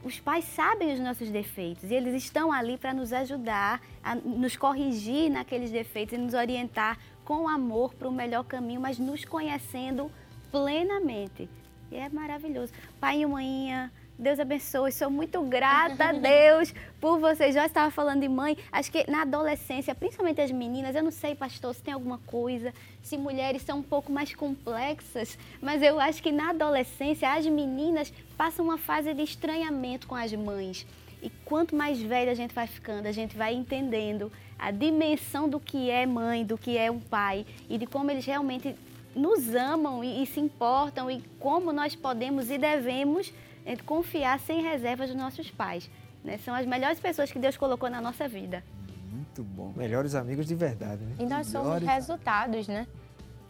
os 0.04 0.20
pais 0.20 0.46
sabem 0.46 0.94
os 0.94 1.00
nossos 1.00 1.32
defeitos 1.32 1.90
e 1.90 1.96
eles 1.96 2.24
estão 2.24 2.52
ali 2.52 2.78
para 2.78 2.94
nos 2.94 3.12
ajudar, 3.12 3.82
a 4.04 4.14
nos 4.14 4.56
corrigir 4.56 5.32
naqueles 5.32 5.72
defeitos 5.72 6.14
e 6.14 6.18
nos 6.20 6.36
orientar 6.36 7.00
com 7.26 7.50
amor 7.50 7.96
para 7.96 8.08
o 8.08 8.12
melhor 8.12 8.44
caminho, 8.44 8.80
mas 8.80 9.00
nos 9.00 9.26
conhecendo 9.26 10.12
plenamente. 10.52 11.50
E 11.92 11.96
é 11.96 12.08
maravilhoso. 12.10 12.72
Pai 13.00 13.22
e 13.22 13.26
mãinha, 13.26 13.92
Deus 14.18 14.40
abençoe. 14.40 14.92
Sou 14.92 15.10
muito 15.10 15.42
grata 15.44 16.06
a 16.06 16.12
Deus 16.14 16.74
por 17.00 17.20
vocês. 17.20 17.56
Já 17.56 17.66
estava 17.66 17.90
falando 17.90 18.22
de 18.22 18.28
mãe. 18.28 18.58
Acho 18.72 18.92
que 18.92 19.10
na 19.10 19.24
adolescência, 19.24 19.96
principalmente 19.96 20.42
as 20.42 20.52
meninas, 20.52 20.96
eu 20.96 21.02
não 21.02 21.12
sei, 21.12 21.34
pastor, 21.34 21.74
se 21.74 21.82
tem 21.82 21.94
alguma 21.94 22.20
coisa, 22.20 22.74
se 23.02 23.18
mulheres 23.18 23.62
são 23.64 23.80
um 23.80 23.84
pouco 23.84 24.12
mais 24.12 24.36
complexas, 24.36 25.38
mas 25.62 25.82
eu 25.82 26.00
acho 26.00 26.22
que 26.22 26.32
na 26.32 26.52
adolescência 26.52 27.34
as 27.34 27.46
meninas 27.46 28.14
passam 28.38 28.66
uma 28.66 28.78
fase 28.78 29.14
de 29.14 29.24
estranhamento 29.24 30.06
com 30.06 30.16
as 30.16 30.34
mães. 30.34 30.86
E 31.22 31.30
quanto 31.44 31.76
mais 31.76 32.00
velha 32.00 32.32
a 32.32 32.36
gente 32.36 32.54
vai 32.54 32.68
ficando, 32.68 33.08
a 33.08 33.12
gente 33.12 33.36
vai 33.36 33.54
entendendo 33.54 34.32
a 34.58 34.72
dimensão 34.72 35.50
do 35.50 35.60
que 35.60 35.90
é 35.90 36.06
mãe, 36.06 36.46
do 36.46 36.58
que 36.58 36.78
é 36.78 36.92
um 36.92 37.00
pai 37.00 37.46
e 37.70 37.78
de 37.78 37.86
como 37.86 38.12
eles 38.12 38.26
realmente 38.26 38.76
nos 39.20 39.54
amam 39.54 40.04
e, 40.04 40.24
e 40.24 40.26
se 40.26 40.40
importam 40.40 41.10
e 41.12 41.22
como 41.40 41.72
nós 41.74 41.96
podemos 41.96 42.50
e 42.50 42.58
devemos 42.58 43.32
eh, 43.66 43.76
confiar 43.78 44.40
sem 44.40 44.62
reservas 44.62 45.10
nos 45.10 45.18
nossos 45.18 45.52
pais. 45.52 45.90
né? 46.24 46.38
São 46.46 46.54
as 46.56 46.66
melhores 46.66 47.00
pessoas 47.00 47.32
que 47.32 47.38
Deus 47.40 47.58
colocou 47.58 47.90
na 47.90 48.02
nossa 48.02 48.28
vida. 48.28 48.64
Muito 49.12 49.44
bom. 49.44 49.74
Melhores 49.76 50.16
amigos 50.16 50.46
de 50.48 50.56
verdade, 50.56 51.04
né? 51.04 51.16
E 51.20 51.26
nós 51.26 51.48
somos 51.48 51.68
Melhores- 51.68 51.88
resultados, 51.90 52.68
né? 52.68 52.88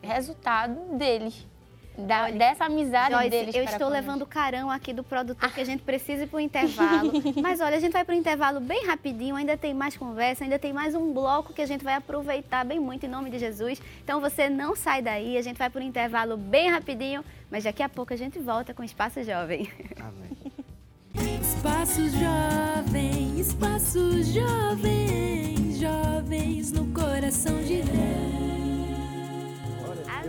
Resultado 0.02 0.98
deles. 0.98 1.46
Da- 2.08 2.30
dessa 2.32 2.66
amizade 2.66 3.14
Joyce, 3.14 3.30
deles. 3.30 3.56
eu 3.56 3.64
estou 3.64 3.90
levando 3.90 4.22
o 4.22 4.26
carão 4.26 4.70
aqui 4.72 4.94
do 4.94 5.04
produtor 5.04 5.52
que 5.52 5.62
a 5.62 5.66
gente 5.66 5.84
precisa 5.84 6.24
ir 6.24 6.28
para 6.28 6.38
o 6.38 6.40
intervalo. 6.40 7.12
Mas 7.42 7.60
olha, 7.60 7.78
a 7.78 7.80
gente 7.80 7.92
vai 7.94 8.04
para 8.04 8.14
o 8.16 8.18
intervalo 8.18 8.60
bem 8.60 8.86
rapidinho, 8.86 9.36
ainda 9.36 9.58
tem 9.58 9.74
mais 9.74 9.96
conversa, 9.98 10.44
ainda 10.44 10.58
tem 10.58 10.72
mais 10.74 10.96
um 10.96 11.14
bloco 11.14 11.54
que 11.54 11.62
a 11.62 11.66
gente 11.66 11.84
vai 11.84 11.96
aproveitar 11.96 12.64
bem 12.66 12.80
muito 12.80 13.06
em 13.06 13.10
nome 13.10 13.30
de 13.30 13.38
Jesus. 13.40 13.82
Então 14.04 14.20
você 14.22 14.50
não 14.50 14.76
sai 14.76 15.02
daí, 15.02 15.38
a 15.38 15.42
gente 15.42 15.58
vai 15.58 15.70
para 15.70 15.82
o 15.82 15.84
intervalo 15.84 16.38
bem 16.38 16.70
rapidinho, 16.70 17.24
mas 17.52 17.64
daqui 17.64 17.84
a 17.84 17.90
pouco 17.90 18.14
a 18.14 18.18
gente 18.18 18.40
volta 18.40 18.74
com 18.74 18.82
o 18.82 18.86
Espaço 18.86 19.24
Jovem. 19.24 19.70
Amém. 20.00 21.40
Espaço 21.42 22.02
Jovem, 22.10 23.40
Espaço 23.40 24.24
Jovem, 24.24 25.74
jovens 25.76 26.72
no 26.72 26.86
coração 26.94 27.58
de 27.64 27.82
Deus. 27.82 28.69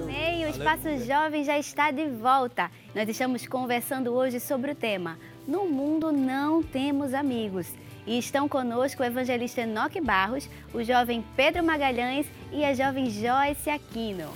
Amém! 0.03 0.47
O 0.47 0.49
Espaço 0.49 1.05
Jovem 1.05 1.45
já 1.45 1.59
está 1.59 1.91
de 1.91 2.07
volta. 2.09 2.71
Nós 2.95 3.09
estamos 3.09 3.47
conversando 3.47 4.13
hoje 4.13 4.41
sobre 4.41 4.73
o 4.73 4.75
tema 4.75 5.19
No 5.47 5.67
Mundo 5.67 6.11
Não 6.11 6.63
Temos 6.63 7.13
Amigos. 7.13 7.67
E 8.07 8.19
estão 8.19 8.49
conosco 8.49 9.03
o 9.03 9.07
evangelista 9.07 9.61
Enoque 9.61 10.01
Barros, 10.01 10.49
o 10.73 10.83
jovem 10.83 11.25
Pedro 11.37 11.63
Magalhães 11.63 12.27
e 12.51 12.65
a 12.65 12.75
jovem 12.75 13.11
Joyce 13.11 13.69
Aquino. 13.69 14.31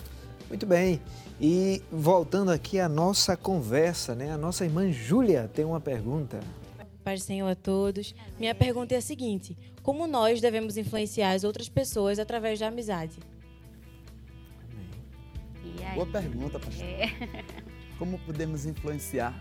Muito 0.49 0.67
bem. 0.67 1.01
E 1.41 1.83
voltando 1.91 2.51
aqui 2.51 2.79
à 2.79 2.89
nossa 2.89 3.37
conversa, 3.37 4.15
né? 4.15 4.31
A 4.33 4.39
nossa 4.39 4.65
irmã 4.65 4.93
Júlia 4.93 5.51
tem 5.53 5.65
uma 5.65 5.81
pergunta. 5.81 6.41
Paz 7.03 7.21
do 7.21 7.27
Senhor 7.27 7.49
a 7.49 7.55
todos. 7.55 8.15
Minha 8.39 8.55
pergunta 8.55 8.95
é 8.95 8.99
a 8.99 9.03
seguinte: 9.03 9.57
como 9.83 10.07
nós 10.07 10.41
devemos 10.41 10.77
influenciar 10.77 11.33
as 11.33 11.43
outras 11.43 11.69
pessoas 11.69 12.19
através 12.19 12.61
da 12.61 12.69
amizade? 12.69 13.19
E 15.79 15.85
aí? 15.85 15.95
Boa 15.95 16.07
pergunta, 16.07 16.59
pastor. 16.59 16.87
É. 16.87 17.11
Como 17.99 18.19
podemos 18.21 18.67
influenciar? 18.67 19.35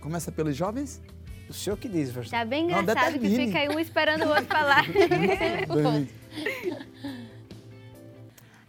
Começa 0.00 0.30
pelos 0.30 0.56
jovens? 0.56 1.02
O 1.48 1.52
senhor 1.52 1.76
que 1.76 1.88
diz, 1.88 2.12
pastor? 2.12 2.38
Tá 2.38 2.44
bem 2.44 2.66
Não, 2.66 2.82
engraçado 2.82 3.12
que 3.12 3.18
determine. 3.20 3.46
fica 3.46 3.58
aí 3.60 3.68
um 3.68 3.78
esperando 3.78 4.24
o 4.24 4.28
outro 4.28 4.46
falar. 4.46 4.84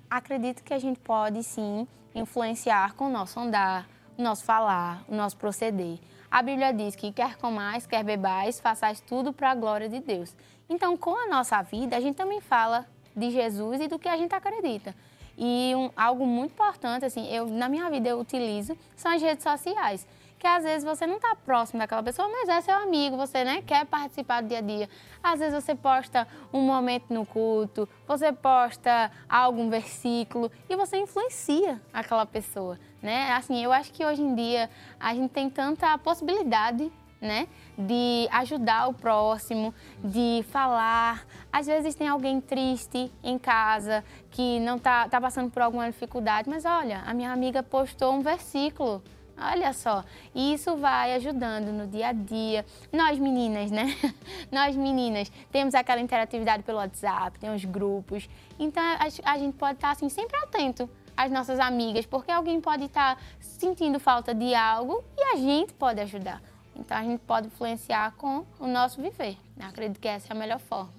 Acredito 0.09 0.63
que 0.63 0.73
a 0.73 0.80
gente 0.80 0.99
pode 0.99 1.43
sim 1.43 1.88
influenciar 2.15 2.93
com 2.93 3.07
o 3.07 3.09
nosso 3.09 3.39
andar, 3.39 3.88
o 4.17 4.21
nosso 4.21 4.43
falar, 4.43 5.03
o 5.07 5.15
nosso 5.15 5.38
proceder. 5.38 5.99
A 6.30 6.41
Bíblia 6.41 6.73
diz 6.73 6.95
que 6.95 7.11
quer 7.11 7.38
comais, 7.38 7.86
quer 7.86 8.03
bebais, 8.03 8.59
façais 8.59 8.99
tudo 8.99 9.32
para 9.32 9.51
a 9.51 9.55
glória 9.55 9.89
de 9.89 9.99
Deus. 9.99 10.36
Então, 10.69 10.97
com 10.97 11.15
a 11.15 11.28
nossa 11.28 11.61
vida, 11.61 11.95
a 11.95 11.99
gente 11.99 12.15
também 12.15 12.41
fala 12.41 12.86
de 13.15 13.32
Jesus 13.32 13.82
e 13.82 13.88
do 13.88 13.97
que 13.97 14.07
a 14.07 14.17
gente 14.17 14.34
acredita. 14.34 14.93
E 15.38 15.74
um- 15.76 15.92
algo 15.96 16.26
muito 16.26 16.52
importante, 16.52 17.06
assim, 17.06 17.28
eu, 17.32 17.46
na 17.48 17.70
minha 17.70 17.90
vida 17.90 18.10
eu 18.10 18.20
utilizo, 18.20 18.76
são 18.96 19.12
as 19.12 19.22
redes 19.22 19.44
sociais. 19.44 20.08
Que 20.40 20.46
às 20.46 20.64
vezes 20.64 20.84
você 20.84 21.08
não 21.08 21.16
está 21.16 21.36
próximo 21.36 21.80
daquela 21.80 22.04
pessoa, 22.04 22.28
mas 22.28 22.48
é 22.48 22.62
seu 22.62 22.76
amigo, 22.76 23.18
você 23.18 23.44
né, 23.44 23.64
quer 23.66 23.86
participar 23.86 24.42
do 24.42 24.48
dia 24.50 24.60
a 24.60 24.62
dia. 24.62 24.90
Às 25.24 25.40
vezes 25.40 25.64
você 25.64 25.74
posta 25.74 26.28
um 26.54 26.62
momento 26.62 27.12
no 27.12 27.26
culto, 27.26 27.90
você 28.08 28.32
posta 28.32 29.12
algum 29.28 29.68
versículo 29.70 30.52
e 30.70 30.76
você 30.76 30.98
influencia 30.98 31.82
aquela 31.92 32.24
pessoa, 32.26 32.80
né? 33.02 33.32
Assim, 33.32 33.64
eu 33.64 33.74
acho 33.74 33.92
que 33.92 34.06
hoje 34.06 34.22
em 34.22 34.36
dia 34.36 34.70
a 35.00 35.14
gente 35.16 35.32
tem 35.32 35.50
tanta 35.50 35.98
possibilidade 35.98 36.92
né? 37.22 37.47
De 37.78 38.28
ajudar 38.32 38.88
o 38.88 38.93
próximo, 38.93 39.74
de 40.03 40.43
falar. 40.49 41.26
Às 41.51 41.68
vezes 41.68 41.95
tem 41.95 42.07
alguém 42.07 42.39
triste 42.39 43.11
em 43.24 43.38
casa 43.38 44.03
que 44.32 44.59
não 44.59 44.78
tá, 44.78 45.07
tá 45.09 45.20
passando 45.20 45.51
por 45.51 45.61
alguma 45.61 45.89
dificuldade, 45.89 46.49
mas 46.49 46.65
olha, 46.65 47.01
a 47.05 47.13
minha 47.13 47.32
amiga 47.32 47.61
postou 47.63 48.13
um 48.13 48.22
versículo. 48.22 49.01
Olha 49.39 49.72
só, 49.72 50.03
isso 50.34 50.76
vai 50.78 51.13
ajudando 51.13 51.72
no 51.72 51.86
dia 51.86 52.07
a 52.07 52.11
dia. 52.11 52.65
Nós 52.91 53.20
meninas, 53.20 53.70
né? 53.70 53.95
Nós 54.51 54.76
meninas 54.76 55.32
temos 55.51 55.76
aquela 55.76 56.01
interatividade 56.01 56.63
pelo 56.63 56.80
WhatsApp, 56.80 57.38
tem 57.38 57.53
os 57.53 57.63
grupos. 57.63 58.28
Então 58.57 58.82
a 59.24 59.38
gente 59.38 59.55
pode 59.55 59.76
estar 59.76 59.91
assim 59.91 60.09
sempre 60.09 60.36
atento 60.38 60.89
às 61.15 61.32
nossas 61.32 61.59
amigas, 61.59 62.05
porque 62.07 62.32
alguém 62.32 62.59
pode 62.59 62.86
estar 62.86 63.22
sentindo 63.39 63.99
falta 63.99 64.34
de 64.34 64.55
algo 64.55 65.03
e 65.15 65.22
a 65.22 65.36
gente 65.36 65.72
pode 65.74 66.01
ajudar. 66.01 66.41
Então 66.78 66.95
a 66.97 67.03
gente 67.03 67.19
pode 67.21 67.47
influenciar 67.47 68.13
com 68.15 68.45
o 68.59 68.67
nosso 68.67 69.01
viver. 69.01 69.38
Eu 69.59 69.65
acredito 69.67 69.99
que 69.99 70.07
essa 70.07 70.32
é 70.32 70.36
a 70.36 70.39
melhor 70.39 70.59
forma. 70.59 70.93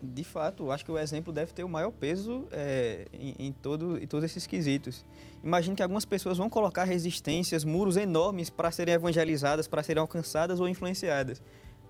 De 0.00 0.22
fato, 0.22 0.70
acho 0.70 0.84
que 0.84 0.92
o 0.92 0.98
exemplo 0.98 1.32
deve 1.32 1.52
ter 1.52 1.64
o 1.64 1.68
maior 1.68 1.90
peso 1.90 2.46
é, 2.52 3.06
em, 3.12 3.34
em 3.38 3.52
todo, 3.52 4.00
em 4.00 4.06
todos 4.06 4.24
esses 4.24 4.46
quesitos. 4.46 5.04
Imagino 5.42 5.74
que 5.74 5.82
algumas 5.82 6.04
pessoas 6.04 6.38
vão 6.38 6.48
colocar 6.48 6.84
resistências, 6.84 7.64
muros 7.64 7.96
enormes 7.96 8.48
para 8.48 8.70
serem 8.70 8.94
evangelizadas, 8.94 9.66
para 9.66 9.82
serem 9.82 10.00
alcançadas 10.00 10.60
ou 10.60 10.68
influenciadas. 10.68 11.42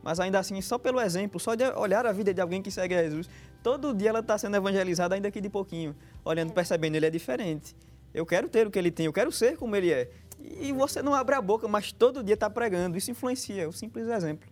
Mas 0.03 0.21
ainda 0.21 0.39
assim, 0.39 0.59
só 0.63 0.79
pelo 0.79 1.01
exemplo, 1.01 1.39
só 1.39 1.55
de 1.55 1.65
olhar 1.65 2.07
a 2.07 2.13
vida 2.13 2.33
de 2.33 2.41
alguém 2.41 2.63
que 2.63 2.71
segue 2.71 2.95
a 2.95 3.03
Jesus, 3.03 3.29
todo 3.63 3.95
dia 3.95 4.09
ela 4.09 4.21
está 4.21 4.39
sendo 4.39 4.57
evangelizada, 4.57 5.15
ainda 5.15 5.31
que 5.31 5.41
de 5.41 5.51
pouquinho, 5.51 5.95
olhando, 6.25 6.53
percebendo, 6.53 6.95
ele 6.95 7.07
é 7.07 7.11
diferente. 7.11 7.77
Eu 8.15 8.25
quero 8.25 8.49
ter 8.49 8.67
o 8.67 8.71
que 8.71 8.79
ele 8.79 8.91
tem, 8.91 9.07
eu 9.07 9.13
quero 9.13 9.31
ser 9.31 9.57
como 9.59 9.77
ele 9.77 9.93
é. 9.93 10.11
E 10.41 10.73
você 10.73 11.03
não 11.03 11.15
abre 11.15 11.35
a 11.35 11.43
boca, 11.43 11.67
mas 11.69 11.93
todo 11.93 12.23
dia 12.23 12.35
está 12.35 12.49
pregando. 12.49 12.97
Isso 12.97 13.11
influencia, 13.11 13.63
é 13.63 13.67
o 13.67 13.73
simples 13.73 14.09
exemplo. 14.09 14.49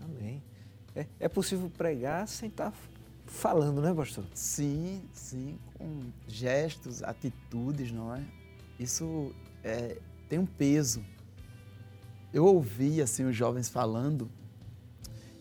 Amém. 0.00 0.42
É, 0.94 1.06
é 1.20 1.28
possível 1.28 1.70
pregar 1.70 2.26
sem 2.26 2.48
estar 2.48 2.72
falando, 3.26 3.82
né, 3.82 3.92
pastor? 3.92 4.24
Sim, 4.32 5.02
sim, 5.12 5.58
com 5.74 6.00
gestos, 6.28 7.02
atitudes, 7.02 7.92
não 7.92 8.14
é? 8.14 8.22
Isso 8.78 9.32
é, 9.62 9.98
tem 10.28 10.38
um 10.38 10.46
peso. 10.46 11.04
Eu 12.32 12.44
ouvi 12.44 13.00
assim 13.00 13.24
os 13.24 13.34
jovens 13.34 13.68
falando 13.68 14.30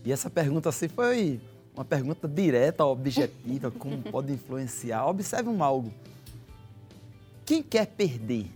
e 0.06 0.12
essa 0.12 0.30
pergunta 0.30 0.70
assim 0.70 0.88
foi 0.88 1.42
uma 1.76 1.84
pergunta 1.84 2.28
direta, 2.28 2.86
objetiva, 2.86 3.72
como 3.72 4.02
pode 4.04 4.32
influenciar. 4.32 5.08
Observe 5.08 5.50
um 5.50 5.64
algo. 5.64 5.92
Quem 7.44 7.64
quer 7.64 7.88
perder? 7.88 8.48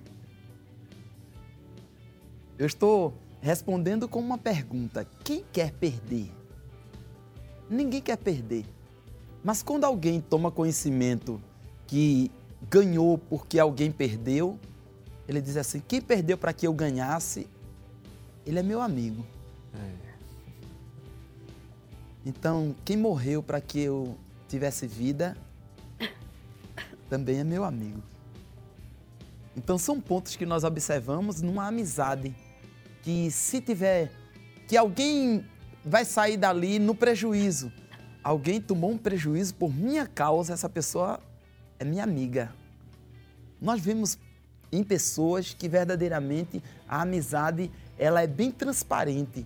Eu 2.59 2.65
estou 2.65 3.13
respondendo 3.39 4.05
com 4.05 4.19
uma 4.19 4.37
pergunta. 4.37 5.07
Quem 5.23 5.45
quer 5.53 5.71
perder? 5.71 6.29
Ninguém 7.69 8.01
quer 8.01 8.17
perder. 8.17 8.65
Mas 9.41 9.63
quando 9.63 9.85
alguém 9.85 10.19
toma 10.19 10.51
conhecimento 10.51 11.41
que 11.87 12.29
ganhou 12.69 13.17
porque 13.17 13.57
alguém 13.57 13.93
perdeu, 13.93 14.59
ele 15.25 15.39
diz 15.39 15.55
assim: 15.55 15.81
quem 15.87 16.01
perdeu 16.01 16.37
para 16.37 16.51
que 16.51 16.67
eu 16.67 16.73
ganhasse, 16.73 17.47
ele 18.45 18.59
é 18.59 18.63
meu 18.63 18.81
amigo. 18.81 19.25
Então, 22.25 22.75
quem 22.83 22.97
morreu 22.97 23.41
para 23.41 23.61
que 23.61 23.79
eu 23.79 24.17
tivesse 24.49 24.85
vida, 24.85 25.37
também 27.09 27.39
é 27.39 27.43
meu 27.45 27.63
amigo. 27.63 28.03
Então, 29.55 29.77
são 29.77 30.01
pontos 30.01 30.35
que 30.35 30.45
nós 30.45 30.65
observamos 30.65 31.41
numa 31.41 31.65
amizade 31.65 32.35
que 33.01 33.31
se 33.31 33.61
tiver 33.61 34.11
que 34.67 34.77
alguém 34.77 35.45
vai 35.83 36.05
sair 36.05 36.37
dali 36.37 36.77
no 36.79 36.93
prejuízo, 36.93 37.71
alguém 38.23 38.61
tomou 38.61 38.91
um 38.91 38.97
prejuízo 38.97 39.55
por 39.55 39.73
minha 39.73 40.05
causa, 40.05 40.53
essa 40.53 40.69
pessoa 40.69 41.19
é 41.79 41.85
minha 41.85 42.03
amiga. 42.03 42.53
Nós 43.61 43.81
vemos 43.81 44.17
em 44.71 44.83
pessoas 44.83 45.53
que 45.53 45.67
verdadeiramente 45.67 46.61
a 46.87 47.01
amizade 47.01 47.71
ela 47.97 48.21
é 48.21 48.27
bem 48.27 48.51
transparente, 48.51 49.45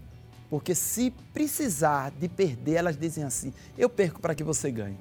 porque 0.49 0.75
se 0.75 1.11
precisar 1.33 2.11
de 2.11 2.27
perder, 2.27 2.73
elas 2.73 2.97
dizem 2.97 3.23
assim: 3.23 3.53
eu 3.77 3.89
perco 3.89 4.19
para 4.19 4.35
que 4.35 4.43
você 4.43 4.71
ganhe. 4.71 4.97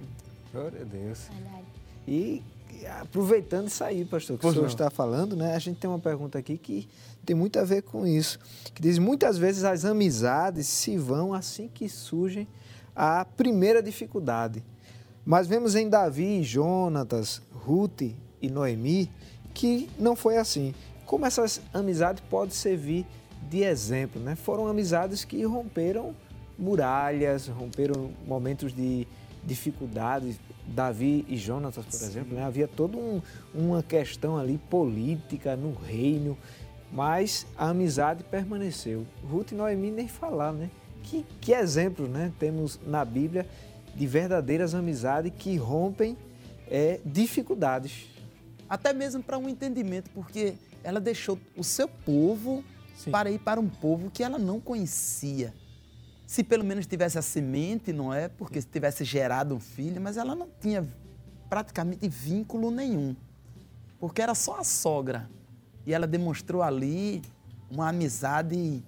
Glória 0.53 0.81
a 0.81 0.85
Deus. 0.85 1.29
Verdade. 1.29 1.65
E 2.07 2.43
aproveitando 2.87 3.69
isso 3.69 3.83
aí, 3.83 4.05
pastor, 4.05 4.37
que 4.37 4.43
pois 4.43 4.53
o 4.53 4.55
senhor 4.55 4.67
não. 4.67 4.71
está 4.71 4.91
falando, 4.91 5.37
né? 5.37 5.55
A 5.55 5.59
gente 5.59 5.79
tem 5.79 5.89
uma 5.89 5.99
pergunta 5.99 6.39
aqui 6.39 6.59
que 6.59 6.89
tem 7.25 7.37
muito 7.37 7.59
a 7.59 7.65
ver 7.65 7.83
com 7.83 8.07
isso, 8.07 8.39
que 8.75 8.83
diz 8.83 8.99
muitas 8.99 9.39
vezes 9.39 9.65
as 9.65 9.85
amizades 9.85 10.67
se 10.67 10.97
vão 10.97 11.33
assim 11.33 11.69
que 11.73 11.89
surgem 11.89 12.47
a 12.95 13.25
primeira 13.25 13.83
dificuldade. 13.83 14.63
Mas 15.25 15.47
vemos 15.47 15.75
em 15.75 15.89
Davi, 15.89 16.43
Jonatas, 16.43 17.41
Ruth 17.53 18.03
e 18.41 18.51
Noemi 18.51 19.09
que 19.55 19.89
não 19.99 20.17
foi 20.17 20.37
assim. 20.37 20.75
Como 21.07 21.27
essas 21.27 21.61
amizades 21.73 22.23
podem 22.29 22.55
servir 22.55 23.07
de 23.49 23.63
exemplo, 23.63 24.21
né? 24.21 24.35
Foram 24.35 24.67
amizades 24.67 25.25
que 25.25 25.45
romperam 25.45 26.15
muralhas, 26.59 27.49
romperam 27.49 28.11
momentos 28.27 28.73
de 28.75 29.07
dificuldades. 29.45 30.39
Davi 30.67 31.25
e 31.29 31.37
Jonatas, 31.37 31.85
por 31.85 31.93
Sim. 31.93 32.07
exemplo, 32.07 32.37
né? 32.37 32.45
havia 32.45 32.69
toda 32.69 32.97
um, 32.97 33.21
uma 33.53 33.83
questão 33.83 34.39
ali 34.39 34.59
política 34.71 35.57
no 35.57 35.75
reino, 35.75 36.39
mas 36.93 37.47
a 37.59 37.71
amizade 37.71 38.23
permaneceu. 38.25 39.05
Ruth 39.29 39.53
e 39.53 39.55
Noemi 39.55 39.91
nem 39.91 40.07
falar, 40.07 40.53
né? 40.53 40.71
Que, 41.03 41.27
que 41.41 41.53
exemplo 41.53 42.07
né? 42.07 42.33
temos 42.39 42.79
na 42.87 43.05
Bíblia 43.05 43.47
de 43.95 44.07
verdadeiras 44.07 44.75
amizades 44.75 45.33
que 45.37 45.57
rompem 45.57 46.17
é, 46.69 47.01
dificuldades. 47.05 48.09
Até 48.69 48.93
mesmo 48.93 49.23
para 49.23 49.37
um 49.37 49.49
entendimento, 49.49 50.11
porque 50.11 50.55
ela 50.83 51.01
deixou 51.01 51.39
o 51.57 51.65
seu 51.65 51.89
povo 51.89 52.65
Sim. 52.97 53.11
para 53.11 53.31
ir 53.31 53.39
para 53.39 53.61
um 53.61 53.69
povo 53.69 54.11
que 54.11 54.23
ela 54.23 54.39
não 54.39 54.61
conhecia. 54.61 55.53
Se 56.33 56.43
pelo 56.43 56.65
menos 56.65 56.87
tivesse 56.87 57.19
a 57.19 57.21
semente, 57.21 57.93
não 57.93 58.11
é? 58.11 58.27
Porque 58.27 58.59
se 58.59 58.67
tivesse 58.67 59.05
gerado 59.05 59.55
um 59.55 59.61
filho, 59.61 60.01
mas 60.01 60.17
ela 60.17 60.35
não 60.35 60.49
tinha 60.63 60.83
praticamente 61.47 62.09
vínculo 62.09 62.71
nenhum. 62.71 63.15
Porque 64.01 64.23
era 64.23 64.35
só 64.35 64.59
a 64.59 64.65
sogra. 64.65 65.29
E 65.85 65.93
ela 65.93 66.07
demonstrou 66.07 66.63
ali 66.63 67.21
uma 67.71 67.91
amizade 67.91 68.83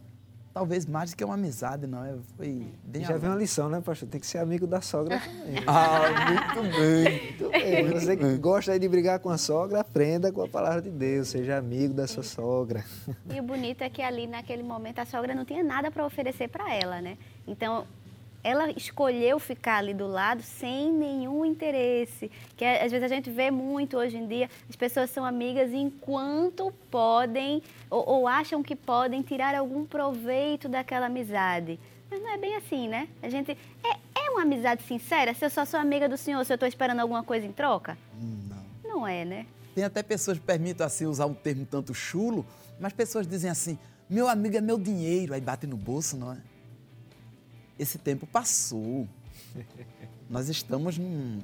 talvez 0.55 0.87
mais 0.87 1.11
do 1.11 1.17
que 1.17 1.25
uma 1.25 1.35
amizade, 1.35 1.85
não 1.87 2.05
é? 2.05 2.15
Foi 2.37 2.67
bem 2.85 3.05
Já 3.05 3.17
vem 3.17 3.29
uma 3.29 3.37
lição, 3.37 3.69
né, 3.69 3.81
pastor? 3.81 4.09
Tem 4.09 4.21
que 4.21 4.27
ser 4.27 4.39
amigo 4.39 4.69
da 4.69 4.81
sogra 4.81 5.19
também. 5.19 5.65
ah, 5.67 6.55
muito 6.55 6.79
bem. 6.79 7.23
Muito 7.25 7.51
bem. 7.51 7.91
Você 7.91 8.17
que 8.17 8.37
gosta 8.39 8.79
de 8.79 8.89
brigar 8.89 9.19
com 9.19 9.31
a 9.31 9.37
sogra, 9.37 9.81
aprenda 9.81 10.33
com 10.33 10.43
a 10.43 10.49
palavra 10.49 10.81
de 10.81 10.91
Deus, 10.91 11.29
seja 11.29 11.59
amigo 11.59 11.93
da 11.93 12.07
sua 12.07 12.23
sogra. 12.23 12.85
E 13.29 13.41
o 13.41 13.43
bonito 13.43 13.83
é 13.83 13.91
que 13.91 14.01
ali 14.01 14.29
naquele 14.29 14.63
momento 14.63 15.01
a 15.01 15.05
sogra 15.05 15.35
não 15.35 15.45
tinha 15.45 15.65
nada 15.65 15.91
para 15.91 16.07
oferecer 16.07 16.49
para 16.49 16.73
ela, 16.73 17.03
né? 17.03 17.19
Então 17.47 17.87
ela 18.45 18.71
escolheu 18.73 19.39
ficar 19.39 19.79
ali 19.79 19.95
do 19.95 20.07
lado 20.07 20.43
sem 20.43 20.93
nenhum 20.93 21.47
interesse. 21.47 22.31
Que 22.57 22.65
às 22.65 22.93
vezes 22.93 23.11
a 23.11 23.15
gente 23.15 23.31
vê 23.31 23.51
muito 23.51 23.97
hoje 23.97 24.19
em 24.19 24.29
dia, 24.29 24.51
as 24.69 24.77
pessoas 24.77 25.09
são 25.09 25.25
amigas 25.25 25.73
enquanto 25.73 26.71
podem 26.91 27.63
ou, 27.89 28.07
ou 28.07 28.29
acham 28.29 28.63
que 28.63 28.77
podem 28.77 29.23
tirar 29.23 29.55
algum 29.55 29.87
proveito 29.87 30.69
daquela 30.69 31.07
amizade. 31.07 31.81
Mas 32.11 32.21
não 32.21 32.31
é 32.31 32.37
bem 32.37 32.55
assim, 32.55 32.87
né? 32.87 33.09
A 33.23 33.31
gente 33.31 33.53
é, 33.53 34.21
é 34.27 34.31
uma 34.31 34.43
amizade 34.43 34.83
sincera. 34.83 35.33
Se 35.33 35.43
eu 35.43 35.51
só 35.51 35.65
sou 35.65 35.81
amiga 35.81 36.07
do 36.07 36.19
senhor, 36.19 36.45
se 36.45 36.53
eu 36.53 36.57
estou 36.57 36.69
esperando 36.69 37.01
alguma 37.01 37.25
coisa 37.25 37.47
em 37.47 37.53
troca? 37.53 37.97
Não. 38.21 38.65
Não 38.85 39.07
é, 39.07 39.25
né? 39.25 39.47
Tem 39.75 39.85
até 39.85 40.03
pessoas 40.03 40.39
que 40.39 40.45
permitem 40.45 40.85
assim 40.85 41.07
usar 41.07 41.27
um 41.27 41.35
termo 41.35 41.67
tanto 41.67 41.95
chulo, 41.95 42.47
mas 42.79 42.93
pessoas 42.93 43.27
dizem 43.27 43.51
assim: 43.51 43.79
meu 44.09 44.29
amigo 44.29 44.57
é 44.57 44.61
meu 44.61 44.79
dinheiro, 44.79 45.33
aí 45.33 45.41
bate 45.41 45.67
no 45.67 45.77
bolso, 45.77 46.17
não 46.17 46.33
é? 46.33 46.37
Esse 47.79 47.99
tempo 47.99 48.27
passou. 48.27 49.09
Nós 50.29 50.49
estamos 50.49 50.99
num. 50.99 51.39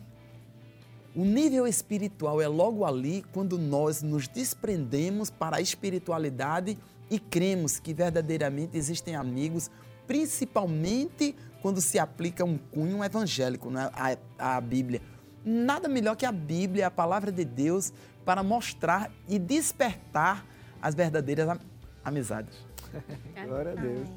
O 1.14 1.24
nível 1.24 1.66
espiritual 1.66 2.41
é 2.41 2.47
logo 2.47 2.85
ali 2.85 3.24
quando 3.33 3.59
nós 3.59 4.01
nos 4.01 4.28
desprendemos 4.28 5.28
para 5.28 5.57
a 5.57 5.61
espiritualidade 5.61 6.78
e 7.11 7.18
cremos 7.18 7.81
que 7.81 7.93
verdadeiramente 7.93 8.76
existem 8.76 9.16
amigos, 9.16 9.70
principalmente 10.07 11.35
quando 11.61 11.81
se 11.81 11.99
aplica 11.99 12.45
um 12.45 12.57
cunho 12.57 13.03
evangélico, 13.03 13.70
né? 13.70 13.91
a, 13.93 14.57
a 14.57 14.61
Bíblia. 14.61 15.03
Nada 15.45 15.89
melhor 15.89 16.16
que 16.16 16.24
a 16.24 16.33
Bíblia, 16.33 16.87
a 16.87 16.91
palavra 16.91 17.33
de 17.33 17.45
Deus, 17.45 17.93
para 18.24 18.43
mostrar 18.43 19.11
e 19.28 19.39
despertar 19.39 20.47
as 20.81 20.95
verdadeiras 20.95 21.59
amizades. 22.05 22.57
Glória 23.47 23.72
a 23.72 23.74
Deus. 23.74 24.09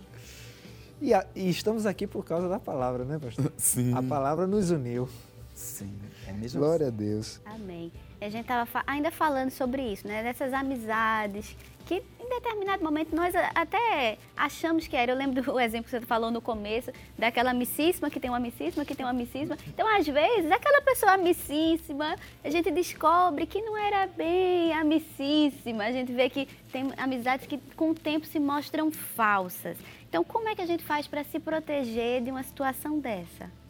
E, 1.04 1.14
a, 1.14 1.26
e, 1.36 1.50
estamos 1.50 1.86
aqui 1.86 2.08
por 2.08 2.24
causa 2.24 2.48
da 2.48 2.58
palavra, 2.58 3.04
né, 3.04 3.20
pastor? 3.20 3.52
Sim. 3.58 3.94
A 3.94 4.02
palavra 4.02 4.48
nos 4.48 4.72
uniu. 4.72 5.10
Sim, 5.54 5.94
é 6.26 6.32
mesmo. 6.32 6.62
Glória 6.62 6.88
assim. 6.88 6.96
a 6.96 6.98
Deus. 6.98 7.42
Amém. 7.44 7.92
E 8.22 8.24
a 8.24 8.30
gente 8.30 8.44
estava 8.44 8.82
ainda 8.88 9.12
falando 9.12 9.52
sobre 9.52 9.82
isso, 9.82 10.08
né? 10.08 10.24
Dessas 10.24 10.54
amizades 10.54 11.58
que 11.86 12.02
em 12.24 12.30
determinado 12.30 12.84
momento 12.84 13.16
nós 13.16 13.34
até 13.54 14.18
achamos 14.36 14.88
que 14.88 14.96
era. 14.96 15.12
Eu 15.12 15.18
lembro 15.18 15.42
do 15.42 15.60
exemplo 15.60 15.86
que 15.86 15.92
você 15.92 16.02
falou 16.02 16.32
no 16.32 16.42
começo, 16.42 16.92
daquela 17.18 17.52
amicíssima 17.52 18.10
que 18.10 18.20
tem 18.20 18.30
uma 18.30 18.38
amicíssima 18.38 18.86
que 18.86 18.96
tem 18.96 19.06
uma 19.06 19.12
amicíssima. 19.12 19.58
Então, 19.68 19.88
às 19.88 20.08
vezes, 20.08 20.52
aquela 20.52 20.82
pessoa 20.82 21.14
amicíssima, 21.14 22.16
a 22.44 22.50
gente 22.50 22.72
descobre 22.72 23.46
que 23.46 23.62
não 23.62 23.78
era 23.78 24.08
bem 24.08 24.74
amicíssima. 24.74 25.84
A 25.84 25.92
gente 25.92 26.12
vê 26.12 26.30
que 26.30 26.48
tem 26.72 26.92
amizades 26.98 27.46
que 27.46 27.58
com 27.76 27.92
o 27.92 27.96
tempo 27.96 28.26
se 28.26 28.40
mostram 28.40 28.92
falsas. 28.92 29.78
Então, 30.08 30.24
como 30.24 30.48
é 30.48 30.56
que 30.56 30.62
a 30.62 30.66
gente 30.66 30.84
faz 30.84 31.08
para 31.08 31.24
se 31.24 31.40
proteger 31.40 32.22
de 32.22 32.32
uma 32.32 32.44
situação 32.44 33.00
dessa? 33.00 33.63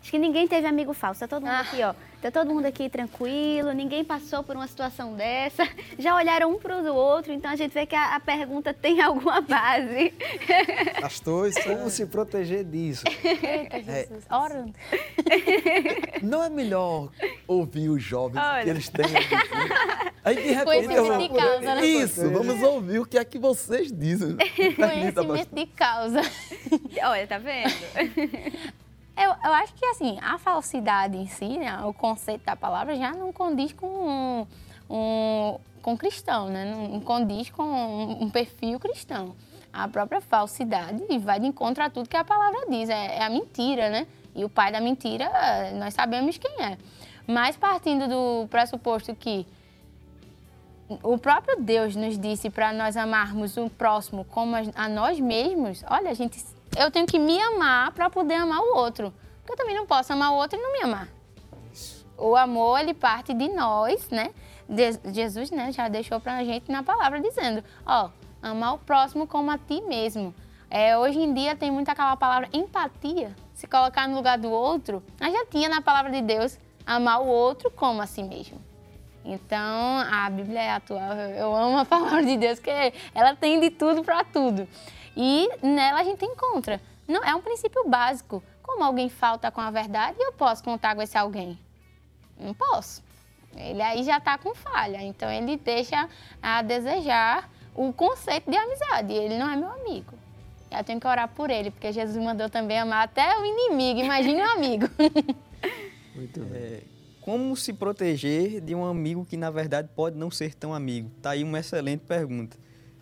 Acho 0.00 0.10
que 0.10 0.18
ninguém 0.18 0.48
teve 0.48 0.66
amigo 0.66 0.92
falso. 0.92 1.20
Tá 1.20 1.28
todo 1.28 1.42
mundo 1.42 1.52
ah. 1.52 1.60
aqui, 1.60 1.82
ó. 1.82 1.94
Tá 2.20 2.30
todo 2.30 2.52
mundo 2.52 2.66
aqui 2.66 2.90
tranquilo, 2.90 3.72
ninguém 3.72 4.04
passou 4.04 4.42
por 4.42 4.54
uma 4.54 4.66
situação 4.66 5.14
dessa. 5.14 5.66
Já 5.98 6.14
olharam 6.14 6.52
um 6.52 6.58
para 6.58 6.76
o 6.76 6.94
outro, 6.94 7.32
então 7.32 7.50
a 7.50 7.56
gente 7.56 7.72
vê 7.72 7.86
que 7.86 7.94
a, 7.94 8.16
a 8.16 8.20
pergunta 8.20 8.74
tem 8.74 9.00
alguma 9.00 9.40
base. 9.40 10.12
Pastor, 11.00 11.48
isso 11.48 11.62
como 11.62 11.86
é... 11.86 11.90
se 11.90 12.04
proteger 12.04 12.64
disso? 12.64 13.04
Eita, 13.24 13.76
é. 13.76 13.82
Jesus. 13.82 14.26
É... 14.28 14.36
Orando. 14.36 14.74
Não 16.22 16.44
é 16.44 16.50
melhor 16.50 17.08
ouvir 17.46 17.88
os 17.88 18.02
jovens 18.02 18.42
Olha. 18.42 18.64
que 18.64 18.70
eles 18.70 18.88
têm 18.90 19.06
Aí 20.22 20.34
de 20.34 20.52
repente 20.52 20.64
Conhecimento 20.64 21.18
de 21.18 21.40
causa, 21.40 21.74
né? 21.74 21.86
Isso, 21.86 22.30
vamos 22.30 22.62
ouvir 22.62 22.98
o 22.98 23.06
que 23.06 23.16
é 23.16 23.24
que 23.24 23.38
vocês 23.38 23.90
dizem. 23.90 24.36
Conhecimento 24.76 25.54
de 25.54 25.66
causa. 25.66 26.20
Olha, 27.02 27.26
tá 27.26 27.38
vendo? 27.38 27.70
Eu, 29.22 29.30
eu 29.44 29.52
acho 29.54 29.74
que, 29.74 29.84
assim, 29.84 30.18
a 30.22 30.38
falsidade 30.38 31.16
em 31.16 31.26
si, 31.26 31.58
né, 31.58 31.78
o 31.84 31.92
conceito 31.92 32.42
da 32.44 32.56
palavra 32.56 32.96
já 32.96 33.12
não 33.12 33.30
condiz 33.32 33.72
com 33.74 33.86
um, 33.86 34.46
um 34.88 35.60
com 35.82 35.96
cristão, 35.96 36.48
né? 36.48 36.64
Não 36.64 37.00
condiz 37.00 37.50
com 37.50 37.62
um, 37.62 38.24
um, 38.24 38.30
perfil 38.30 38.78
cristão. 38.78 39.34
A 39.72 39.88
própria 39.88 40.20
falsidade 40.20 41.02
vai 41.18 41.40
de 41.40 41.46
encontro 41.46 41.82
a 41.82 41.90
tudo 41.90 42.08
que 42.08 42.16
a 42.16 42.24
palavra 42.24 42.66
diz. 42.68 42.88
É, 42.88 43.18
é, 43.18 43.22
a 43.22 43.30
mentira, 43.30 43.88
né? 43.88 44.06
E 44.34 44.44
o 44.44 44.48
pai 44.48 44.72
da 44.72 44.80
mentira, 44.80 45.30
nós 45.74 45.94
sabemos 45.94 46.38
quem 46.38 46.64
é. 46.64 46.78
Mas 47.26 47.56
partindo 47.56 48.08
do 48.08 48.48
pressuposto 48.48 49.14
que 49.14 49.46
o 51.02 51.18
próprio 51.18 51.60
Deus 51.60 51.94
nos 51.94 52.18
disse 52.18 52.50
para 52.50 52.72
nós 52.72 52.96
amarmos 52.96 53.56
o 53.56 53.70
próximo 53.70 54.24
como 54.24 54.56
a 54.74 54.88
nós 54.88 55.20
mesmos, 55.20 55.84
olha, 55.88 56.14
gente, 56.14 56.42
eu 56.76 56.90
tenho 56.90 57.06
que 57.06 57.18
me 57.18 57.40
amar 57.40 57.92
para 57.92 58.08
poder 58.08 58.34
amar 58.34 58.60
o 58.60 58.76
outro. 58.76 59.12
Porque 59.38 59.52
eu 59.52 59.56
também 59.56 59.76
não 59.76 59.86
posso 59.86 60.12
amar 60.12 60.32
o 60.32 60.36
outro 60.36 60.58
e 60.58 60.62
não 60.62 60.72
me 60.72 60.82
amar. 60.82 61.08
O 62.16 62.36
amor, 62.36 62.80
ele 62.80 62.94
parte 62.94 63.32
de 63.32 63.48
nós, 63.48 64.08
né? 64.10 64.30
De 64.68 65.12
Jesus, 65.12 65.50
né, 65.50 65.72
já 65.72 65.88
deixou 65.88 66.20
para 66.20 66.36
a 66.36 66.44
gente 66.44 66.70
na 66.70 66.82
palavra 66.82 67.20
dizendo, 67.20 67.64
ó, 67.84 68.10
amar 68.40 68.74
o 68.74 68.78
próximo 68.78 69.26
como 69.26 69.50
a 69.50 69.58
ti 69.58 69.80
mesmo. 69.80 70.34
É, 70.70 70.96
hoje 70.96 71.18
em 71.18 71.34
dia 71.34 71.56
tem 71.56 71.70
muito 71.70 71.88
aquela 71.88 72.16
palavra 72.16 72.48
empatia, 72.52 73.34
se 73.52 73.66
colocar 73.66 74.06
no 74.06 74.14
lugar 74.14 74.38
do 74.38 74.50
outro. 74.50 75.02
Mas 75.18 75.32
já 75.32 75.44
tinha 75.46 75.68
na 75.68 75.80
palavra 75.80 76.12
de 76.12 76.22
Deus 76.22 76.56
amar 76.86 77.20
o 77.20 77.26
outro 77.26 77.70
como 77.70 78.00
a 78.00 78.06
si 78.06 78.22
mesmo. 78.22 78.60
Então, 79.24 79.98
a 80.10 80.30
Bíblia 80.30 80.60
é 80.60 80.70
atual. 80.70 81.12
Eu 81.12 81.54
amo 81.54 81.78
a 81.78 81.84
palavra 81.86 82.24
de 82.24 82.36
Deus, 82.36 82.58
porque 82.58 82.92
ela 83.14 83.34
tem 83.34 83.60
de 83.60 83.70
tudo 83.70 84.02
para 84.02 84.24
tudo. 84.24 84.66
E 85.16 85.48
nela 85.62 86.00
a 86.00 86.04
gente 86.04 86.24
encontra. 86.24 86.80
Não 87.06 87.24
é 87.24 87.34
um 87.34 87.40
princípio 87.40 87.88
básico. 87.88 88.42
Como 88.62 88.84
alguém 88.84 89.08
falta 89.08 89.50
com 89.50 89.60
a 89.60 89.70
verdade, 89.70 90.16
eu 90.20 90.32
posso 90.32 90.62
contar 90.62 90.94
com 90.94 91.02
esse 91.02 91.18
alguém? 91.18 91.58
Não 92.38 92.54
posso. 92.54 93.02
Ele 93.56 93.82
aí 93.82 94.04
já 94.04 94.18
está 94.18 94.38
com 94.38 94.54
falha. 94.54 95.02
Então, 95.02 95.30
ele 95.30 95.56
deixa 95.56 96.08
a 96.40 96.62
desejar 96.62 97.50
o 97.74 97.92
conceito 97.92 98.50
de 98.50 98.56
amizade. 98.56 99.12
Ele 99.12 99.36
não 99.36 99.50
é 99.50 99.56
meu 99.56 99.70
amigo. 99.70 100.14
Eu 100.70 100.84
tenho 100.84 101.00
que 101.00 101.06
orar 101.06 101.28
por 101.28 101.50
ele, 101.50 101.70
porque 101.70 101.92
Jesus 101.92 102.22
mandou 102.22 102.48
também 102.48 102.78
amar 102.78 103.04
até 103.04 103.36
o 103.38 103.44
inimigo. 103.44 104.00
Imagine 104.00 104.40
um 104.40 104.50
amigo. 104.50 104.86
Muito 106.14 106.40
bem. 106.44 106.62
É, 106.62 106.82
como 107.20 107.56
se 107.56 107.72
proteger 107.72 108.60
de 108.60 108.74
um 108.74 108.84
amigo 108.84 109.26
que, 109.26 109.36
na 109.36 109.50
verdade, 109.50 109.88
pode 109.94 110.16
não 110.16 110.30
ser 110.30 110.54
tão 110.54 110.72
amigo? 110.72 111.10
Tá 111.20 111.30
aí 111.30 111.42
uma 111.42 111.58
excelente 111.58 112.04
pergunta. 112.06 112.56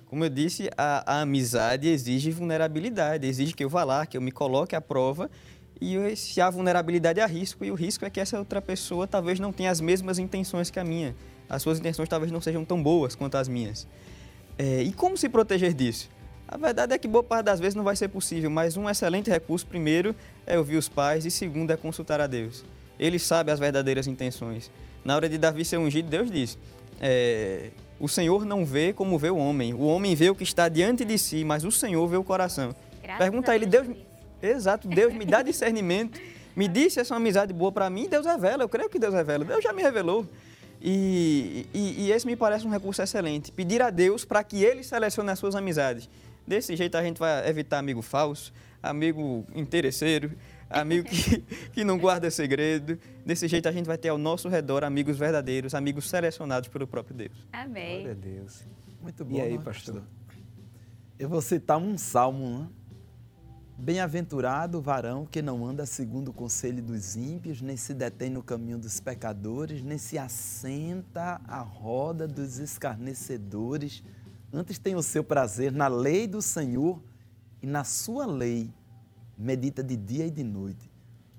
Como 0.08 0.24
eu 0.24 0.30
disse, 0.30 0.70
a, 0.76 1.18
a 1.18 1.20
amizade 1.20 1.88
exige 1.88 2.30
vulnerabilidade, 2.30 3.26
exige 3.26 3.52
que 3.52 3.62
eu 3.62 3.68
vá 3.68 3.84
lá, 3.84 4.06
que 4.06 4.16
eu 4.16 4.20
me 4.22 4.32
coloque 4.32 4.74
à 4.74 4.80
prova 4.80 5.30
e 5.80 6.16
se 6.16 6.40
há 6.40 6.50
vulnerabilidade 6.50 7.20
há 7.20 7.26
risco, 7.26 7.64
e 7.64 7.70
o 7.70 7.74
risco 7.74 8.04
é 8.04 8.10
que 8.10 8.18
essa 8.18 8.38
outra 8.38 8.60
pessoa 8.60 9.06
talvez 9.06 9.38
não 9.38 9.52
tenha 9.52 9.70
as 9.70 9.80
mesmas 9.80 10.18
intenções 10.18 10.70
que 10.70 10.80
a 10.80 10.84
minha. 10.84 11.14
As 11.48 11.62
suas 11.62 11.78
intenções 11.78 12.08
talvez 12.08 12.32
não 12.32 12.40
sejam 12.40 12.64
tão 12.64 12.82
boas 12.82 13.14
quanto 13.14 13.36
as 13.36 13.48
minhas. 13.48 13.86
É, 14.58 14.82
e 14.82 14.92
como 14.92 15.16
se 15.16 15.28
proteger 15.28 15.72
disso? 15.72 16.08
A 16.48 16.56
verdade 16.56 16.94
é 16.94 16.98
que 16.98 17.06
boa 17.06 17.22
parte 17.22 17.44
das 17.44 17.60
vezes 17.60 17.74
não 17.74 17.84
vai 17.84 17.94
ser 17.94 18.08
possível, 18.08 18.50
mas 18.50 18.76
um 18.76 18.88
excelente 18.88 19.30
recurso, 19.30 19.66
primeiro, 19.66 20.16
é 20.46 20.58
ouvir 20.58 20.76
os 20.76 20.88
pais 20.88 21.24
e 21.24 21.30
segundo, 21.30 21.70
é 21.70 21.76
consultar 21.76 22.20
a 22.20 22.26
Deus. 22.26 22.64
Ele 22.98 23.18
sabe 23.18 23.52
as 23.52 23.60
verdadeiras 23.60 24.06
intenções. 24.06 24.70
Na 25.04 25.14
hora 25.14 25.28
de 25.28 25.38
Davi 25.38 25.64
ser 25.64 25.76
ungido, 25.76 26.08
Deus 26.08 26.30
diz: 26.30 26.58
é, 27.00 27.70
O 28.00 28.08
Senhor 28.08 28.44
não 28.44 28.64
vê 28.64 28.92
como 28.92 29.18
vê 29.18 29.30
o 29.30 29.36
homem. 29.36 29.74
O 29.74 29.82
homem 29.82 30.14
vê 30.14 30.30
o 30.30 30.34
que 30.34 30.44
está 30.44 30.68
diante 30.68 31.04
de 31.04 31.18
si, 31.18 31.44
mas 31.44 31.64
o 31.64 31.72
Senhor 31.72 32.06
vê 32.06 32.16
o 32.16 32.24
coração. 32.24 32.74
Graças 33.02 33.18
Pergunta 33.18 33.52
a 33.52 33.54
ele: 33.54 33.66
Deus. 33.66 33.88
Exato, 34.40 34.86
Deus 34.86 35.12
me 35.12 35.24
dá 35.24 35.42
discernimento. 35.42 36.20
Me 36.54 36.68
disse 36.68 37.00
essa 37.00 37.14
amizade 37.14 37.52
boa 37.52 37.72
para 37.72 37.90
mim, 37.90 38.08
Deus 38.08 38.24
revela. 38.24 38.62
Eu 38.62 38.68
creio 38.68 38.88
que 38.88 38.98
Deus 38.98 39.14
revela. 39.14 39.44
Deus 39.44 39.62
já 39.62 39.72
me 39.72 39.82
revelou. 39.82 40.26
E, 40.80 41.66
e, 41.74 42.06
e 42.06 42.12
esse 42.12 42.26
me 42.26 42.36
parece 42.36 42.66
um 42.66 42.70
recurso 42.70 43.02
excelente. 43.02 43.50
Pedir 43.50 43.82
a 43.82 43.90
Deus 43.90 44.24
para 44.24 44.42
que 44.44 44.62
Ele 44.62 44.82
selecione 44.82 45.30
as 45.30 45.38
suas 45.38 45.54
amizades. 45.54 46.08
Desse 46.46 46.74
jeito 46.76 46.96
a 46.96 47.02
gente 47.02 47.18
vai 47.18 47.48
evitar 47.48 47.78
amigo 47.78 48.00
falso, 48.00 48.52
amigo 48.82 49.44
interesseiro, 49.54 50.32
amigo 50.68 51.08
que, 51.08 51.40
que 51.72 51.84
não 51.84 51.98
guarda 51.98 52.30
segredo. 52.30 52.98
Desse 53.24 53.46
jeito 53.48 53.68
a 53.68 53.72
gente 53.72 53.86
vai 53.86 53.98
ter 53.98 54.08
ao 54.08 54.18
nosso 54.18 54.48
redor 54.48 54.84
amigos 54.84 55.18
verdadeiros, 55.18 55.74
amigos 55.74 56.08
selecionados 56.08 56.68
pelo 56.68 56.86
próprio 56.86 57.16
Deus. 57.16 57.46
Amém. 57.52 58.02
Glória 58.02 58.12
a 58.12 58.14
Deus. 58.14 58.66
Muito 59.00 59.24
bom. 59.24 59.36
E 59.36 59.40
aí, 59.40 59.56
né, 59.56 59.64
pastor? 59.64 60.02
Eu 61.18 61.28
vou 61.28 61.40
citar 61.40 61.78
um 61.78 61.96
salmo, 61.96 62.58
né? 62.58 62.68
Bem-aventurado 63.80 64.78
o 64.78 64.80
varão 64.80 65.24
que 65.24 65.40
não 65.40 65.64
anda 65.64 65.86
segundo 65.86 66.30
o 66.30 66.32
conselho 66.32 66.82
dos 66.82 67.14
ímpios, 67.14 67.62
nem 67.62 67.76
se 67.76 67.94
detém 67.94 68.28
no 68.28 68.42
caminho 68.42 68.76
dos 68.76 68.98
pecadores, 68.98 69.82
nem 69.82 69.98
se 69.98 70.18
assenta 70.18 71.40
à 71.46 71.60
roda 71.60 72.26
dos 72.26 72.58
escarnecedores 72.58 74.02
Antes 74.52 74.78
tem 74.78 74.94
o 74.94 75.02
seu 75.02 75.22
prazer 75.22 75.72
na 75.72 75.88
lei 75.88 76.26
do 76.26 76.40
Senhor 76.40 77.02
e 77.62 77.66
na 77.66 77.84
sua 77.84 78.24
lei 78.24 78.72
medita 79.38 79.82
de 79.82 79.96
dia 79.96 80.26
e 80.26 80.30
de 80.30 80.42
noite. 80.42 80.90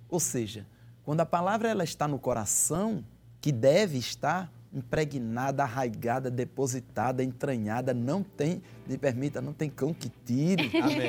Ou 0.09 0.19
seja, 0.19 0.65
quando 1.03 1.21
a 1.21 1.25
palavra 1.25 1.67
ela 1.67 1.83
está 1.83 2.07
no 2.07 2.17
coração, 2.17 3.03
que 3.41 3.51
deve 3.51 3.97
estar 3.97 4.51
impregnada, 4.71 5.63
arraigada, 5.63 6.29
depositada, 6.29 7.23
entranhada, 7.23 7.93
não 7.93 8.23
tem, 8.23 8.61
me 8.87 8.97
permita, 8.97 9.41
não 9.41 9.53
tem 9.53 9.69
cão 9.69 9.93
que 9.93 10.09
tire. 10.09 10.71
Amém. 10.77 10.99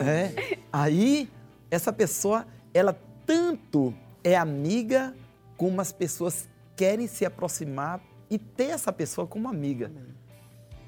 É, 0.00 0.58
aí, 0.72 1.30
essa 1.70 1.92
pessoa, 1.92 2.46
ela 2.74 2.98
tanto 3.24 3.94
é 4.22 4.36
amiga 4.36 5.14
como 5.56 5.80
as 5.80 5.92
pessoas 5.92 6.48
querem 6.74 7.06
se 7.06 7.24
aproximar 7.24 8.00
e 8.28 8.38
ter 8.38 8.70
essa 8.70 8.92
pessoa 8.92 9.26
como 9.26 9.48
amiga. 9.48 9.90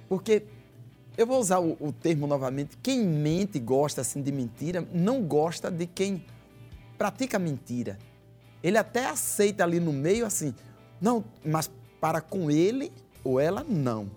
Porque 0.08 0.44
eu 1.18 1.26
vou 1.26 1.40
usar 1.40 1.58
o, 1.58 1.76
o 1.80 1.92
termo 1.92 2.28
novamente. 2.28 2.78
Quem 2.80 3.04
mente 3.04 3.58
gosta 3.58 4.02
assim 4.02 4.22
de 4.22 4.30
mentira, 4.30 4.86
não 4.94 5.20
gosta 5.20 5.68
de 5.68 5.84
quem 5.84 6.24
pratica 6.96 7.40
mentira. 7.40 7.98
Ele 8.62 8.78
até 8.78 9.04
aceita 9.04 9.64
ali 9.64 9.80
no 9.80 9.92
meio 9.92 10.24
assim, 10.24 10.54
não, 11.00 11.24
mas 11.44 11.68
para 12.00 12.20
com 12.20 12.48
ele 12.48 12.92
ou 13.24 13.40
ela 13.40 13.64
não. 13.64 14.08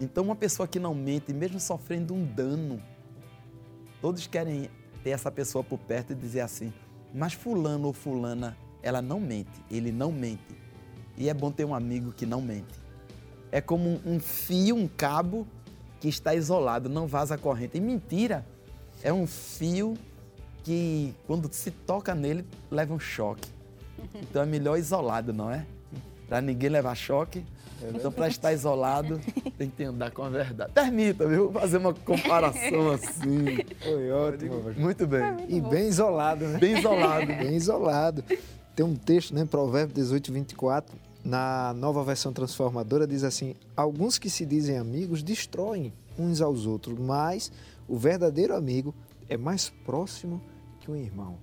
Então 0.00 0.24
uma 0.24 0.34
pessoa 0.34 0.66
que 0.66 0.80
não 0.80 0.92
mente, 0.92 1.32
mesmo 1.32 1.60
sofrendo 1.60 2.14
um 2.14 2.24
dano, 2.24 2.82
todos 4.00 4.26
querem 4.26 4.68
ter 5.04 5.10
essa 5.10 5.30
pessoa 5.30 5.62
por 5.62 5.78
perto 5.78 6.12
e 6.12 6.16
dizer 6.16 6.40
assim, 6.40 6.72
mas 7.14 7.32
fulano 7.32 7.86
ou 7.86 7.92
fulana, 7.92 8.56
ela 8.82 9.00
não 9.00 9.20
mente, 9.20 9.62
ele 9.70 9.92
não 9.92 10.10
mente. 10.10 10.58
E 11.16 11.28
é 11.28 11.34
bom 11.34 11.52
ter 11.52 11.64
um 11.64 11.74
amigo 11.76 12.10
que 12.10 12.26
não 12.26 12.42
mente 12.42 12.90
é 13.52 13.60
como 13.60 14.00
um 14.04 14.20
fio, 14.20 14.76
um 14.76 14.88
cabo 14.88 15.46
que 16.00 16.08
está 16.08 16.34
isolado, 16.34 16.88
não 16.88 17.06
vaza 17.06 17.34
a 17.34 17.38
corrente. 17.38 17.76
E 17.76 17.80
mentira 17.80 18.44
é 19.02 19.12
um 19.12 19.26
fio 19.26 19.94
que, 20.64 21.14
quando 21.26 21.52
se 21.52 21.70
toca 21.70 22.14
nele, 22.14 22.44
leva 22.70 22.94
um 22.94 22.98
choque. 22.98 23.48
Então 24.14 24.42
é 24.42 24.46
melhor 24.46 24.78
isolado, 24.78 25.32
não 25.32 25.50
é? 25.50 25.66
Para 26.26 26.40
ninguém 26.40 26.70
levar 26.70 26.94
choque. 26.94 27.44
Então, 27.94 28.12
para 28.12 28.28
estar 28.28 28.52
isolado, 28.52 29.18
tem 29.56 29.70
que 29.70 29.82
andar 29.84 30.10
com 30.10 30.22
a 30.22 30.28
verdade. 30.28 30.70
Permita, 30.72 31.26
viu? 31.26 31.50
Fazer 31.50 31.78
uma 31.78 31.94
comparação 31.94 32.90
assim. 32.92 33.58
Foi 33.82 34.10
ótimo. 34.10 34.62
Muito 34.76 35.06
bem. 35.06 35.22
E 35.48 35.60
bem 35.62 35.88
isolado, 35.88 36.46
né? 36.46 36.58
Bem 36.58 36.78
isolado. 36.78 37.26
bem 37.26 37.56
isolado. 37.56 38.24
Tem 38.76 38.84
um 38.84 38.94
texto, 38.94 39.34
né? 39.34 39.46
Provérbio 39.46 39.94
18, 39.94 40.30
24 40.30 41.09
na 41.24 41.74
nova 41.74 42.02
versão 42.02 42.32
transformadora 42.32 43.06
diz 43.06 43.24
assim: 43.24 43.54
alguns 43.76 44.18
que 44.18 44.30
se 44.30 44.46
dizem 44.46 44.78
amigos 44.78 45.22
destroem 45.22 45.92
uns 46.18 46.40
aos 46.40 46.66
outros, 46.66 46.98
mas 46.98 47.52
o 47.88 47.96
verdadeiro 47.96 48.54
amigo 48.54 48.94
é 49.28 49.36
mais 49.36 49.70
próximo 49.84 50.40
que 50.80 50.90
um 50.90 50.96
irmão. 50.96 51.38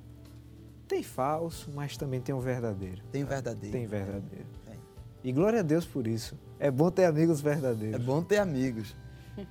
Tem 0.88 1.04
falso, 1.04 1.70
mas 1.74 1.98
também 1.98 2.22
tem 2.22 2.34
o 2.34 2.38
um 2.38 2.42
verdadeiro. 2.42 3.02
Tem 3.12 3.24
o 3.24 3.28
verdadeiro. 3.28 3.78
Tem 3.78 3.86
verdadeiro. 3.86 4.46
Tem. 4.66 4.80
E 5.24 5.32
glória 5.32 5.60
a 5.60 5.64
Deus 5.64 5.86
por 5.86 6.08
isso. 6.08 6.38
É 6.60 6.72
bom 6.72 6.90
ter 6.90 7.06
amigos 7.06 7.42
verdadeiros. 7.42 8.00
É 8.00 8.04
bom 8.04 8.24
ter 8.24 8.38
amigos. 8.38 8.96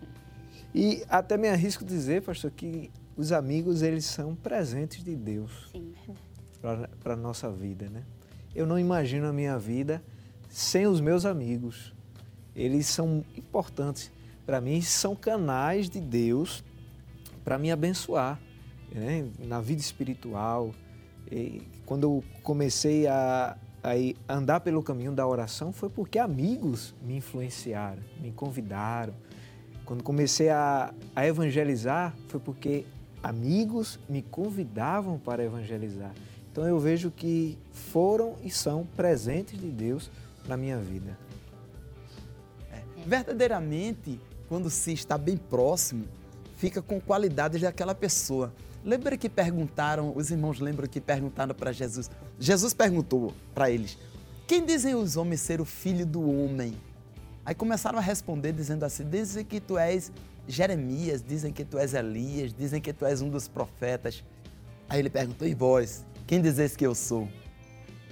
E 0.75 1.03
até 1.09 1.39
me 1.39 1.49
arrisco 1.49 1.87
dizer, 1.87 2.21
pastor, 2.21 2.51
que 2.51 2.91
os 3.17 3.33
amigos 3.33 3.81
eles 3.81 4.05
são 4.05 4.35
presentes 4.35 5.03
de 5.03 5.17
Deus 5.17 5.73
para 7.03 7.15
a 7.15 7.17
nossa 7.17 7.51
vida, 7.51 7.89
né? 7.89 8.03
Eu 8.55 8.67
não 8.67 8.79
imagino 8.79 9.27
a 9.27 9.33
minha 9.33 9.59
vida 9.59 10.03
sem 10.57 10.87
os 10.87 11.03
meus 11.03 11.27
amigos. 11.27 11.93
Eles 12.55 12.87
são 12.87 13.23
importantes 13.37 14.11
para 14.47 14.59
mim, 14.59 14.81
são 14.81 15.15
canais 15.15 15.91
de 15.91 16.01
Deus 16.01 16.65
para 17.45 17.59
me 17.59 17.71
abençoar 17.71 18.41
né? 18.91 19.29
na 19.41 19.61
vida 19.61 19.83
espiritual. 19.83 20.75
E 21.31 21.61
quando 21.85 22.05
eu 22.05 22.25
comecei 22.43 23.07
a, 23.07 23.55
a 23.85 24.35
andar 24.35 24.61
pelo 24.61 24.83
caminho 24.83 25.13
da 25.13 25.27
oração, 25.27 25.75
foi 25.75 25.91
porque 25.91 26.19
amigos 26.19 26.95
me 27.03 27.19
influenciaram, 27.19 28.03
me 28.19 28.33
convidaram. 28.33 29.13
Quando 29.85 30.03
comecei 30.03 30.49
a, 30.49 30.91
a 31.15 31.27
evangelizar, 31.27 32.17
foi 32.29 32.41
porque 32.41 32.87
amigos 33.23 34.01
me 34.09 34.23
convidavam 34.23 35.19
para 35.19 35.45
evangelizar. 35.45 36.15
Então 36.51 36.67
eu 36.67 36.79
vejo 36.79 37.11
que 37.11 37.59
foram 37.71 38.37
e 38.43 38.51
são 38.51 38.87
presentes 38.97 39.61
de 39.61 39.71
Deus 39.71 40.11
na 40.49 40.57
minha 40.57 40.79
vida. 40.79 41.19
É. 42.73 42.83
Verdadeiramente, 43.07 44.21
quando 44.49 44.71
se 44.71 44.93
está 44.93 45.19
bem 45.19 45.37
próximo, 45.37 46.07
fica 46.57 46.81
com 46.81 47.01
qualidades 47.01 47.61
daquela 47.61 47.95
pessoa. 47.95 48.53
Lembra 48.85 49.17
que 49.17 49.29
perguntaram, 49.29 50.13
os 50.15 50.31
irmãos 50.31 50.61
lembram 50.61 50.87
que 50.87 51.01
perguntaram 51.01 51.55
para 51.55 51.73
Jesus? 51.73 52.11
Jesus 52.39 52.73
perguntou 52.73 53.35
para 53.55 53.71
eles: 53.71 53.99
Quem 54.47 54.65
dizem 54.65 54.95
os 54.95 55.17
homens 55.17 55.41
ser 55.41 55.61
o 55.61 55.65
filho 55.65 56.07
do 56.07 56.23
homem? 56.29 56.75
Aí 57.45 57.55
começaram 57.55 57.99
a 57.99 58.03
responder 58.03 58.53
dizendo 58.53 58.85
assim: 58.85 59.09
dizem 59.09 59.45
que 59.45 59.61
tu 59.61 59.77
és 59.77 60.13
Jeremias, 60.47 61.23
dizem 61.23 61.53
que 61.53 61.65
tu 61.65 61.79
és 61.79 61.95
Elias, 61.95 62.53
dizem 62.53 62.81
que 62.81 62.93
tu 62.93 63.05
és 63.05 63.21
um 63.21 63.29
dos 63.29 63.49
profetas. 63.49 64.23
Aí 64.89 65.01
ele 65.01 65.11
perguntou: 65.11 65.47
e 65.47 65.55
vós, 65.55 66.05
quem 66.27 66.41
dizes 66.41 66.77
que 66.77 66.87
eu 66.87 66.95
sou? 66.95 67.29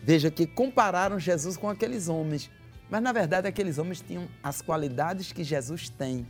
Veja 0.05 0.31
que 0.31 0.47
compararam 0.47 1.19
Jesus 1.19 1.57
com 1.57 1.67
aqueles 1.71 2.09
homens, 2.09 2.51
mas 2.91 3.03
na 3.03 3.11
verdade 3.11 3.49
aqueles 3.49 3.79
homens 3.79 4.03
tinham 4.03 4.29
as 4.43 4.61
qualidades 4.61 5.33
que 5.33 5.43
Jesus 5.43 5.89
tem. 5.89 6.27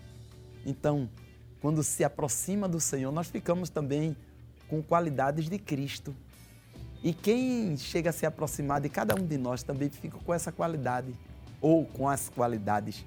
Então, 0.64 1.10
quando 1.60 1.82
se 1.82 2.04
aproxima 2.04 2.68
do 2.68 2.78
Senhor, 2.78 3.10
nós 3.10 3.28
ficamos 3.28 3.68
também 3.68 4.16
com 4.68 4.80
qualidades 4.80 5.48
de 5.48 5.58
Cristo. 5.58 6.14
E 7.02 7.12
quem 7.12 7.76
chega 7.76 8.10
a 8.10 8.12
se 8.12 8.24
aproximar 8.24 8.80
de 8.80 8.88
cada 8.88 9.12
um 9.16 9.26
de 9.26 9.36
nós 9.36 9.64
também 9.64 9.90
fica 9.90 10.18
com 10.18 10.32
essa 10.32 10.52
qualidade, 10.52 11.12
ou 11.60 11.84
com 11.84 12.08
as 12.08 12.28
qualidades. 12.28 13.04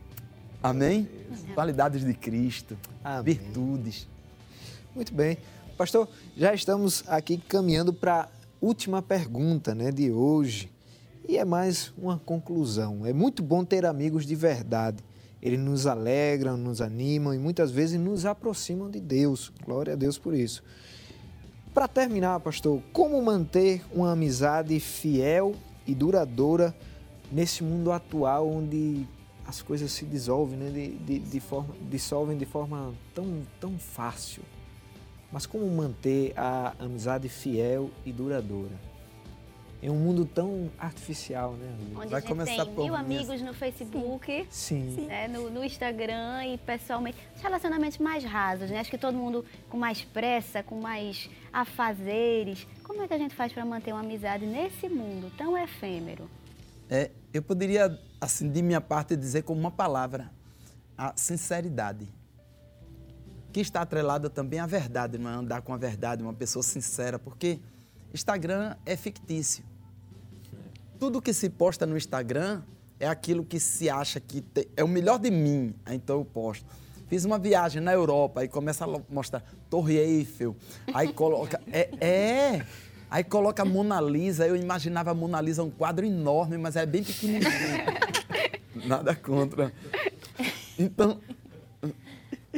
Amém? 0.61 1.09
Qualidades 1.55 2.03
de 2.03 2.13
Cristo, 2.13 2.77
Amém. 3.01 3.23
virtudes. 3.23 4.05
Muito 4.93 5.13
bem. 5.13 5.37
Pastor, 5.77 6.09
já 6.35 6.53
estamos 6.53 7.05
aqui 7.07 7.37
caminhando 7.37 7.93
para 7.93 8.27
última 8.61 9.01
pergunta 9.01 9.73
né, 9.73 9.91
de 9.91 10.11
hoje. 10.11 10.71
E 11.27 11.37
é 11.37 11.43
mais 11.43 11.93
uma 11.97 12.17
conclusão. 12.17 13.05
É 13.05 13.11
muito 13.11 13.43
bom 13.43 13.65
ter 13.65 13.85
amigos 13.85 14.25
de 14.25 14.35
verdade. 14.35 15.03
Eles 15.41 15.59
nos 15.59 15.85
alegram, 15.85 16.57
nos 16.57 16.81
animam 16.81 17.33
e 17.33 17.37
muitas 17.37 17.69
vezes 17.69 17.99
nos 17.99 18.25
aproximam 18.25 18.89
de 18.89 18.99
Deus. 18.99 19.51
Glória 19.65 19.93
a 19.93 19.95
Deus 19.95 20.17
por 20.17 20.33
isso. 20.33 20.63
Para 21.73 21.87
terminar, 21.87 22.39
pastor, 22.39 22.81
como 22.91 23.21
manter 23.21 23.83
uma 23.93 24.13
amizade 24.13 24.79
fiel 24.79 25.53
e 25.85 25.93
duradoura 25.93 26.75
nesse 27.31 27.63
mundo 27.63 27.91
atual 27.91 28.49
onde 28.49 29.05
as 29.45 29.61
coisas 29.61 29.91
se 29.91 30.05
dissolvem, 30.05 30.57
né? 30.57 30.69
de, 30.71 30.89
de, 30.97 31.19
de 31.19 31.39
forma, 31.39 31.75
dissolvem 31.89 32.37
de 32.37 32.45
forma 32.45 32.93
tão, 33.13 33.41
tão 33.59 33.77
fácil? 33.77 34.43
Mas 35.31 35.45
como 35.45 35.67
manter 35.69 36.33
a 36.37 36.73
amizade 36.79 37.27
fiel 37.27 37.91
e 38.05 38.11
duradoura? 38.11 38.87
Em 39.81 39.89
um 39.91 39.95
mundo 39.95 40.25
tão 40.25 40.71
artificial, 40.79 41.53
né? 41.53 41.67
amigo? 41.67 42.01
Onde 42.01 42.09
Vai 42.09 42.17
a 42.17 42.21
gente 42.21 42.29
começar 42.29 42.65
tem 42.65 42.73
por 42.73 42.83
mil 42.85 42.95
amigos 42.95 43.41
no 43.41 43.53
Facebook, 43.53 44.47
Sim. 44.49 45.05
né, 45.05 45.27
no, 45.27 45.51
no 45.51 45.63
Instagram 45.63 46.45
e 46.47 46.57
pessoalmente. 46.57 47.17
Os 47.35 47.41
relacionamentos 47.41 47.99
mais 47.99 48.23
rasos, 48.23 48.71
né? 48.71 48.79
Acho 48.79 48.89
que 48.89 48.97
todo 48.97 49.15
mundo 49.15 49.45
com 49.69 49.77
mais 49.77 50.01
pressa, 50.01 50.63
com 50.63 50.81
mais 50.81 51.29
afazeres. 51.53 52.65
Como 52.81 53.03
é 53.03 53.07
que 53.07 53.13
a 53.13 53.19
gente 53.19 53.35
faz 53.35 53.53
para 53.53 53.63
manter 53.65 53.91
uma 53.93 54.01
amizade 54.01 54.47
nesse 54.47 54.89
mundo 54.89 55.31
tão 55.37 55.55
efêmero? 55.55 56.27
É, 56.89 57.11
eu 57.31 57.43
poderia, 57.43 57.99
assim, 58.19 58.49
de 58.49 58.63
minha 58.63 58.81
parte, 58.81 59.15
dizer 59.15 59.43
como 59.43 59.59
uma 59.59 59.71
palavra, 59.71 60.31
a 60.97 61.13
sinceridade. 61.15 62.07
Que 63.57 63.61
está 63.61 63.81
atrelada 63.81 64.29
também 64.29 64.59
à 64.59 64.67
verdade, 64.67 65.17
não 65.17 65.27
é? 65.31 65.33
Andar 65.33 65.63
com 65.63 65.73
a 65.73 65.77
verdade, 65.77 66.21
uma 66.21 66.31
pessoa 66.31 66.61
sincera, 66.61 67.17
porque 67.17 67.57
Instagram 68.13 68.75
é 68.85 68.95
fictício. 68.95 69.63
Tudo 70.99 71.19
que 71.19 71.33
se 71.33 71.49
posta 71.49 71.83
no 71.83 71.97
Instagram 71.97 72.61
é 72.99 73.07
aquilo 73.07 73.43
que 73.43 73.59
se 73.59 73.89
acha 73.89 74.19
que 74.19 74.41
te- 74.41 74.69
é 74.77 74.83
o 74.83 74.87
melhor 74.87 75.17
de 75.17 75.31
mim, 75.31 75.73
então 75.89 76.19
eu 76.19 76.23
posto. 76.23 76.67
Fiz 77.07 77.25
uma 77.25 77.39
viagem 77.39 77.81
na 77.81 77.91
Europa, 77.91 78.41
aí 78.41 78.47
começa 78.47 78.85
a 78.85 79.01
mostrar 79.09 79.43
Torre 79.71 79.97
Eiffel, 79.97 80.55
aí 80.93 81.11
coloca. 81.11 81.59
É, 81.71 81.89
é! 81.99 82.65
Aí 83.09 83.23
coloca 83.23 83.63
a 83.63 83.65
Mona 83.65 83.99
Lisa, 83.99 84.45
eu 84.45 84.55
imaginava 84.55 85.09
a 85.09 85.13
Mona 85.15 85.41
Lisa 85.41 85.63
um 85.63 85.71
quadro 85.71 86.05
enorme, 86.05 86.59
mas 86.59 86.75
é 86.75 86.85
bem 86.85 87.03
pequenininho. 87.03 87.41
Nada 88.85 89.15
contra. 89.15 89.73
Então, 90.77 91.19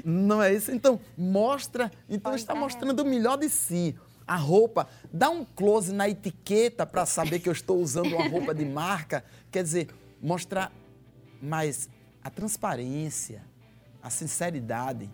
não 0.09 0.41
é 0.41 0.53
isso? 0.53 0.71
Então, 0.71 0.99
mostra. 1.17 1.91
Então, 2.09 2.33
está 2.35 2.55
mostrando 2.55 3.01
o 3.01 3.05
melhor 3.05 3.37
de 3.37 3.49
si. 3.49 3.95
A 4.27 4.35
roupa, 4.35 4.87
dá 5.11 5.29
um 5.29 5.43
close 5.43 5.91
na 5.91 6.07
etiqueta 6.07 6.85
para 6.85 7.05
saber 7.05 7.39
que 7.39 7.49
eu 7.49 7.53
estou 7.53 7.79
usando 7.81 8.13
uma 8.15 8.27
roupa 8.27 8.53
de 8.53 8.63
marca. 8.63 9.23
Quer 9.51 9.63
dizer, 9.63 9.89
mostrar 10.21 10.71
mais 11.41 11.89
a 12.23 12.29
transparência, 12.29 13.43
a 14.03 14.09
sinceridade. 14.09 15.09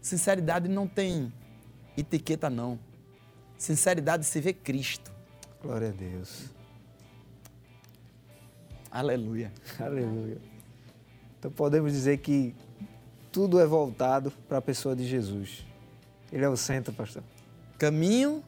Sinceridade 0.00 0.68
não 0.68 0.86
tem 0.86 1.32
etiqueta, 1.96 2.50
não. 2.50 2.78
Sinceridade 3.56 4.24
se 4.24 4.40
vê 4.40 4.52
Cristo. 4.52 5.12
Glória 5.62 5.88
a 5.88 5.92
Deus. 5.92 6.50
Aleluia. 8.90 9.52
Aleluia. 9.78 10.38
Então 11.38 11.50
podemos 11.50 11.92
dizer 11.92 12.18
que 12.18 12.54
tudo 13.36 13.60
é 13.60 13.66
voltado 13.66 14.32
para 14.48 14.56
a 14.56 14.62
pessoa 14.62 14.96
de 14.96 15.06
Jesus. 15.06 15.62
Ele 16.32 16.42
é 16.42 16.48
o 16.48 16.56
centro, 16.56 16.90
pastor. 16.94 17.22
Caminho, 17.76 18.42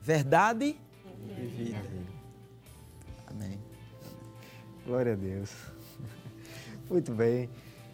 verdade 0.00 0.74
e 1.36 1.46
vida. 1.46 1.82
Amém. 3.26 3.58
Glória 4.86 5.12
a 5.12 5.16
Deus. 5.16 5.50
Muito 6.88 7.12
bem. 7.12 7.50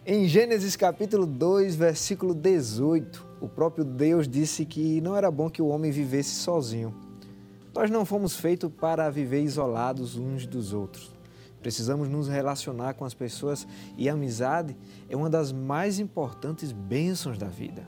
Em 0.07 0.29
Gênesis 0.29 0.77
capítulo 0.77 1.27
2, 1.27 1.75
versículo 1.75 2.37
18, 2.37 3.27
o 3.41 3.49
próprio 3.49 3.85
Deus 3.85 4.29
disse 4.29 4.65
que 4.65 5.01
não 5.01 5.17
era 5.17 5.29
bom 5.29 5.51
que 5.51 5.61
o 5.61 5.67
homem 5.67 5.91
vivesse 5.91 6.37
sozinho. 6.37 6.95
Nós 7.75 7.91
não 7.91 8.05
fomos 8.05 8.37
feitos 8.37 8.71
para 8.71 9.11
viver 9.11 9.43
isolados 9.43 10.17
uns 10.17 10.47
dos 10.47 10.73
outros. 10.73 11.16
Precisamos 11.61 12.09
nos 12.09 12.29
relacionar 12.29 12.95
com 12.95 13.05
as 13.05 13.15
pessoas 13.15 13.67
e 13.97 14.09
a 14.09 14.13
amizade 14.13 14.77
é 15.09 15.17
uma 15.17 15.31
das 15.31 15.53
mais 15.53 15.99
importantes 15.99 16.73
bênçãos 16.73 17.39
da 17.39 17.49
vida. 17.49 17.87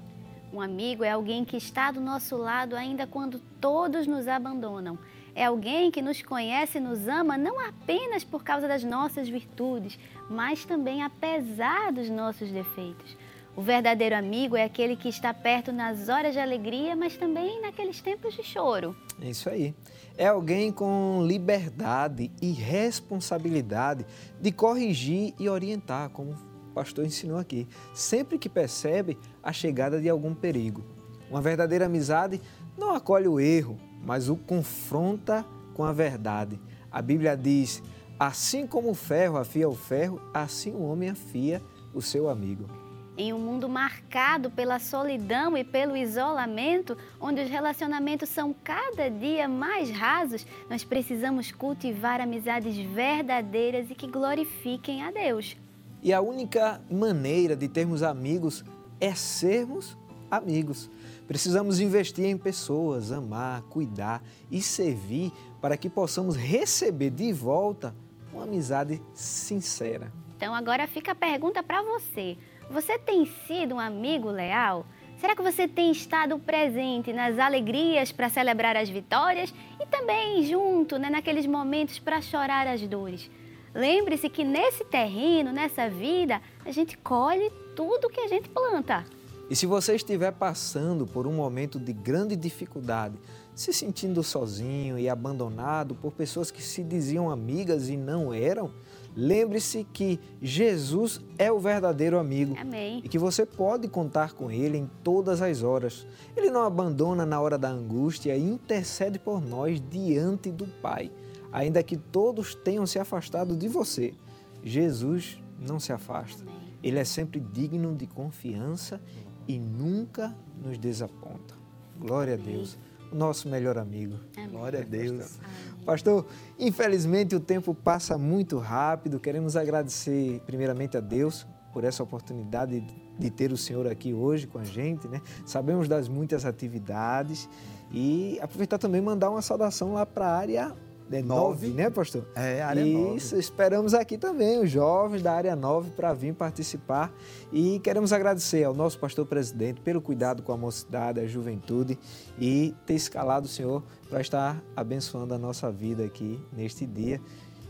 Um 0.52 0.60
amigo 0.60 1.04
é 1.04 1.10
alguém 1.10 1.44
que 1.44 1.56
está 1.56 1.90
do 1.90 2.00
nosso 2.00 2.36
lado 2.36 2.74
ainda 2.74 3.06
quando 3.06 3.38
todos 3.60 4.06
nos 4.06 4.26
abandonam. 4.26 4.98
É 5.34 5.44
alguém 5.44 5.90
que 5.90 6.02
nos 6.02 6.22
conhece 6.22 6.78
e 6.78 6.80
nos 6.80 7.06
ama 7.06 7.36
não 7.36 7.60
apenas 7.60 8.24
por 8.24 8.42
causa 8.42 8.66
das 8.66 8.82
nossas 8.82 9.28
virtudes, 9.28 9.98
mas 10.28 10.64
também 10.64 11.02
apesar 11.02 11.92
dos 11.92 12.08
nossos 12.08 12.50
defeitos. 12.50 13.16
O 13.54 13.60
verdadeiro 13.60 14.16
amigo 14.16 14.56
é 14.56 14.64
aquele 14.64 14.96
que 14.96 15.08
está 15.08 15.34
perto 15.34 15.70
nas 15.70 16.08
horas 16.08 16.32
de 16.32 16.38
alegria, 16.38 16.96
mas 16.96 17.16
também 17.16 17.60
naqueles 17.60 18.00
tempos 18.00 18.34
de 18.34 18.42
choro. 18.42 18.96
É 19.20 19.30
isso 19.30 19.50
aí. 19.50 19.74
É 20.18 20.26
alguém 20.26 20.72
com 20.72 21.24
liberdade 21.24 22.32
e 22.42 22.50
responsabilidade 22.50 24.04
de 24.40 24.50
corrigir 24.50 25.32
e 25.38 25.48
orientar, 25.48 26.10
como 26.10 26.32
o 26.32 26.74
pastor 26.74 27.06
ensinou 27.06 27.38
aqui, 27.38 27.68
sempre 27.94 28.36
que 28.36 28.48
percebe 28.48 29.16
a 29.40 29.52
chegada 29.52 30.00
de 30.00 30.08
algum 30.08 30.34
perigo. 30.34 30.82
Uma 31.30 31.40
verdadeira 31.40 31.86
amizade 31.86 32.40
não 32.76 32.96
acolhe 32.96 33.28
o 33.28 33.38
erro, 33.38 33.78
mas 34.04 34.28
o 34.28 34.34
confronta 34.34 35.46
com 35.72 35.84
a 35.84 35.92
verdade. 35.92 36.60
A 36.90 37.00
Bíblia 37.00 37.36
diz: 37.36 37.80
assim 38.18 38.66
como 38.66 38.90
o 38.90 38.94
ferro 38.94 39.36
afia 39.36 39.68
o 39.68 39.74
ferro, 39.74 40.20
assim 40.34 40.72
o 40.72 40.82
homem 40.82 41.10
afia 41.10 41.62
o 41.94 42.02
seu 42.02 42.28
amigo. 42.28 42.87
Em 43.20 43.32
um 43.32 43.38
mundo 43.40 43.68
marcado 43.68 44.48
pela 44.48 44.78
solidão 44.78 45.56
e 45.56 45.64
pelo 45.64 45.96
isolamento, 45.96 46.96
onde 47.20 47.42
os 47.42 47.50
relacionamentos 47.50 48.28
são 48.28 48.54
cada 48.62 49.10
dia 49.10 49.48
mais 49.48 49.90
rasos, 49.90 50.46
nós 50.70 50.84
precisamos 50.84 51.50
cultivar 51.50 52.20
amizades 52.20 52.76
verdadeiras 52.76 53.90
e 53.90 53.94
que 53.96 54.06
glorifiquem 54.06 55.02
a 55.02 55.10
Deus. 55.10 55.56
E 56.00 56.12
a 56.12 56.20
única 56.20 56.80
maneira 56.88 57.56
de 57.56 57.66
termos 57.66 58.04
amigos 58.04 58.64
é 59.00 59.12
sermos 59.16 59.98
amigos. 60.30 60.88
Precisamos 61.26 61.80
investir 61.80 62.24
em 62.24 62.38
pessoas, 62.38 63.10
amar, 63.10 63.62
cuidar 63.62 64.22
e 64.48 64.62
servir 64.62 65.32
para 65.60 65.76
que 65.76 65.90
possamos 65.90 66.36
receber 66.36 67.10
de 67.10 67.32
volta 67.32 67.92
uma 68.32 68.44
amizade 68.44 69.02
sincera. 69.12 70.12
Então 70.36 70.54
agora 70.54 70.86
fica 70.86 71.10
a 71.10 71.16
pergunta 71.16 71.64
para 71.64 71.82
você. 71.82 72.38
Você 72.70 72.98
tem 72.98 73.24
sido 73.46 73.76
um 73.76 73.80
amigo 73.80 74.30
leal? 74.30 74.84
Será 75.16 75.34
que 75.34 75.42
você 75.42 75.66
tem 75.66 75.90
estado 75.90 76.38
presente 76.38 77.14
nas 77.14 77.38
alegrias 77.38 78.12
para 78.12 78.28
celebrar 78.28 78.76
as 78.76 78.90
vitórias 78.90 79.52
e 79.80 79.86
também 79.86 80.44
junto 80.44 80.98
né, 80.98 81.08
naqueles 81.08 81.46
momentos 81.46 81.98
para 81.98 82.20
chorar 82.20 82.66
as 82.66 82.86
dores? 82.86 83.30
Lembre-se 83.74 84.28
que 84.28 84.44
nesse 84.44 84.84
terreno, 84.84 85.50
nessa 85.50 85.88
vida, 85.88 86.42
a 86.64 86.70
gente 86.70 86.96
colhe 86.98 87.50
tudo 87.74 88.10
que 88.10 88.20
a 88.20 88.28
gente 88.28 88.50
planta. 88.50 89.04
E 89.50 89.56
se 89.56 89.64
você 89.64 89.94
estiver 89.94 90.32
passando 90.32 91.06
por 91.06 91.26
um 91.26 91.32
momento 91.32 91.80
de 91.80 91.92
grande 91.94 92.36
dificuldade, 92.36 93.18
se 93.54 93.72
sentindo 93.72 94.22
sozinho 94.22 94.98
e 94.98 95.08
abandonado 95.08 95.94
por 95.94 96.12
pessoas 96.12 96.50
que 96.50 96.62
se 96.62 96.84
diziam 96.84 97.30
amigas 97.30 97.88
e 97.88 97.96
não 97.96 98.32
eram, 98.32 98.70
lembre-se 99.18 99.82
que 99.92 100.20
Jesus 100.40 101.20
é 101.36 101.50
o 101.50 101.58
verdadeiro 101.58 102.20
amigo 102.20 102.54
Amém. 102.56 103.02
e 103.02 103.08
que 103.08 103.18
você 103.18 103.44
pode 103.44 103.88
contar 103.88 104.32
com 104.32 104.48
Ele 104.48 104.78
em 104.78 104.88
todas 105.02 105.42
as 105.42 105.64
horas. 105.64 106.06
Ele 106.36 106.50
não 106.50 106.62
abandona 106.62 107.26
na 107.26 107.40
hora 107.40 107.58
da 107.58 107.68
angústia 107.68 108.36
e 108.36 108.40
intercede 108.40 109.18
por 109.18 109.44
nós 109.44 109.82
diante 109.90 110.52
do 110.52 110.68
Pai, 110.80 111.10
ainda 111.50 111.82
que 111.82 111.96
todos 111.96 112.54
tenham 112.54 112.86
se 112.86 113.00
afastado 113.00 113.56
de 113.56 113.66
você. 113.66 114.14
Jesus 114.62 115.42
não 115.58 115.80
se 115.80 115.92
afasta. 115.92 116.44
Ele 116.80 117.00
é 117.00 117.04
sempre 117.04 117.40
digno 117.40 117.96
de 117.96 118.06
confiança 118.06 119.00
e 119.48 119.58
nunca 119.58 120.32
nos 120.62 120.78
desaponta. 120.78 121.56
Glória 121.98 122.34
a 122.34 122.36
Deus, 122.36 122.78
nosso 123.12 123.48
melhor 123.48 123.78
amigo. 123.78 124.18
Glória 124.50 124.80
a 124.80 124.84
Deus. 124.84 125.38
Pastor, 125.84 126.26
infelizmente 126.58 127.34
o 127.34 127.40
tempo 127.40 127.74
passa 127.74 128.18
muito 128.18 128.58
rápido. 128.58 129.18
Queremos 129.18 129.56
agradecer 129.56 130.40
primeiramente 130.46 130.96
a 130.96 131.00
Deus 131.00 131.46
por 131.72 131.84
essa 131.84 132.02
oportunidade 132.02 132.84
de 133.18 133.30
ter 133.30 133.52
o 133.52 133.56
Senhor 133.56 133.86
aqui 133.86 134.12
hoje 134.12 134.46
com 134.46 134.58
a 134.58 134.64
gente, 134.64 135.08
né? 135.08 135.20
Sabemos 135.46 135.88
das 135.88 136.08
muitas 136.08 136.44
atividades 136.44 137.48
e 137.90 138.38
aproveitar 138.40 138.78
também 138.78 139.00
e 139.00 139.04
mandar 139.04 139.30
uma 139.30 139.42
saudação 139.42 139.94
lá 139.94 140.04
para 140.04 140.26
a 140.26 140.36
área 140.36 140.76
é, 141.10 141.22
9, 141.22 141.68
né, 141.68 141.90
pastor? 141.90 142.26
É, 142.34 142.62
área 142.62 142.84
9. 142.84 143.16
Isso, 143.16 143.36
esperamos 143.36 143.94
aqui 143.94 144.18
também 144.18 144.62
os 144.62 144.70
jovens 144.70 145.22
da 145.22 145.32
área 145.32 145.56
9 145.56 145.90
para 145.90 146.12
vir 146.12 146.34
participar 146.34 147.12
e 147.52 147.78
queremos 147.80 148.12
agradecer 148.12 148.64
ao 148.64 148.74
nosso 148.74 148.98
pastor 148.98 149.26
presidente 149.26 149.80
pelo 149.80 150.00
cuidado 150.00 150.42
com 150.42 150.52
a 150.52 150.56
mocidade, 150.56 151.20
a 151.20 151.26
juventude 151.26 151.98
e 152.38 152.74
ter 152.86 152.94
escalado 152.94 153.46
o 153.46 153.48
Senhor 153.48 153.82
para 154.08 154.20
estar 154.20 154.62
abençoando 154.76 155.34
a 155.34 155.38
nossa 155.38 155.70
vida 155.70 156.04
aqui 156.04 156.40
neste 156.52 156.86
dia. 156.86 157.20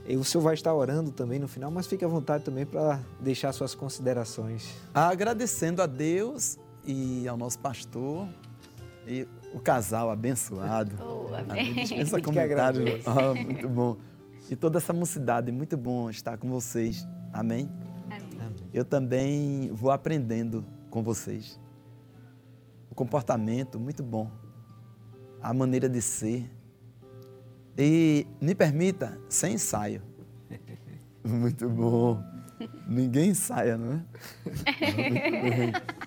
E 0.07 0.17
o 0.17 0.25
senhor 0.25 0.43
vai 0.43 0.55
estar 0.55 0.73
orando 0.75 1.11
também 1.11 1.39
no 1.39 1.47
final, 1.47 1.71
mas 1.71 1.87
fique 1.87 2.03
à 2.03 2.09
vontade 2.09 2.43
também 2.43 2.65
para 2.65 2.99
deixar 3.21 3.53
suas 3.53 3.75
considerações. 3.75 4.67
Agradecendo 4.95 5.83
a 5.83 5.87
Deus 5.87 6.59
e 6.83 7.29
ao 7.29 7.37
nosso 7.37 7.59
pastor 7.59 8.27
e 9.09 9.27
o 9.55 9.61
casal 9.61 10.11
abençoado. 10.11 10.95
Oh, 11.03 11.35
Amém. 11.35 11.71
amém. 11.71 11.75
Dispensa 11.75 12.17
Que 12.17 12.23
comentário. 12.23 12.81
agradeço. 12.83 13.09
Ah, 13.11 13.35
muito 13.35 13.69
bom. 13.69 13.97
E 14.51 14.57
toda 14.57 14.79
essa 14.79 14.93
mocidade, 14.93 15.51
muito 15.53 15.77
bom 15.77 16.09
estar 16.11 16.37
com 16.39 16.49
vocês. 16.49 17.07
Amém? 17.33 17.69
Eu 18.73 18.85
também 18.85 19.71
vou 19.73 19.91
aprendendo 19.91 20.65
com 20.91 21.03
vocês. 21.03 21.59
O 22.91 22.95
comportamento, 22.95 23.79
muito 23.81 24.03
bom. 24.03 24.31
A 25.43 25.53
maneira 25.55 25.89
de 25.89 26.03
ser. 26.03 26.51
E 27.77 28.27
me 28.41 28.55
permita, 28.55 29.19
sem 29.29 29.55
ensaio. 29.55 30.03
Muito 31.25 31.69
bom. 31.69 32.23
Ninguém 32.89 33.31
ensaia, 33.31 33.77
não 33.77 33.93
é? 33.93 34.05
Muito 35.11 35.79
bom. 35.93 35.98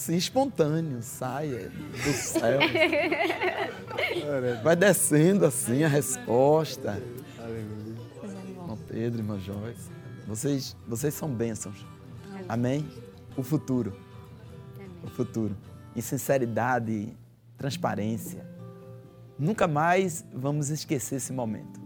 Sim, 0.00 0.16
espontâneo, 0.16 1.02
saia 1.02 1.68
do 1.68 2.12
céu. 2.14 2.58
Vai 4.64 4.74
descendo 4.74 5.44
assim 5.44 5.84
a 5.84 5.88
resposta. 5.88 6.98
Irmão 8.56 8.78
Pedro, 8.88 9.20
irmã 9.20 9.38
Joyce. 9.38 9.90
Vocês, 10.26 10.74
vocês 10.88 11.12
são 11.12 11.28
bênçãos. 11.28 11.84
Amém? 12.48 12.88
O 13.36 13.42
futuro. 13.42 13.94
O 15.04 15.10
futuro. 15.10 15.54
Em 15.94 16.00
sinceridade, 16.00 17.14
transparência. 17.58 18.42
Nunca 19.38 19.68
mais 19.68 20.24
vamos 20.32 20.70
esquecer 20.70 21.16
esse 21.16 21.30
momento. 21.30 21.78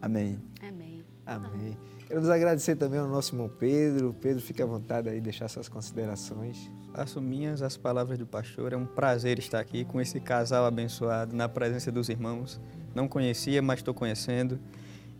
Amém. 0.00 0.40
Amém. 0.62 1.04
Amém. 1.26 1.76
Queremos 2.12 2.28
agradecer 2.28 2.76
também 2.76 3.00
ao 3.00 3.08
nosso 3.08 3.34
irmão 3.34 3.48
Pedro. 3.48 4.14
Pedro, 4.20 4.42
fique 4.42 4.62
à 4.62 4.66
vontade 4.66 5.08
aí, 5.08 5.18
deixar 5.18 5.48
suas 5.48 5.66
considerações. 5.66 6.70
Faço 6.94 7.22
minhas 7.22 7.62
as 7.62 7.74
palavras 7.78 8.18
do 8.18 8.26
pastor. 8.26 8.74
É 8.74 8.76
um 8.76 8.84
prazer 8.84 9.38
estar 9.38 9.58
aqui 9.58 9.82
com 9.82 9.98
esse 9.98 10.20
casal 10.20 10.66
abençoado, 10.66 11.34
na 11.34 11.48
presença 11.48 11.90
dos 11.90 12.10
irmãos. 12.10 12.60
Não 12.94 13.08
conhecia, 13.08 13.62
mas 13.62 13.78
estou 13.78 13.94
conhecendo. 13.94 14.60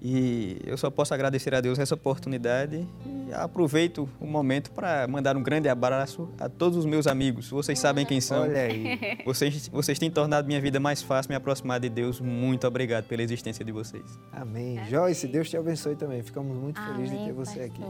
E 0.05 0.59
eu 0.67 0.77
só 0.77 0.91
posso 0.91 1.15
agradecer 1.15 1.55
a 1.55 1.61
Deus 1.61 1.79
essa 1.79 1.95
oportunidade 1.95 2.85
e 3.07 3.33
aproveito 3.33 4.09
o 4.21 4.27
momento 4.27 4.73
para 4.73 5.07
mandar 5.07 5.37
um 5.37 5.43
grande 5.43 5.69
abraço 5.69 6.29
a 6.41 6.49
todos 6.49 6.77
os 6.77 6.85
meus 6.85 7.07
amigos. 7.07 7.49
Vocês 7.49 7.79
sabem 7.79 8.05
quem 8.05 8.21
são. 8.21 8.43
Olha 8.43 8.63
aí. 8.63 8.99
Vocês, 9.25 9.69
vocês 9.69 9.99
têm 9.99 10.11
tornado 10.11 10.47
minha 10.49 10.61
vida 10.61 10.81
mais 10.81 11.01
fácil, 11.01 11.31
me 11.31 11.37
aproximar 11.37 11.79
de 11.79 11.89
Deus. 11.89 12.21
Muito 12.21 12.67
obrigado 12.67 13.05
pela 13.05 13.23
existência 13.23 13.65
de 13.65 13.71
vocês. 13.71 14.19
Amém. 14.33 14.85
Joyce, 14.89 15.29
Deus 15.29 15.49
te 15.49 15.57
abençoe 15.57 15.95
também. 15.95 16.23
Ficamos 16.23 16.57
muito 16.57 16.81
felizes 16.83 17.11
de 17.11 17.17
Amém, 17.17 17.27
ter 17.27 17.33
você 17.33 17.61
aqui. 17.61 17.85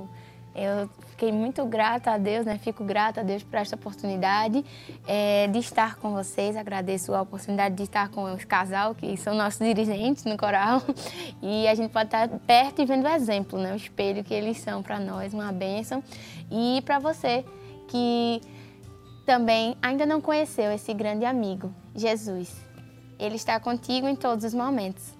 Eu 0.54 0.88
fiquei 1.10 1.32
muito 1.32 1.64
grata 1.64 2.10
a 2.10 2.18
Deus, 2.18 2.44
né? 2.44 2.58
Fico 2.58 2.84
grata 2.84 3.20
a 3.20 3.24
Deus 3.24 3.42
por 3.42 3.56
esta 3.56 3.74
oportunidade 3.74 4.64
eh, 5.06 5.48
de 5.48 5.58
estar 5.58 5.96
com 5.96 6.12
vocês. 6.12 6.56
Agradeço 6.56 7.14
a 7.14 7.22
oportunidade 7.22 7.74
de 7.74 7.84
estar 7.84 8.10
com 8.10 8.28
esse 8.34 8.46
casal, 8.46 8.94
que 8.94 9.16
são 9.16 9.34
nossos 9.34 9.58
dirigentes 9.66 10.24
no 10.24 10.36
coral. 10.36 10.82
E 11.44 11.66
a 11.66 11.74
gente 11.74 11.90
pode 11.90 12.06
estar 12.06 12.28
perto 12.28 12.82
e 12.82 12.84
vendo 12.84 13.04
o 13.04 13.08
exemplo, 13.08 13.58
né? 13.58 13.72
O 13.72 13.76
espelho 13.76 14.22
que 14.22 14.32
eles 14.32 14.58
são 14.58 14.80
para 14.80 15.00
nós, 15.00 15.34
uma 15.34 15.50
bênção. 15.50 16.02
E 16.50 16.80
para 16.84 17.00
você 17.00 17.44
que 17.88 18.40
também 19.26 19.76
ainda 19.82 20.06
não 20.06 20.20
conheceu 20.20 20.70
esse 20.70 20.94
grande 20.94 21.24
amigo, 21.24 21.74
Jesus. 21.94 22.54
Ele 23.18 23.36
está 23.36 23.58
contigo 23.58 24.06
em 24.08 24.16
todos 24.16 24.44
os 24.44 24.54
momentos. 24.54 25.14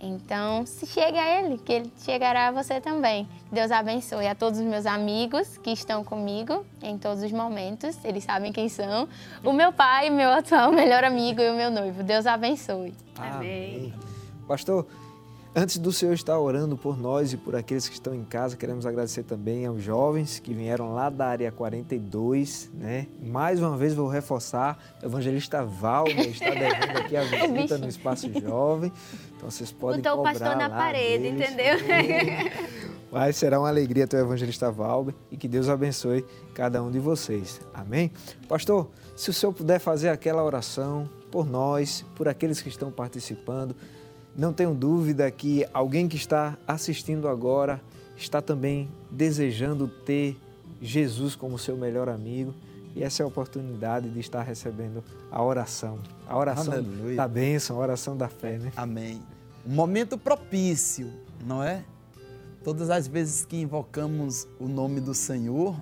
Então, 0.00 0.64
se 0.64 0.86
chegue 0.86 1.18
a 1.18 1.40
Ele, 1.40 1.58
que 1.58 1.72
Ele 1.72 1.92
chegará 1.98 2.48
a 2.48 2.52
você 2.52 2.80
também. 2.80 3.28
Deus 3.50 3.70
abençoe 3.70 4.28
a 4.28 4.34
todos 4.34 4.60
os 4.60 4.64
meus 4.64 4.86
amigos 4.86 5.58
que 5.58 5.70
estão 5.70 6.04
comigo 6.04 6.64
em 6.82 6.96
todos 6.96 7.22
os 7.22 7.32
momentos. 7.32 7.98
Eles 8.04 8.22
sabem 8.22 8.52
quem 8.52 8.68
são. 8.68 9.08
O 9.42 9.52
meu 9.52 9.72
pai, 9.72 10.08
meu 10.08 10.30
atual 10.30 10.70
melhor 10.72 11.02
amigo 11.02 11.40
e 11.40 11.50
o 11.50 11.54
meu 11.54 11.70
noivo. 11.70 12.02
Deus 12.04 12.26
abençoe. 12.26 12.94
Amém. 13.18 13.92
Pastor, 14.46 14.86
antes 15.54 15.78
do 15.78 15.92
Senhor 15.92 16.12
estar 16.12 16.38
orando 16.38 16.76
por 16.76 16.98
nós 16.98 17.32
e 17.32 17.36
por 17.36 17.56
aqueles 17.56 17.88
que 17.88 17.94
estão 17.94 18.14
em 18.14 18.24
casa, 18.24 18.56
queremos 18.56 18.86
agradecer 18.86 19.22
também 19.22 19.66
aos 19.66 19.82
jovens 19.82 20.38
que 20.38 20.54
vieram 20.54 20.94
lá 20.94 21.10
da 21.10 21.26
área 21.26 21.52
42, 21.52 22.70
né? 22.74 23.06
Mais 23.22 23.60
uma 23.60 23.76
vez 23.76 23.94
vou 23.94 24.08
reforçar, 24.08 24.78
o 25.02 25.06
evangelista 25.06 25.64
Valmer 25.64 26.28
está 26.28 26.50
devendo 26.50 26.98
aqui 26.98 27.16
a 27.16 27.22
visita 27.22 27.78
no 27.78 27.88
Espaço 27.88 28.30
Jovem. 28.40 28.92
Então 29.36 29.50
vocês 29.50 29.72
podem 29.72 30.00
Botou 30.00 30.14
o 30.14 30.16
cobrar 30.18 30.32
pastor 30.32 30.56
na 30.56 30.68
lá 30.68 30.76
parede, 30.76 31.28
entendeu? 31.28 31.76
Mas 33.10 33.36
será 33.36 33.58
uma 33.58 33.68
alegria 33.68 34.06
ter 34.06 34.18
o 34.18 34.20
evangelista 34.20 34.70
Valber 34.70 35.14
e 35.30 35.36
que 35.36 35.48
Deus 35.48 35.68
abençoe 35.68 36.24
cada 36.54 36.82
um 36.82 36.90
de 36.90 36.98
vocês. 36.98 37.60
Amém? 37.72 38.12
Pastor, 38.46 38.90
se 39.16 39.30
o 39.30 39.32
senhor 39.32 39.52
puder 39.52 39.78
fazer 39.78 40.10
aquela 40.10 40.44
oração 40.44 41.08
por 41.30 41.46
nós, 41.46 42.04
por 42.14 42.28
aqueles 42.28 42.60
que 42.60 42.68
estão 42.68 42.90
participando, 42.90 43.74
não 44.38 44.52
tenho 44.52 44.72
dúvida 44.72 45.28
que 45.32 45.66
alguém 45.74 46.06
que 46.06 46.16
está 46.16 46.56
assistindo 46.64 47.26
agora 47.26 47.80
está 48.16 48.40
também 48.40 48.88
desejando 49.10 49.88
ter 49.88 50.36
Jesus 50.80 51.34
como 51.34 51.58
seu 51.58 51.76
melhor 51.76 52.08
amigo. 52.08 52.54
E 52.94 53.02
essa 53.02 53.20
é 53.20 53.24
a 53.24 53.26
oportunidade 53.26 54.08
de 54.08 54.20
estar 54.20 54.42
recebendo 54.42 55.02
a 55.28 55.42
oração. 55.42 55.98
A 56.24 56.38
oração 56.38 56.72
Aleluia. 56.72 57.16
da 57.16 57.26
bênção, 57.26 57.76
a 57.76 57.80
oração 57.80 58.16
da 58.16 58.28
fé, 58.28 58.58
né? 58.58 58.72
Amém. 58.76 59.20
Um 59.66 59.74
momento 59.74 60.16
propício, 60.16 61.12
não 61.44 61.60
é? 61.60 61.82
Todas 62.62 62.90
as 62.90 63.08
vezes 63.08 63.44
que 63.44 63.56
invocamos 63.56 64.46
o 64.60 64.68
nome 64.68 65.00
do 65.00 65.14
Senhor, 65.14 65.76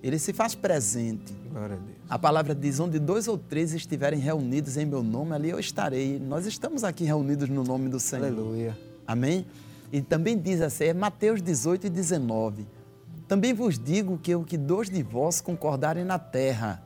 ele 0.00 0.20
se 0.20 0.32
faz 0.32 0.54
presente. 0.54 1.34
Glória 1.56 1.76
a 1.76 1.78
Deus. 1.78 1.96
A 2.10 2.18
palavra 2.18 2.54
diz: 2.54 2.78
onde 2.78 2.98
dois 2.98 3.26
ou 3.26 3.38
três 3.38 3.72
estiverem 3.72 4.20
reunidos 4.20 4.76
em 4.76 4.84
meu 4.84 5.02
nome, 5.02 5.34
ali 5.34 5.48
eu 5.48 5.58
estarei. 5.58 6.20
Nós 6.20 6.44
estamos 6.44 6.84
aqui 6.84 7.04
reunidos 7.04 7.48
no 7.48 7.64
nome 7.64 7.88
do 7.88 7.98
Senhor. 7.98 8.26
Aleluia. 8.26 8.78
Amém? 9.06 9.46
E 9.90 10.02
também 10.02 10.36
diz 10.38 10.60
assim, 10.60 10.84
é 10.84 10.92
Mateus 10.92 11.40
18 11.40 11.86
e 11.86 11.90
19. 11.90 12.66
Também 13.26 13.54
vos 13.54 13.78
digo 13.78 14.18
que 14.18 14.34
o 14.34 14.44
que 14.44 14.58
dois 14.58 14.90
de 14.90 15.02
vós 15.02 15.40
concordarem 15.40 16.04
na 16.04 16.18
terra, 16.18 16.82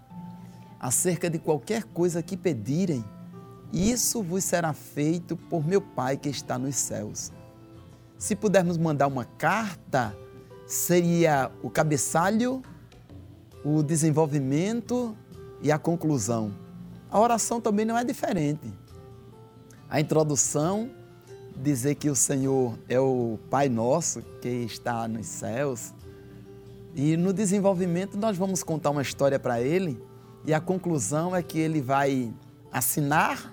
acerca 0.79 1.29
de 1.29 1.41
qualquer 1.41 1.83
coisa 1.85 2.23
que 2.23 2.37
pedirem, 2.37 3.05
isso 3.73 4.23
vos 4.23 4.45
será 4.45 4.73
feito 4.73 5.37
por 5.37 5.67
meu 5.67 5.81
Pai 5.81 6.17
que 6.17 6.29
está 6.29 6.57
nos 6.57 6.77
céus. 6.77 7.33
Se 8.17 8.37
pudermos 8.37 8.79
mandar 8.79 9.09
uma 9.09 9.25
carta, 9.25 10.17
seria 10.67 11.51
o 11.61 11.69
cabeçalho, 11.71 12.63
o 13.65 13.83
desenvolvimento 13.83 15.17
e 15.63 15.71
a 15.71 15.79
conclusão. 15.79 16.53
A 17.11 17.19
oração 17.19 17.61
também 17.61 17.85
não 17.85 17.99
é 17.99 18.05
diferente. 18.05 18.73
A 19.89 20.01
introdução, 20.01 20.91
dizer 21.57 21.97
que 21.97 22.09
o 22.09 22.15
Senhor 22.15 22.79
é 22.89 22.99
o 23.01 23.39
Pai 23.51 23.69
nosso 23.69 24.23
que 24.41 24.49
está 24.49 25.07
nos 25.09 25.27
céus. 25.27 25.93
E 26.95 27.17
no 27.17 27.33
desenvolvimento 27.33 28.17
nós 28.17 28.37
vamos 28.37 28.63
contar 28.63 28.91
uma 28.91 29.03
história 29.03 29.39
para 29.39 29.61
ele 29.61 30.01
e 30.47 30.55
a 30.55 30.61
conclusão 30.61 31.35
é 31.35 31.43
que 31.43 31.59
ele 31.59 31.81
vai 31.81 32.33
assinar 32.73 33.53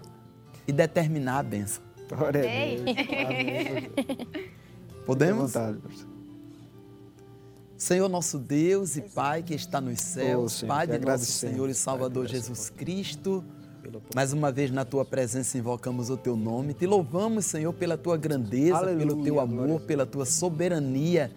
e 0.68 0.72
determinar 0.72 1.40
a 1.40 1.44
bênção. 1.44 1.84
Glória 2.10 2.42
a. 2.42 2.76
Deus. 2.76 2.98
Amém. 3.26 3.92
Podemos? 5.06 5.54
Senhor 7.78 8.10
nosso 8.10 8.40
Deus 8.40 8.98
e 8.98 9.02
Pai 9.02 9.44
que 9.44 9.54
está 9.54 9.80
nos 9.80 10.02
céus, 10.02 10.54
Senhor, 10.54 10.68
Pai 10.68 10.88
de 10.88 10.98
nosso 10.98 11.26
Senhor 11.26 11.70
e 11.70 11.76
Salvador 11.76 12.26
Jesus 12.26 12.72
Cristo, 12.72 13.44
mais 14.16 14.34
uma 14.34 14.52
vez 14.52 14.72
na 14.72 14.84
tua 14.84 15.06
presença 15.06 15.60
invocamos 15.60 16.10
o 16.10 16.18
teu 16.18 16.36
nome, 16.36 16.74
te 16.74 16.88
louvamos, 16.88 17.46
Senhor, 17.46 17.72
pela 17.74 17.96
tua 17.96 18.18
grandeza, 18.18 18.78
Aleluia, 18.78 19.06
pelo 19.06 19.24
teu 19.24 19.40
amor, 19.40 19.82
pela 19.82 20.08
tua 20.08 20.26
soberania. 20.26 21.32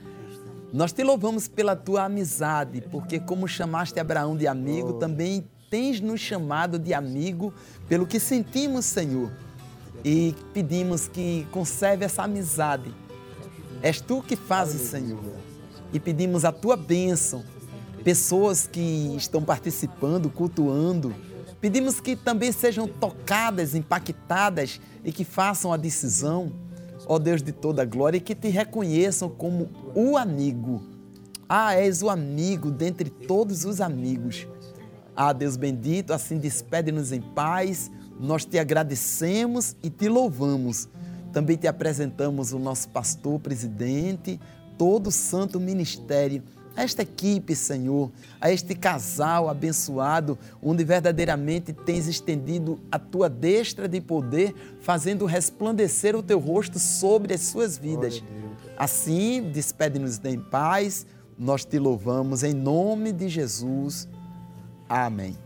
Nós 0.73 0.93
te 0.93 1.03
louvamos 1.03 1.47
pela 1.47 1.77
tua 1.77 2.05
amizade, 2.05 2.81
porque 2.91 3.21
como 3.21 3.47
chamaste 3.47 4.01
Abraão 4.01 4.35
de 4.35 4.47
amigo, 4.47 4.95
também 4.95 5.47
tens 5.69 6.01
nos 6.01 6.21
chamado 6.21 6.79
de 6.79 6.95
amigo 6.95 7.53
pelo 7.87 8.07
que 8.07 8.19
sentimos, 8.19 8.87
Senhor. 8.87 9.31
E 10.03 10.35
pedimos 10.55 11.07
que 11.07 11.47
conserve 11.51 12.07
essa 12.07 12.23
amizade. 12.23 12.95
És 13.83 14.01
tu 14.01 14.23
que 14.23 14.37
fazes, 14.37 14.81
Senhor. 14.89 15.50
E 15.93 16.01
pedimos 16.01 16.45
a 16.45 16.53
tua 16.53 16.77
bênção. 16.77 17.45
Pessoas 18.05 18.67
que 18.67 19.15
estão 19.17 19.43
participando, 19.43 20.31
cultuando, 20.31 21.15
pedimos 21.61 22.01
que 22.01 22.17
também 22.17 22.51
sejam 22.51 22.89
tocadas, 22.89 23.75
impactadas 23.75 24.81
e 25.05 25.13
que 25.13 25.25
façam 25.25 25.73
a 25.73 25.77
decisão 25.77 26.53
ó 27.07 27.19
Deus 27.19 27.43
de 27.43 27.51
toda 27.51 27.85
glória, 27.85 28.19
e 28.19 28.21
que 28.21 28.37
te 28.37 28.49
reconheçam 28.49 29.29
como 29.29 29.69
o 29.97 30.17
amigo. 30.17 30.81
Ah, 31.49 31.75
és 31.75 32.03
o 32.03 32.09
amigo 32.09 32.71
dentre 32.71 33.11
todos 33.11 33.65
os 33.65 33.81
amigos. 33.81 34.47
Ah, 35.17 35.33
Deus 35.33 35.57
bendito, 35.57 36.13
assim 36.13 36.39
despede-nos 36.39 37.11
em 37.11 37.21
paz. 37.21 37.91
Nós 38.21 38.45
te 38.45 38.61
agradecemos 38.61 39.75
e 39.83 39.91
te 39.91 40.09
louvamos. 40.09 40.89
Também 41.33 41.57
te 41.57 41.67
apresentamos 41.67 42.53
o 42.53 42.61
nosso 42.61 42.89
pastor, 42.91 43.41
presidente, 43.41 44.41
todo 44.81 45.09
o 45.09 45.13
santo 45.13 45.61
ministério 45.61 46.43
a 46.75 46.83
esta 46.83 47.03
equipe, 47.03 47.55
Senhor, 47.55 48.11
a 48.41 48.51
este 48.51 48.75
casal 48.75 49.47
abençoado, 49.47 50.39
onde 50.63 50.83
verdadeiramente 50.85 51.71
tens 51.75 52.09
estendido 52.09 52.81
a 52.91 52.99
tua 52.99 53.29
destra 53.29 53.87
de 53.87 54.01
poder, 54.01 54.55
fazendo 54.81 55.27
resplandecer 55.27 56.17
o 56.17 56.23
teu 56.23 56.39
rosto 56.39 56.79
sobre 56.79 57.35
as 57.35 57.43
suas 57.43 57.77
vidas. 57.77 58.25
Assim, 58.79 59.51
despede-nos 59.53 60.19
em 60.25 60.41
paz, 60.41 61.07
nós 61.39 61.63
te 61.63 61.79
louvamos 61.79 62.43
em 62.43 62.55
nome 62.55 63.13
de 63.13 63.29
Jesus. 63.29 64.09
Amém. 64.89 65.37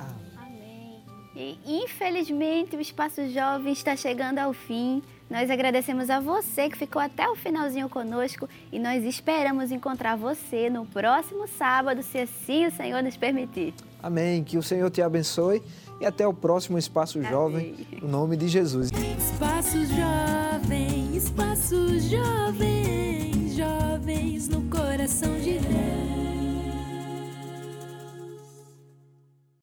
Amém. 0.00 1.04
E 1.36 1.84
infelizmente 1.84 2.74
o 2.74 2.80
Espaço 2.80 3.28
Jovem 3.28 3.74
está 3.74 3.94
chegando 3.94 4.38
ao 4.38 4.54
fim. 4.54 5.02
Nós 5.30 5.50
agradecemos 5.50 6.08
a 6.08 6.20
você 6.20 6.70
que 6.70 6.78
ficou 6.78 7.00
até 7.02 7.28
o 7.28 7.36
finalzinho 7.36 7.88
conosco 7.88 8.48
e 8.72 8.78
nós 8.78 9.04
esperamos 9.04 9.70
encontrar 9.70 10.16
você 10.16 10.70
no 10.70 10.86
próximo 10.86 11.46
sábado, 11.46 12.02
se 12.02 12.18
assim 12.18 12.66
o 12.66 12.70
Senhor 12.70 13.02
nos 13.02 13.16
permitir. 13.16 13.74
Amém. 14.02 14.42
Que 14.42 14.56
o 14.56 14.62
Senhor 14.62 14.90
te 14.90 15.02
abençoe 15.02 15.62
e 16.00 16.06
até 16.06 16.26
o 16.26 16.32
próximo 16.32 16.78
Espaço 16.78 17.22
Jovem, 17.22 17.74
em 17.92 18.06
nome 18.06 18.36
de 18.36 18.48
Jesus. 18.48 18.90
Espaço 18.90 19.78
Jovem, 19.84 21.14
Espaço 21.14 21.98
Jovem, 21.98 23.48
jovens 23.54 24.48
no 24.48 24.62
coração 24.62 25.34
de 25.40 25.58
Deus. 25.58 26.37